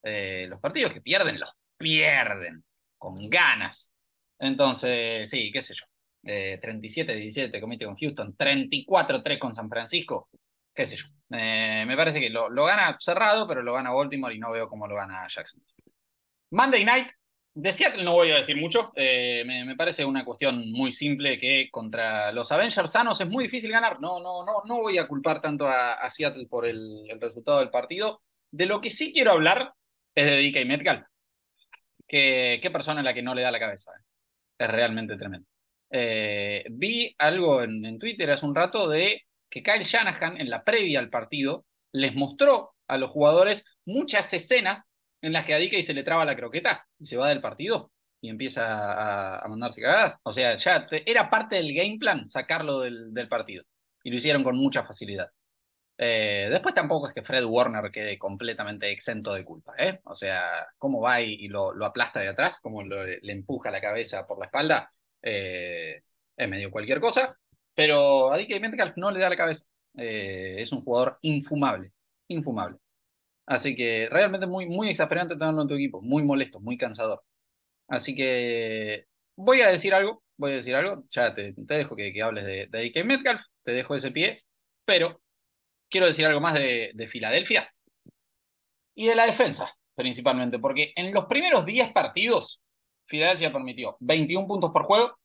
Eh, 0.03 0.47
los 0.49 0.59
partidos 0.59 0.93
que 0.93 1.01
pierden, 1.01 1.39
los 1.39 1.51
pierden 1.77 2.63
con 2.97 3.29
ganas. 3.29 3.91
Entonces, 4.39 5.29
sí, 5.29 5.51
qué 5.51 5.61
sé 5.61 5.73
yo. 5.75 5.85
Eh, 6.23 6.59
37-17 6.61 7.51
te 7.51 7.61
comiste 7.61 7.85
con 7.85 7.95
Houston, 7.95 8.35
34-3 8.35 9.39
con 9.39 9.55
San 9.55 9.69
Francisco, 9.69 10.29
qué 10.73 10.85
sé 10.85 10.97
yo. 10.97 11.05
Eh, 11.31 11.85
me 11.87 11.95
parece 11.95 12.19
que 12.19 12.29
lo, 12.29 12.49
lo 12.49 12.65
gana 12.65 12.97
cerrado, 12.99 13.47
pero 13.47 13.61
lo 13.61 13.73
gana 13.73 13.91
Baltimore 13.91 14.33
y 14.33 14.39
no 14.39 14.51
veo 14.51 14.67
cómo 14.67 14.87
lo 14.87 14.95
gana 14.95 15.27
Jackson. 15.27 15.61
Monday 16.51 16.83
Night, 16.83 17.09
de 17.53 17.73
Seattle 17.73 18.03
no 18.03 18.13
voy 18.13 18.31
a 18.31 18.37
decir 18.37 18.57
mucho. 18.57 18.91
eh, 18.95 19.43
me, 19.45 19.65
me 19.65 19.75
parece 19.75 20.05
una 20.05 20.23
cuestión 20.23 20.71
muy 20.71 20.91
simple 20.91 21.37
que 21.37 21.69
contra 21.71 22.31
los 22.31 22.51
Avengers 22.51 22.91
sanos 22.91 23.19
es 23.21 23.27
muy 23.27 23.45
difícil 23.45 23.71
ganar. 23.71 23.99
No, 23.99 24.19
no, 24.19 24.45
no, 24.45 24.63
no 24.65 24.77
voy 24.77 24.97
a 24.97 25.07
culpar 25.07 25.41
tanto 25.41 25.67
a, 25.67 26.09
Seattle 26.09 26.47
por 26.47 26.65
el, 26.65 27.07
resultado 27.19 27.59
del 27.59 27.69
partido. 27.69 28.21
De 28.51 28.65
lo 28.65 28.81
que 28.81 28.89
sí 28.89 29.13
quiero 29.13 29.31
hablar 29.31 29.73
es 30.15 30.25
de 30.25 30.49
DK 30.49 30.65
Metcalf. 30.67 31.05
Que, 32.07 32.59
qué 32.61 32.71
persona 32.71 33.01
a 33.01 33.03
la 33.03 33.13
que 33.13 33.21
no 33.21 33.35
le 33.35 33.41
da 33.41 33.51
la 33.51 33.59
cabeza. 33.59 33.91
eh. 33.91 34.03
Es 34.59 34.67
realmente 34.69 35.15
tremendo. 35.17 35.47
Eh, 35.91 36.65
vi 36.69 37.15
algo 37.17 37.63
en, 37.63 37.97
Twitter 37.99 38.29
hace 38.29 38.45
un 38.45 38.55
rato 38.55 38.87
de 38.87 39.23
que 39.49 39.63
Kyle 39.63 39.83
Shanahan 39.83 40.39
en 40.39 40.49
la 40.49 40.63
previa 40.63 40.99
al 40.99 41.09
partido 41.09 41.65
les 41.91 42.15
mostró 42.15 42.75
a 42.87 42.97
los 42.97 43.09
jugadores 43.11 43.65
muchas 43.85 44.31
escenas 44.33 44.83
en 45.21 45.33
las 45.33 45.45
que 45.45 45.53
a 45.53 45.59
DK 45.59 45.81
se 45.81 45.93
le 45.93 46.03
traba 46.03 46.25
la 46.25 46.35
croqueta 46.35 46.87
y 46.99 47.05
se 47.05 47.17
va 47.17 47.29
del 47.29 47.41
partido 47.41 47.91
y 48.21 48.29
empieza 48.29 49.39
a, 49.43 49.47
mandarse 49.47 49.81
cagadas. 49.81 50.17
O 50.23 50.33
sea, 50.33 50.57
ya 50.57 50.87
era 51.05 51.29
parte 51.29 51.55
del 51.55 51.73
game 51.73 51.97
plan 51.99 52.27
sacarlo 52.29 52.81
del, 52.81 53.27
partido 53.29 53.63
y 54.03 54.11
lo 54.11 54.17
hicieron 54.17 54.43
con 54.43 54.57
mucha 54.57 54.83
facilidad. 54.83 55.29
Eh, 55.97 56.47
después 56.49 56.73
tampoco 56.73 57.07
es 57.07 57.13
que 57.13 57.23
Fred 57.23 57.43
Warner 57.43 57.91
quede 57.91 58.17
completamente 58.17 58.89
exento 58.89 59.33
de 59.33 59.43
culpa, 59.43 59.73
¿eh? 59.77 59.99
O 60.05 60.15
sea, 60.15 60.67
cómo 60.77 61.01
va 61.01 61.21
y, 61.21 61.33
y 61.33 61.47
lo, 61.49 61.73
aplasta 61.85 62.21
de 62.21 62.29
atrás, 62.29 62.59
cómo 62.61 62.83
le 62.83 63.19
empuja 63.23 63.69
la 63.69 63.81
cabeza 63.81 64.25
por 64.25 64.39
la 64.39 64.45
espalda, 64.45 64.93
eh, 65.21 66.01
es 66.37 66.49
medio 66.49 66.71
cualquier 66.71 66.99
cosa, 66.99 67.37
pero 67.73 68.31
a 68.31 68.37
DK 68.37 68.59
Metcalf 68.61 68.97
no 68.97 69.11
le 69.11 69.19
da 69.19 69.29
la 69.29 69.37
cabeza. 69.37 69.65
Eh, 69.97 70.55
es 70.59 70.71
un 70.71 70.81
jugador 70.81 71.17
infumable, 71.21 71.91
infumable. 72.27 72.77
Así 73.45 73.75
que 73.75 74.07
realmente 74.11 74.47
muy, 74.47 74.67
muy 74.67 74.89
exasperante 74.89 75.35
tenerlo 75.35 75.63
en 75.63 75.67
tu 75.67 75.73
equipo, 75.75 76.01
muy 76.01 76.23
molesto, 76.23 76.59
muy 76.59 76.77
cansador. 76.77 77.23
Así 77.87 78.15
que 78.15 79.05
voy 79.35 79.61
a 79.61 79.69
decir 79.69 79.93
algo, 79.93 80.23
voy 80.37 80.53
a 80.53 80.55
decir 80.55 80.75
algo, 80.75 81.05
ya 81.09 81.33
te, 81.33 81.53
te 81.53 81.73
dejo 81.75 81.95
que, 81.95 82.13
que 82.13 82.21
hables 82.21 82.45
de, 82.45 82.67
de 82.67 82.89
DK 82.89 83.05
Metcalf, 83.05 83.41
te 83.63 83.71
dejo 83.73 83.95
ese 83.95 84.11
pie, 84.11 84.43
pero 84.85 85.21
quiero 85.89 86.07
decir 86.07 86.25
algo 86.25 86.41
más 86.41 86.53
de, 86.55 86.91
de 86.93 87.07
Filadelfia 87.07 87.73
y 88.95 89.07
de 89.07 89.15
la 89.15 89.25
defensa, 89.25 89.73
principalmente, 89.95 90.59
porque 90.59 90.93
en 90.95 91.13
los 91.13 91.25
primeros 91.25 91.65
10 91.65 91.91
partidos, 91.93 92.61
Filadelfia 93.09 93.51
permitió 93.51 93.97
21 93.99 94.47
puntos 94.47 94.71
por 94.71 94.83
juego, 94.83 95.17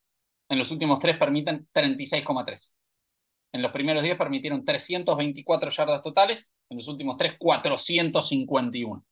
en 0.48 0.58
los 0.58 0.70
últimos 0.70 0.98
3 0.98 1.18
permiten 1.18 1.68
36,3. 1.72 2.74
En 3.52 3.62
los 3.62 3.70
primeros 3.70 4.02
10 4.02 4.16
permitieron 4.18 4.64
324 4.64 5.70
yardas 5.70 6.02
totales, 6.02 6.52
en 6.70 6.78
los 6.78 6.88
últimos 6.88 7.16
3, 7.16 7.34
451. 7.38 9.04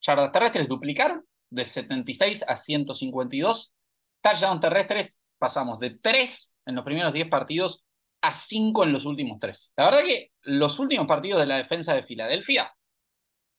Yardas 0.00 0.32
terrestres 0.32 0.68
duplicaron 0.68 1.24
de 1.50 1.64
76 1.64 2.44
a 2.48 2.56
152. 2.56 3.74
Touchdowns 4.22 4.60
terrestres 4.60 5.20
pasamos 5.38 5.78
de 5.78 5.98
3 5.98 6.56
en 6.66 6.74
los 6.74 6.84
primeros 6.84 7.12
10 7.12 7.28
partidos 7.28 7.84
a 8.22 8.32
5 8.32 8.84
en 8.84 8.92
los 8.92 9.04
últimos 9.04 9.38
3. 9.40 9.72
La 9.76 9.84
verdad 9.86 10.00
que 10.04 10.30
los 10.42 10.78
últimos 10.78 11.06
partidos 11.06 11.40
de 11.40 11.46
la 11.46 11.58
defensa 11.58 11.94
de 11.94 12.04
Filadelfia 12.04 12.72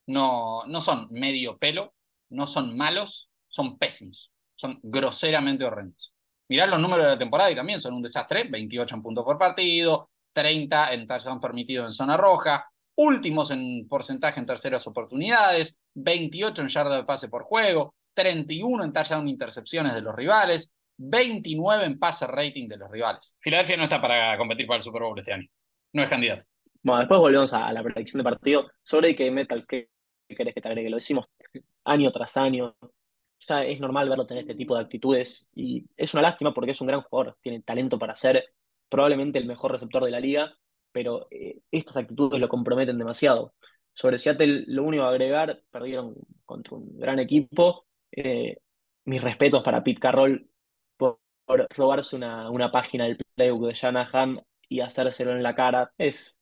no, 0.07 0.65
no 0.65 0.81
son 0.81 1.07
medio 1.11 1.57
pelo, 1.57 1.93
no 2.29 2.47
son 2.47 2.75
malos, 2.75 3.29
son 3.49 3.77
pésimos, 3.77 4.31
son 4.57 4.79
groseramente 4.83 5.63
horrendos. 5.63 6.13
Mirad 6.49 6.69
los 6.69 6.79
números 6.79 7.05
de 7.05 7.11
la 7.11 7.17
temporada 7.17 7.51
y 7.51 7.55
también 7.55 7.79
son 7.79 7.93
un 7.93 8.01
desastre, 8.01 8.45
28 8.49 8.95
en 8.95 9.01
puntos 9.01 9.23
por 9.23 9.37
partido, 9.37 10.09
30 10.33 10.93
en 10.93 11.07
touchdown 11.07 11.39
permitido 11.39 11.85
en 11.85 11.93
zona 11.93 12.17
roja, 12.17 12.69
últimos 12.95 13.51
en 13.51 13.87
porcentaje 13.87 14.39
en 14.39 14.45
terceras 14.45 14.85
oportunidades, 14.87 15.79
28 15.95 16.61
en 16.61 16.67
yarda 16.67 16.97
de 16.97 17.03
pase 17.03 17.29
por 17.29 17.43
juego, 17.43 17.95
31 18.13 18.83
en 18.83 18.93
touchdown 18.93 19.27
intercepciones 19.27 19.93
de 19.93 20.01
los 20.01 20.15
rivales, 20.15 20.75
29 20.97 21.85
en 21.85 21.99
pase 21.99 22.25
rating 22.27 22.67
de 22.67 22.77
los 22.77 22.89
rivales. 22.89 23.37
Filadelfia 23.39 23.77
no 23.77 23.83
está 23.83 24.01
para 24.01 24.37
competir 24.37 24.65
para 24.65 24.77
el 24.77 24.83
Super 24.83 25.03
Bowl 25.03 25.19
este 25.19 25.33
año. 25.33 25.47
No 25.93 26.03
es 26.03 26.09
candidato. 26.09 26.43
Bueno, 26.81 26.99
después 26.99 27.19
volvemos 27.19 27.53
a, 27.53 27.71
la 27.71 27.83
predicción 27.83 28.19
de 28.19 28.23
partido. 28.23 28.71
Sobre 28.81 29.13
DK 29.13 29.31
Metcalf, 29.31 29.65
¿qué 29.67 29.89
querés 30.29 30.53
que 30.53 30.61
te 30.61 30.67
agregue? 30.67 30.89
Lo 30.89 30.97
decimos 30.97 31.25
año 31.83 32.11
tras 32.11 32.37
año. 32.37 32.75
Ya 33.47 33.63
es 33.63 33.79
normal 33.79 34.09
verlo 34.09 34.27
tener 34.27 34.43
este 34.43 34.55
tipo 34.55 34.75
de 34.75 34.81
actitudes 34.81 35.49
y 35.55 35.85
es 35.95 36.13
una 36.13 36.23
lástima 36.23 36.53
porque 36.53 36.71
es 36.71 36.81
un 36.81 36.87
gran 36.87 37.01
jugador, 37.01 37.37
tiene 37.41 37.61
talento 37.61 37.97
para 37.97 38.15
ser 38.15 38.45
probablemente 38.89 39.39
el 39.39 39.45
mejor 39.45 39.71
receptor 39.71 40.03
de 40.03 40.11
la 40.11 40.19
liga, 40.19 40.53
pero 40.91 41.27
eh, 41.31 41.59
estas 41.71 41.97
actitudes 41.97 42.39
lo 42.39 42.49
comprometen 42.49 42.97
demasiado. 42.97 43.53
Sobre 43.93 44.17
Seattle, 44.19 44.65
lo 44.67 44.83
único 44.83 45.03
a 45.03 45.09
agregar, 45.09 45.61
perdieron 45.71 46.15
contra 46.45 46.75
un 46.77 46.97
gran 46.99 47.19
equipo. 47.19 47.87
Eh, 48.11 48.57
mis 49.05 49.21
respetos 49.21 49.63
para 49.63 49.83
Pete 49.83 49.99
Carroll 49.99 50.49
por, 50.97 51.19
robarse 51.69 52.15
una, 52.15 52.49
una 52.51 52.71
página 52.71 53.05
del 53.05 53.17
playbook 53.35 53.67
de 53.67 53.73
Shanahan 53.73 54.41
y 54.69 54.81
hacérselo 54.81 55.31
en 55.31 55.43
la 55.43 55.55
cara. 55.55 55.93
Es, 55.97 56.39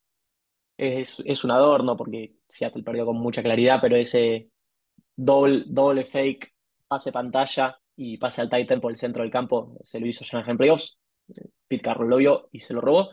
es, 0.78 1.22
es 1.26 1.43
un 1.43 1.51
adorno 1.51 1.97
porque 1.97 2.36
Seattle 2.49 2.84
perdió 2.84 3.06
con 3.06 3.18
mucha 3.18 3.43
claridad, 3.43 3.80
pero 3.82 3.95
ese 3.95 4.49
doble, 5.16 5.64
doble 5.68 6.06
fake, 6.06 6.55
pase 6.88 7.12
pantalla 7.12 7.78
y 7.96 8.18
pase 8.18 8.42
al 8.42 8.50
Titan 8.50 8.82
por 8.82 8.92
el 8.92 8.98
centro 8.98 9.24
del 9.24 9.32
campo, 9.32 9.78
se 9.84 10.00
lo 10.00 10.08
hizo 10.08 10.24
Shanahan 10.24 10.52
en 10.52 10.58
playoffs. 10.58 10.98
Pete 11.68 11.82
Carroll 11.82 12.10
lo 12.10 12.18
vio 12.18 12.50
y 12.52 12.60
se 12.60 12.74
lo 12.74 12.82
robó. 12.82 13.10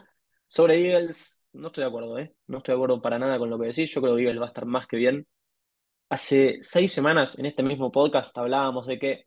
Sobre 0.46 0.76
Eagles, 0.80 1.40
no 1.52 1.68
estoy 1.68 1.82
de 1.82 1.88
acuerdo, 1.88 2.18
¿eh? 2.18 2.34
No 2.48 2.58
estoy 2.58 2.72
de 2.72 2.76
acuerdo 2.76 3.00
para 3.00 3.18
nada 3.18 3.38
con 3.38 3.48
lo 3.48 3.58
que 3.58 3.68
decís. 3.68 3.90
Yo 3.90 4.02
creo 4.02 4.16
que 4.16 4.22
Eagles 4.22 4.40
va 4.40 4.46
a 4.46 4.48
estar 4.48 4.66
más 4.66 4.86
que 4.86 4.96
bien. 4.96 5.26
Hace 6.10 6.58
seis 6.60 6.92
semanas 6.92 7.38
en 7.38 7.46
este 7.46 7.62
mismo 7.62 7.90
podcast 7.90 8.36
hablábamos 8.36 8.86
de 8.86 8.98
que 8.98 9.24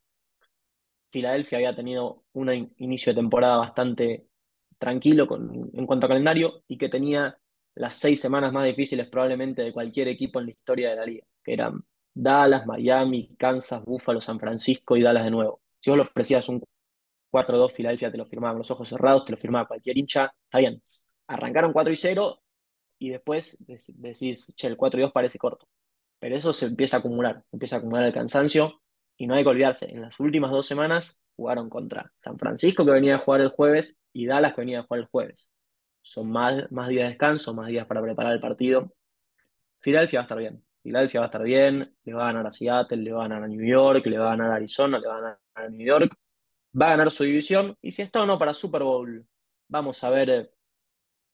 Filadelfia 1.11 1.57
había 1.57 1.75
tenido 1.75 2.23
un 2.33 2.53
in- 2.53 2.73
inicio 2.77 3.11
de 3.11 3.21
temporada 3.21 3.57
bastante 3.57 4.27
tranquilo 4.77 5.27
en 5.73 5.87
cuanto 5.87 6.05
a 6.05 6.09
calendario 6.09 6.63
y 6.67 6.77
que 6.77 6.89
tenía 6.89 7.37
las 7.73 7.95
seis 7.95 8.19
semanas 8.21 8.53
más 8.53 8.65
difíciles 8.65 9.07
probablemente 9.07 9.63
de 9.63 9.73
cualquier 9.73 10.09
equipo 10.09 10.39
en 10.39 10.45
la 10.45 10.51
historia 10.51 10.89
de 10.91 10.95
la 10.95 11.05
liga, 11.05 11.25
que 11.43 11.53
eran 11.53 11.83
Dallas, 12.15 12.67
Miami, 12.67 13.35
Kansas, 13.37 13.83
Buffalo, 13.85 14.21
San 14.21 14.39
Francisco 14.39 14.97
y 14.97 15.03
Dallas 15.03 15.25
de 15.25 15.31
nuevo. 15.31 15.61
Si 15.81 15.91
vos 15.91 15.97
le 15.97 16.03
ofrecías 16.05 16.49
un 16.49 16.63
4-2, 17.29 17.73
Filadelfia 17.73 18.11
te 18.11 18.17
lo 18.17 18.25
firmaba 18.25 18.53
con 18.53 18.59
los 18.59 18.71
ojos 18.71 18.89
cerrados, 18.89 19.25
te 19.25 19.31
lo 19.31 19.37
firmaba 19.37 19.67
cualquier 19.67 19.97
hincha, 19.97 20.33
está 20.45 20.59
bien. 20.59 20.81
Arrancaron 21.27 21.73
4 21.73 21.93
y 21.93 21.97
0 21.97 22.41
y 22.99 23.09
después 23.11 23.57
dec- 23.67 23.93
decís, 23.95 24.45
che, 24.55 24.67
el 24.67 24.77
4 24.77 24.99
y 24.99 25.03
2 25.03 25.11
parece 25.13 25.37
corto. 25.39 25.67
Pero 26.19 26.35
eso 26.37 26.53
se 26.53 26.65
empieza 26.67 26.97
a 26.97 26.99
acumular, 27.01 27.43
empieza 27.51 27.77
a 27.77 27.79
acumular 27.79 28.05
el 28.05 28.13
cansancio 28.13 28.81
y 29.17 29.27
no 29.27 29.35
hay 29.35 29.43
que 29.43 29.49
olvidarse, 29.49 29.89
en 29.91 30.01
las 30.01 30.19
últimas 30.19 30.51
dos 30.51 30.65
semanas 30.67 31.19
jugaron 31.35 31.69
contra 31.69 32.11
San 32.17 32.37
Francisco 32.39 32.85
que 32.85 32.91
venía 32.91 33.15
a 33.15 33.19
jugar 33.19 33.41
el 33.41 33.49
jueves 33.49 33.99
y 34.13 34.25
Dallas 34.25 34.53
que 34.53 34.61
venía 34.61 34.79
a 34.79 34.83
jugar 34.83 35.01
el 35.01 35.07
jueves. 35.07 35.49
Son 36.03 36.29
más, 36.31 36.71
más 36.71 36.89
días 36.89 37.05
de 37.05 37.09
descanso, 37.11 37.53
más 37.53 37.67
días 37.69 37.87
para 37.87 38.01
preparar 38.03 38.33
el 38.33 38.39
partido. 38.41 38.93
Filadelfia 39.81 40.19
va 40.19 40.23
a 40.23 40.25
estar 40.27 40.39
bien. 40.39 40.64
Filadelfia 40.85 41.19
va 41.19 41.25
a 41.25 41.29
estar 41.29 41.41
bien, 41.41 41.95
le 42.03 42.13
va 42.13 42.29
a 42.29 42.31
ganar 42.31 42.45
a 42.45 42.51
Seattle, 42.51 42.97
le 42.97 43.11
va 43.11 43.25
a 43.25 43.27
ganar 43.27 43.43
a 43.43 43.47
New 43.47 43.65
York, 43.65 44.05
le 44.05 44.19
va 44.19 44.27
a 44.27 44.35
ganar 44.35 44.51
a 44.51 44.55
Arizona, 44.57 44.99
le 44.99 45.07
va 45.07 45.17
a 45.17 45.19
ganar 45.19 45.39
a 45.55 45.69
New 45.69 45.83
York, 45.83 46.15
va 46.79 46.85
a 46.85 46.89
ganar 46.91 47.09
su 47.09 47.23
división 47.23 47.75
y 47.81 47.91
si 47.91 48.03
está 48.03 48.21
o 48.21 48.27
no 48.27 48.37
para 48.37 48.53
Super 48.53 48.83
Bowl, 48.83 49.25
vamos 49.67 50.03
a 50.03 50.11
ver 50.11 50.29
eh, 50.29 50.51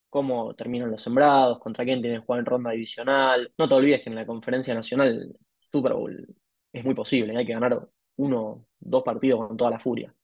cómo 0.10 0.56
terminan 0.56 0.90
los 0.90 1.04
sembrados, 1.04 1.60
contra 1.60 1.84
quién 1.84 2.00
tienen 2.00 2.22
que 2.22 2.26
jugar 2.26 2.40
en 2.40 2.46
ronda 2.46 2.72
divisional. 2.72 3.52
No 3.58 3.68
te 3.68 3.76
olvides 3.76 4.02
que 4.04 4.10
en 4.10 4.16
la 4.16 4.26
conferencia 4.26 4.74
nacional 4.74 5.36
Super 5.60 5.94
Bowl 5.96 6.34
es 6.72 6.86
muy 6.86 6.96
posible, 6.96 7.36
hay 7.36 7.46
que 7.46 7.54
ganar 7.54 7.90
uno, 8.16 8.66
dos 8.80 9.04
partidos 9.04 9.50
con 9.50 9.58
toda 9.58 9.72
la 9.72 9.80
furia. 9.80 10.16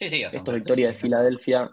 Sí, 0.00 0.08
sí, 0.08 0.22
Esto 0.24 0.38
es 0.50 0.54
victoria 0.54 0.88
de. 0.88 0.94
Filadelfia, 0.94 1.70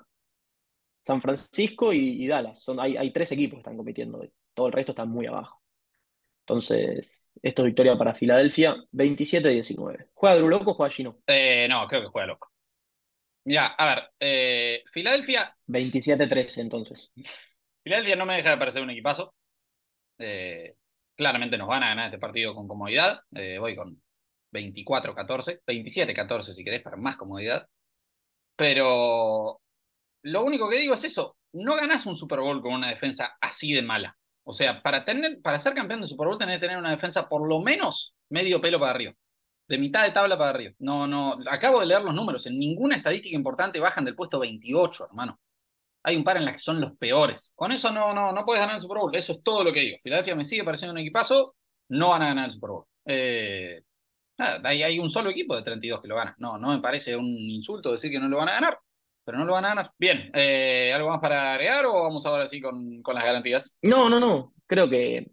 San 1.04 1.20
Francisco 1.20 1.92
y, 1.92 2.24
y 2.24 2.28
Dallas. 2.28 2.62
Son, 2.62 2.80
hay, 2.80 2.96
hay 2.96 3.12
tres 3.12 3.32
equipos 3.32 3.56
que 3.56 3.62
están 3.62 3.76
compitiendo 3.76 4.20
hoy. 4.20 4.32
Todo 4.54 4.68
el 4.68 4.74
resto 4.74 4.92
está 4.92 5.06
muy 5.06 5.26
abajo. 5.26 5.59
Entonces, 6.50 7.30
esto 7.44 7.62
es 7.62 7.66
victoria 7.68 7.96
para 7.96 8.16
Filadelfia, 8.16 8.76
27-19. 8.92 10.08
¿Juega 10.16 10.36
Drew 10.36 10.50
Loco 10.50 10.72
o 10.72 10.74
juega 10.74 10.92
Gino? 10.92 11.20
Eh, 11.28 11.68
no, 11.70 11.86
creo 11.86 12.02
que 12.02 12.08
juega 12.08 12.26
loco. 12.26 12.52
Mira, 13.46 13.68
a 13.68 13.86
ver, 13.86 14.10
eh, 14.20 14.84
Filadelfia. 14.92 15.56
27-13 15.68 16.62
entonces. 16.62 17.12
Filadelfia 17.84 18.16
no 18.16 18.26
me 18.26 18.36
deja 18.36 18.50
de 18.50 18.58
parecer 18.58 18.82
un 18.82 18.90
equipazo. 18.90 19.36
Eh, 20.18 20.74
claramente 21.16 21.56
nos 21.56 21.68
van 21.68 21.84
a 21.84 21.90
ganar 21.90 22.06
este 22.06 22.18
partido 22.18 22.56
con 22.56 22.68
comodidad. 22.68 23.22
Voy 23.60 23.76
con 23.76 24.02
24-14, 24.52 25.62
27-14 25.68 26.42
si 26.42 26.64
querés, 26.64 26.82
para 26.82 26.98
más 26.98 27.16
comodidad. 27.16 27.68
Pero 28.56 29.62
lo 30.24 30.44
único 30.44 30.68
que 30.68 30.80
digo 30.80 30.96
es 30.96 31.04
eso, 31.04 31.38
no 31.54 31.76
ganás 31.76 32.08
un 32.08 32.16
Super 32.16 32.40
Bowl 32.40 32.60
con 32.60 32.74
una 32.74 32.90
defensa 32.90 33.38
así 33.40 33.72
de 33.72 33.84
mala. 33.84 34.18
O 34.50 34.54
sea, 34.54 34.82
para, 34.82 35.06
tener, 35.06 35.40
para 35.44 35.60
ser 35.60 35.76
campeón 35.76 36.02
de 36.02 36.08
Super 36.08 36.26
Bowl 36.26 36.40
tenés 36.40 36.56
que 36.56 36.62
tener 36.62 36.78
una 36.80 36.90
defensa 36.90 37.30
por 37.30 37.48
lo 37.48 37.62
menos 37.62 38.16
medio 38.30 38.60
pelo 38.60 38.80
para 38.80 38.94
arriba. 38.94 39.14
De 39.68 39.78
mitad 39.78 40.04
de 40.04 40.10
tabla 40.10 40.40
para 40.40 40.50
arriba. 40.50 40.74
No, 40.80 41.06
no, 41.06 41.38
acabo 41.48 41.80
de 41.80 41.86
leer 41.86 42.02
los 42.02 42.16
números. 42.16 42.48
En 42.48 42.58
ninguna 42.58 42.96
estadística 42.96 43.36
importante 43.36 43.80
bajan 43.80 44.06
del 44.06 44.16
puesto 44.16 44.40
28, 44.40 45.06
hermano. 45.06 45.40
Hay 46.02 46.16
un 46.16 46.24
par 46.24 46.38
en 46.38 46.46
las 46.46 46.56
que 46.56 46.62
son 46.62 46.82
los 46.82 46.98
peores. 46.98 47.54
Con 47.56 47.72
eso 47.72 47.92
no, 47.92 48.12
no, 48.12 48.32
no 48.32 48.44
puedes 48.44 48.60
ganar 48.60 48.78
el 48.78 48.82
Super 48.82 48.98
Bowl. 48.98 49.16
Eso 49.16 49.34
es 49.34 49.44
todo 49.44 49.64
lo 49.64 49.72
que 49.72 49.82
digo. 49.82 49.98
Filadelfia 50.02 50.36
me 50.36 50.44
sigue 50.44 50.64
pareciendo 50.64 50.94
un 50.94 50.98
equipazo. 50.98 51.56
No 51.90 52.10
van 52.10 52.24
a 52.24 52.30
ganar 52.30 52.46
el 52.48 52.54
Super 52.54 52.72
Bowl. 52.72 52.86
Eh, 53.06 53.84
hay, 54.40 54.82
hay, 54.82 54.98
un 54.98 55.12
solo 55.12 55.30
equipo 55.30 55.56
de 55.56 55.62
32 55.62 56.02
que 56.02 56.08
lo 56.08 56.16
gana. 56.16 56.34
No, 56.40 56.58
no 56.58 56.70
me 56.70 56.80
parece 56.80 57.16
un 57.16 57.28
insulto 57.28 57.92
decir 57.92 58.10
que 58.10 58.20
no 58.20 58.28
lo 58.28 58.38
van 58.38 58.50
a 58.50 58.54
ganar 58.54 58.80
pero 59.30 59.38
no 59.38 59.46
lo 59.46 59.54
van 59.54 59.66
a 59.66 59.70
ganar. 59.70 59.92
Bien, 60.00 60.32
eh, 60.34 60.92
¿algo 60.92 61.10
más 61.10 61.20
para 61.20 61.54
agregar 61.54 61.86
o 61.86 62.02
vamos 62.02 62.26
ahora 62.26 62.48
sí 62.48 62.60
con, 62.60 63.04
con 63.04 63.14
las 63.14 63.24
garantías? 63.24 63.78
No, 63.84 64.10
no, 64.10 64.20
no. 64.20 64.56
Creo 64.66 64.90
que 64.90 65.30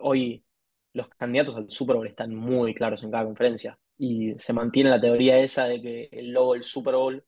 hoy 0.00 0.44
los 0.92 1.08
candidatos 1.08 1.56
al 1.56 1.70
Super 1.70 1.96
Bowl 1.96 2.06
están 2.06 2.34
muy 2.34 2.74
claros 2.74 3.02
en 3.02 3.10
cada 3.10 3.24
conferencia 3.24 3.78
y 3.96 4.34
se 4.38 4.52
mantiene 4.52 4.90
la 4.90 5.00
teoría 5.00 5.38
esa 5.38 5.64
de 5.64 5.80
que 5.80 6.08
el 6.12 6.32
logo 6.32 6.52
del 6.52 6.64
Super 6.64 6.96
Bowl 6.96 7.24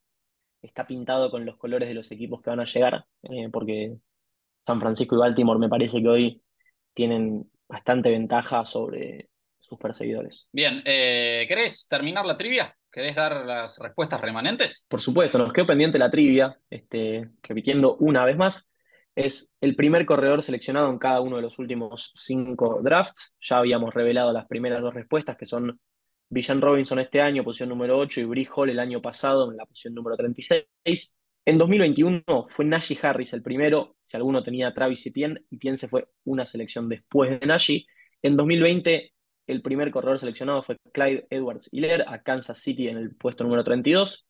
está 0.61 0.87
pintado 0.87 1.31
con 1.31 1.47
los 1.47 1.57
colores 1.57 1.89
de 1.89 1.95
los 1.95 2.11
equipos 2.13 2.43
que 2.43 2.51
van 2.51 2.61
a 2.61 2.67
llegar, 2.67 3.07
eh, 3.23 3.49
porque 3.51 3.97
San 4.67 4.81
Francisco 4.81 5.17
y 5.17 5.19
Baltimore 5.19 5.59
me 5.59 5.71
parece 5.71 6.03
que 6.03 6.09
hoy 6.09 6.43
tienen 6.93 7.51
bastante 7.67 8.11
ventaja 8.11 8.67
sobre 8.67 9.31
sus 9.61 9.79
perseguidores. 9.79 10.51
Bien, 10.53 10.83
eh, 10.85 11.47
¿querés 11.49 11.89
terminar 11.89 12.27
la 12.27 12.37
trivia? 12.37 12.77
¿Querés 12.93 13.15
dar 13.15 13.47
las 13.47 13.79
respuestas 13.79 14.21
remanentes? 14.21 14.85
Por 14.87 15.01
supuesto, 15.01 15.39
nos 15.39 15.55
quedó 15.55 15.65
pendiente 15.67 15.99
la 15.99 16.11
trivia, 16.11 16.59
este, 16.69 17.31
repitiendo 17.43 17.97
una 17.97 18.23
vez 18.27 18.37
más. 18.37 18.71
Es 19.15 19.55
el 19.63 19.75
primer 19.77 20.05
corredor 20.05 20.43
seleccionado 20.43 20.91
en 20.91 20.99
cada 20.99 21.23
uno 21.23 21.37
de 21.37 21.43
los 21.43 21.59
últimos 21.59 22.13
cinco 22.15 22.81
drafts. 22.83 23.35
Ya 23.41 23.57
habíamos 23.57 23.95
revelado 23.95 24.31
las 24.35 24.47
primeras 24.47 24.83
dos 24.83 24.93
respuestas, 24.93 25.39
que 25.39 25.47
son 25.47 25.81
Villan 26.29 26.61
Robinson 26.61 26.99
este 26.99 27.23
año, 27.23 27.45
posición 27.45 27.71
número 27.71 27.99
8, 27.99 28.21
y 28.21 28.25
Brie 28.25 28.49
Hall 28.55 28.69
el 28.69 28.79
año 28.79 29.01
pasado 29.01 29.51
en 29.51 29.57
la 29.57 29.65
posición 29.65 29.95
número 29.95 30.15
36. 30.19 31.17
En 31.47 31.57
2021 31.57 32.23
fue 32.47 32.67
Najee 32.67 32.99
Harris 33.03 33.33
el 33.33 33.43
primero, 33.43 33.97
si 34.05 34.19
alguno 34.19 34.45
tenía 34.45 34.75
Travis 34.75 35.07
Etienne, 35.07 35.43
Etienne 35.51 35.79
se 35.79 35.89
fue 35.89 36.09
una 36.25 36.45
selección 36.45 36.91
después 36.91 37.41
de 37.41 37.47
Najee. 37.47 37.87
En 38.21 38.37
2020 38.37 39.12
el 39.47 39.63
primer 39.63 39.91
corredor 39.91 40.19
seleccionado 40.19 40.63
fue 40.63 40.79
Clyde 40.93 41.27
Edwards 41.31 41.69
Hiller 41.73 42.05
a 42.07 42.23
Kansas 42.23 42.59
City 42.59 42.89
en 42.89 42.97
el 42.97 43.15
puesto 43.15 43.45
número 43.45 43.65
32. 43.65 44.27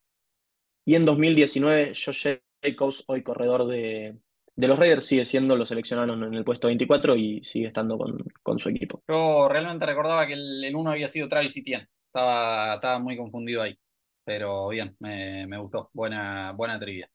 Y 0.85 0.95
en 0.95 1.05
2019, 1.05 1.93
Josh 1.95 2.39
Jacobs, 2.63 3.05
hoy 3.07 3.23
corredor 3.23 3.67
de, 3.67 4.17
los 4.57 4.79
Raiders, 4.79 5.07
sigue 5.07 5.27
siendo, 5.27 5.57
lo 5.57 5.65
seleccionaron 5.65 6.25
en 6.25 6.35
el 6.35 6.45
puesto 6.45 6.67
24 6.67 7.17
y 7.17 7.45
sigue 7.45 7.69
estando 7.69 7.99
con, 7.99 8.59
su 8.59 8.69
equipo. 8.69 9.03
Yo 9.09 9.49
realmente 9.49 9.87
recordaba 9.87 10.27
que 10.27 10.35
el, 10.35 10.73
uno 10.75 10.91
había 10.91 11.09
sido 11.09 11.29
Travis 11.29 11.57
Etienne. 11.57 11.89
Estaba, 12.07 12.75
estaba 12.75 12.99
muy 12.99 13.17
confundido 13.17 13.63
ahí. 13.63 13.79
Pero 14.25 14.69
bien, 14.69 14.97
me, 15.01 15.59
gustó. 15.59 15.91
Buena, 15.93 16.53
buena 16.53 16.79
trivia. 16.79 17.09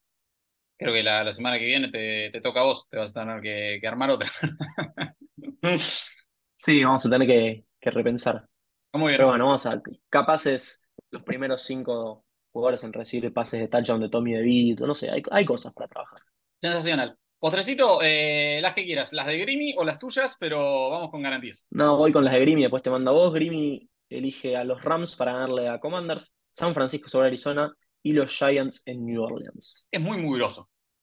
Creo 0.78 0.94
que 0.94 1.04
la, 1.04 1.32
semana 1.32 1.58
que 1.58 1.66
viene 1.66 1.90
te, 1.90 2.42
toca 2.42 2.62
a 2.62 2.66
vos. 2.66 2.88
Te 2.90 2.98
vas 2.98 3.12
a 3.12 3.14
tener 3.14 3.42
que, 3.42 3.80
que 3.82 3.88
armar 3.88 4.12
otra. 4.12 4.30
sí, 6.54 6.84
vamos 6.84 7.06
a 7.06 7.10
tener 7.10 7.28
que, 7.28 7.67
que 7.90 7.98
repensar. 7.98 8.48
Muy 8.94 9.10
bien. 9.10 9.18
Pero 9.18 9.30
bueno, 9.30 9.46
vamos 9.46 9.66
a 9.66 9.82
capaces 10.10 10.90
los 11.12 11.24
primeros 11.24 11.64
cinco 11.64 12.26
jugadores 12.52 12.84
en 12.84 12.94
recibir 12.94 13.32
pases 13.34 13.60
de 13.60 13.68
touchdown 13.68 14.02
de 14.02 14.10
Tommy 14.10 14.34
DeVito, 14.34 14.88
no 14.88 14.96
sé, 14.96 15.10
hay, 15.10 15.22
hay 15.32 15.46
cosas 15.46 15.74
para 15.74 15.88
trabajar. 15.88 16.20
Sensacional. 16.60 17.18
Postrecito, 17.40 18.00
eh, 18.02 18.60
las 18.62 18.74
que 18.74 18.84
quieras, 18.84 19.14
las 19.14 19.28
de 19.28 19.38
Grimy 19.38 19.76
o 19.78 19.86
las 19.86 20.00
tuyas, 20.00 20.36
pero 20.40 20.90
vamos 20.90 21.12
con 21.12 21.22
garantías. 21.22 21.68
No, 21.70 21.98
voy 21.98 22.12
con 22.12 22.26
las 22.26 22.34
de 22.34 22.40
Grimy, 22.40 22.64
después 22.64 22.82
te 22.82 22.90
mando 22.90 23.12
a 23.12 23.14
vos. 23.14 23.34
Grimy 23.34 23.88
elige 24.10 24.58
a 24.58 24.64
los 24.64 24.84
Rams 24.84 25.16
para 25.16 25.34
ganarle 25.34 25.70
a 25.70 25.80
Commanders, 25.80 26.36
San 26.50 26.74
Francisco 26.74 27.10
sobre 27.10 27.28
Arizona 27.28 27.72
y 28.02 28.14
los 28.14 28.32
Giants 28.32 28.82
en 28.86 29.06
New 29.06 29.22
Orleans. 29.22 29.86
Es 29.92 30.02
muy 30.02 30.18
muy 30.18 30.42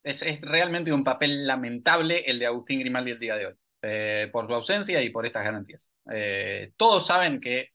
Es, 0.02 0.22
es 0.22 0.40
realmente 0.40 0.92
un 0.92 1.04
papel 1.04 1.46
lamentable 1.46 2.24
el 2.26 2.40
de 2.40 2.46
Agustín 2.46 2.80
Grimaldi 2.80 3.12
el 3.12 3.20
día 3.20 3.36
de 3.36 3.46
hoy. 3.46 3.54
Eh, 3.86 4.30
por 4.32 4.46
su 4.46 4.54
ausencia 4.54 5.02
y 5.02 5.10
por 5.10 5.26
estas 5.26 5.44
garantías. 5.44 5.92
Eh, 6.10 6.72
todos 6.74 7.06
saben 7.06 7.38
que 7.38 7.68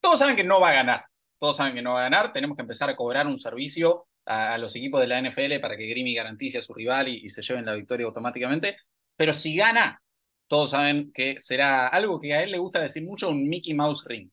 todos 0.00 0.18
saben 0.18 0.34
que 0.34 0.42
no 0.42 0.58
va 0.58 0.70
a 0.70 0.72
ganar. 0.72 1.04
Todos 1.38 1.58
saben 1.58 1.74
que 1.74 1.82
no 1.82 1.92
va 1.92 2.00
a 2.00 2.04
ganar. 2.04 2.32
Tenemos 2.32 2.56
que 2.56 2.62
empezar 2.62 2.88
a 2.88 2.96
cobrar 2.96 3.26
un 3.26 3.38
servicio 3.38 4.06
a, 4.24 4.56
los 4.56 4.74
equipos 4.74 5.02
de 5.02 5.06
la 5.06 5.20
NFL 5.20 5.60
para 5.60 5.76
que 5.76 5.86
Grimy 5.86 6.14
garantice 6.14 6.58
a 6.58 6.62
su 6.62 6.72
rival 6.72 7.08
y, 7.08 7.28
se 7.28 7.42
lleven 7.42 7.66
la 7.66 7.74
victoria 7.74 8.06
automáticamente. 8.06 8.78
Pero 9.16 9.34
si 9.34 9.54
gana, 9.54 10.00
todos 10.48 10.70
saben 10.70 11.12
que 11.12 11.38
será 11.38 11.88
algo 11.88 12.18
que 12.18 12.32
a 12.32 12.42
él 12.42 12.52
le 12.52 12.58
gusta 12.58 12.80
decir 12.80 13.02
mucho, 13.02 13.28
un 13.28 13.46
Mickey 13.46 13.74
Mouse 13.74 14.02
Ring. 14.06 14.30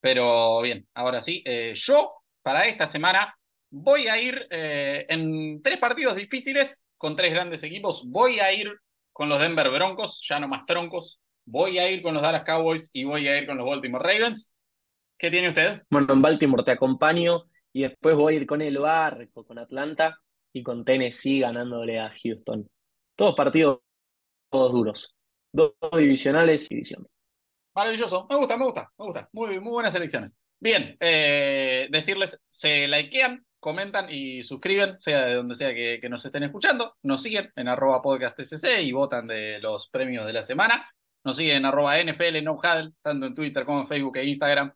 Pero 0.00 0.60
bien, 0.60 0.86
ahora 0.94 1.20
sí, 1.20 1.42
eh, 1.44 1.72
yo 1.74 2.12
para 2.42 2.68
esta 2.68 2.86
semana 2.86 3.36
voy 3.70 4.06
a 4.06 4.20
ir 4.20 4.46
en 4.50 5.60
tres 5.62 5.78
partidos 5.78 6.14
difíciles 6.14 6.84
con 6.96 7.16
tres 7.16 7.32
grandes 7.32 7.64
equipos. 7.64 8.04
Voy 8.06 8.38
a 8.38 8.52
ir 8.52 8.72
con 9.18 9.28
los 9.28 9.40
Denver 9.40 9.68
Broncos, 9.68 10.24
ya 10.28 10.38
no 10.38 10.46
más 10.46 10.64
troncos. 10.64 11.20
Voy 11.44 11.76
a 11.80 11.90
ir 11.90 12.02
con 12.02 12.14
los 12.14 12.22
Dallas 12.22 12.44
Cowboys 12.44 12.88
y 12.92 13.02
voy 13.02 13.26
a 13.26 13.36
ir 13.36 13.48
con 13.48 13.58
los 13.58 13.66
Baltimore 13.66 14.04
Ravens. 14.04 14.54
¿Qué 15.18 15.28
tiene 15.28 15.48
usted? 15.48 15.82
Bueno, 15.90 16.12
en 16.12 16.22
Baltimore 16.22 16.62
te 16.62 16.70
acompaño 16.70 17.46
y 17.72 17.82
después 17.82 18.14
voy 18.14 18.34
a 18.34 18.36
ir 18.36 18.46
con 18.46 18.62
el 18.62 18.78
Barco, 18.78 19.44
con 19.44 19.58
Atlanta 19.58 20.16
y 20.52 20.62
con 20.62 20.84
Tennessee 20.84 21.40
ganándole 21.40 21.98
a 21.98 22.14
Houston. 22.22 22.68
Todos 23.16 23.34
partidos 23.34 23.80
todos 24.50 24.70
duros. 24.70 25.16
Dos 25.52 25.72
divisionales 25.96 26.70
y 26.70 26.76
diciembre. 26.76 27.10
Maravilloso. 27.74 28.24
Me 28.30 28.36
gusta, 28.36 28.56
me 28.56 28.66
gusta, 28.66 28.92
me 28.96 29.04
gusta. 29.04 29.28
Muy, 29.32 29.58
muy 29.58 29.72
buenas 29.72 29.96
elecciones. 29.96 30.38
Bien, 30.60 30.96
eh, 31.00 31.88
decirles, 31.90 32.40
se 32.48 32.86
likean, 32.86 33.44
comentan 33.60 34.06
y 34.10 34.42
suscriben, 34.44 35.00
sea 35.00 35.26
de 35.26 35.34
donde 35.34 35.54
sea 35.54 35.74
que, 35.74 36.06
nos 36.08 36.24
estén 36.24 36.44
escuchando. 36.44 36.96
Nos 37.02 37.22
siguen 37.22 37.52
en 37.56 37.68
arroba 37.68 38.02
y 38.80 38.92
votan 38.92 39.26
de 39.26 39.58
los 39.60 39.88
premios 39.88 40.26
de 40.26 40.32
la 40.32 40.42
semana. 40.42 40.88
Nos 41.24 41.36
siguen 41.36 41.58
en 41.58 41.66
arroba 41.66 41.96
NFL 42.02 42.42
no 42.42 42.58
tanto 43.02 43.26
en 43.26 43.34
Twitter 43.34 43.64
como 43.64 43.80
en 43.80 43.88
Facebook 43.88 44.16
e 44.16 44.24
Instagram. 44.24 44.72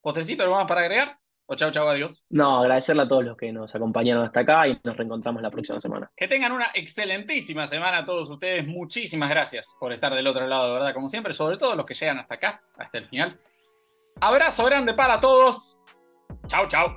¿Postrecito 0.00 0.42
algo 0.42 0.56
más 0.56 0.66
para 0.66 0.82
agregar? 0.82 1.20
O 1.52 1.56
chau, 1.56 1.72
chau, 1.72 1.88
adiós. 1.88 2.24
No, 2.30 2.60
agradecerle 2.60 3.02
a 3.02 3.08
todos 3.08 3.24
los 3.24 3.36
que 3.36 3.52
nos 3.52 3.74
acompañaron 3.74 4.24
hasta 4.24 4.40
acá 4.40 4.68
y 4.68 4.78
nos 4.84 4.96
reencontramos 4.96 5.42
la 5.42 5.50
próxima 5.50 5.80
semana. 5.80 6.08
Que 6.16 6.28
tengan 6.28 6.52
una 6.52 6.68
excelentísima 6.74 7.66
semana 7.66 7.98
a 7.98 8.04
todos 8.04 8.30
ustedes. 8.30 8.68
Muchísimas 8.68 9.28
gracias 9.28 9.74
por 9.80 9.92
estar 9.92 10.14
del 10.14 10.28
otro 10.28 10.46
lado, 10.46 10.68
de 10.68 10.74
verdad, 10.74 10.94
como 10.94 11.08
siempre, 11.08 11.32
sobre 11.32 11.56
todo 11.56 11.74
los 11.74 11.86
que 11.86 11.94
llegan 11.94 12.18
hasta 12.18 12.36
acá, 12.36 12.62
hasta 12.78 12.98
el 12.98 13.08
final. 13.08 13.36
Abrazo 14.20 14.64
grande 14.64 14.94
para 14.94 15.20
todos. 15.20 15.80
Chau, 16.46 16.68
chau. 16.68 16.96